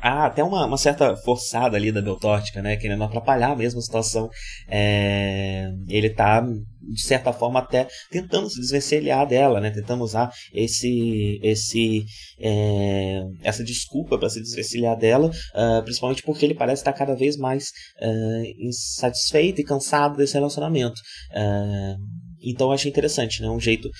há 0.00 0.26
até 0.26 0.42
uma, 0.42 0.66
uma 0.66 0.78
certa 0.78 1.16
forçada 1.16 1.76
ali 1.76 1.92
da 1.92 2.02
Beltótica, 2.02 2.62
né? 2.62 2.76
Querendo 2.76 3.04
atrapalhar 3.04 3.56
mesmo 3.56 3.78
a 3.78 3.82
situação. 3.82 4.28
É, 4.68 5.70
ele 5.88 6.10
tá, 6.10 6.40
de 6.40 7.02
certa 7.02 7.32
forma, 7.32 7.60
até 7.60 7.86
tentando 8.10 8.48
se 8.50 8.60
desvencilhar 8.60 9.26
dela, 9.26 9.60
né? 9.60 9.70
Tentando 9.70 10.02
usar 10.02 10.30
esse, 10.52 11.38
esse, 11.42 12.04
é, 12.40 13.20
essa 13.42 13.62
desculpa 13.62 14.18
para 14.18 14.30
se 14.30 14.40
desvencilhar 14.40 14.96
dela, 14.96 15.28
uh, 15.28 15.82
principalmente 15.82 16.22
porque 16.22 16.44
ele 16.44 16.54
parece 16.54 16.80
estar 16.80 16.92
cada 16.92 17.14
vez 17.14 17.36
mais 17.36 17.68
uh, 18.00 18.66
insatisfeito 18.66 19.60
e 19.60 19.64
cansado 19.64 20.16
desse 20.16 20.34
relacionamento. 20.34 21.00
Uh, 21.32 22.29
então 22.42 22.68
eu 22.68 22.72
achei 22.72 22.90
interessante, 22.90 23.42
né? 23.42 23.50
Um 23.50 23.60
jeito 23.60 23.90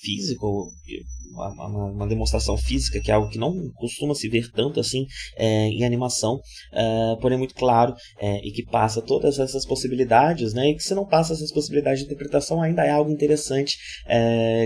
físico 0.00 0.70
uma, 1.32 1.66
uma, 1.66 1.84
uma, 1.92 2.06
demonstração 2.06 2.56
física, 2.56 3.00
que 3.00 3.10
é 3.10 3.14
algo 3.14 3.30
que 3.30 3.38
não 3.38 3.70
costuma 3.74 4.14
se 4.14 4.28
ver 4.28 4.50
tanto 4.52 4.78
assim 4.78 5.06
é, 5.36 5.66
em 5.68 5.84
animação, 5.84 6.38
é, 6.72 7.16
porém 7.20 7.38
muito 7.38 7.54
claro 7.54 7.94
é, 8.20 8.36
e 8.46 8.52
que 8.52 8.64
passa 8.64 9.00
todas 9.00 9.38
essas 9.38 9.66
possibilidades, 9.66 10.52
né? 10.52 10.68
E 10.68 10.74
que 10.74 10.82
se 10.82 10.94
não 10.94 11.06
passa 11.06 11.32
essas 11.32 11.52
possibilidades 11.52 12.00
de 12.00 12.06
interpretação 12.06 12.62
ainda 12.62 12.84
é 12.84 12.90
algo 12.90 13.10
interessante 13.10 13.76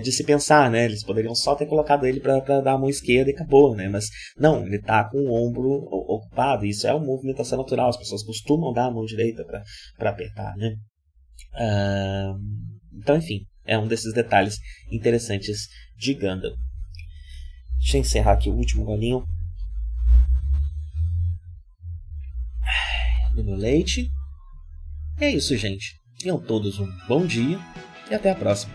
de 0.03 0.12
se 0.12 0.24
pensar, 0.24 0.70
né? 0.70 0.85
Eles 0.85 1.05
poderiam 1.05 1.35
só 1.35 1.55
ter 1.55 1.66
colocado 1.66 2.07
ele 2.07 2.20
para 2.20 2.61
dar 2.61 2.72
a 2.72 2.79
mão 2.79 2.89
esquerda 2.89 3.31
e 3.31 3.35
acabou, 3.35 3.74
né? 3.74 3.89
Mas 3.89 4.07
não, 4.39 4.66
ele 4.66 4.77
está 4.77 5.05
com 5.05 5.18
o 5.18 5.33
ombro 5.33 5.68
ocupado. 5.68 6.64
E 6.64 6.70
isso 6.70 6.87
é 6.87 6.95
uma 6.95 7.05
movimentação 7.05 7.59
natural. 7.59 7.89
As 7.89 7.97
pessoas 7.97 8.22
costumam 8.22 8.72
dar 8.72 8.87
a 8.87 8.91
mão 8.91 9.05
direita 9.05 9.45
para 9.45 10.11
apertar, 10.11 10.57
né? 10.57 10.74
Então, 12.94 13.16
enfim, 13.16 13.46
é 13.64 13.78
um 13.78 13.88
desses 13.88 14.12
detalhes 14.12 14.59
interessantes 14.90 15.68
de 15.96 16.14
Gundam. 16.14 16.54
Deixa 17.78 17.96
eu 17.96 18.00
encerrar 18.00 18.32
aqui 18.32 18.48
o 18.48 18.54
último 18.54 18.84
golinho. 18.84 19.24
Do 23.34 23.44
meu 23.44 23.57
leite. 23.57 24.11
É 25.20 25.30
isso, 25.30 25.57
gente. 25.57 26.00
Tenham 26.18 26.40
todos 26.40 26.78
um 26.78 26.88
bom 27.07 27.26
dia 27.26 27.59
e 28.11 28.14
até 28.14 28.30
a 28.30 28.34
próxima. 28.34 28.74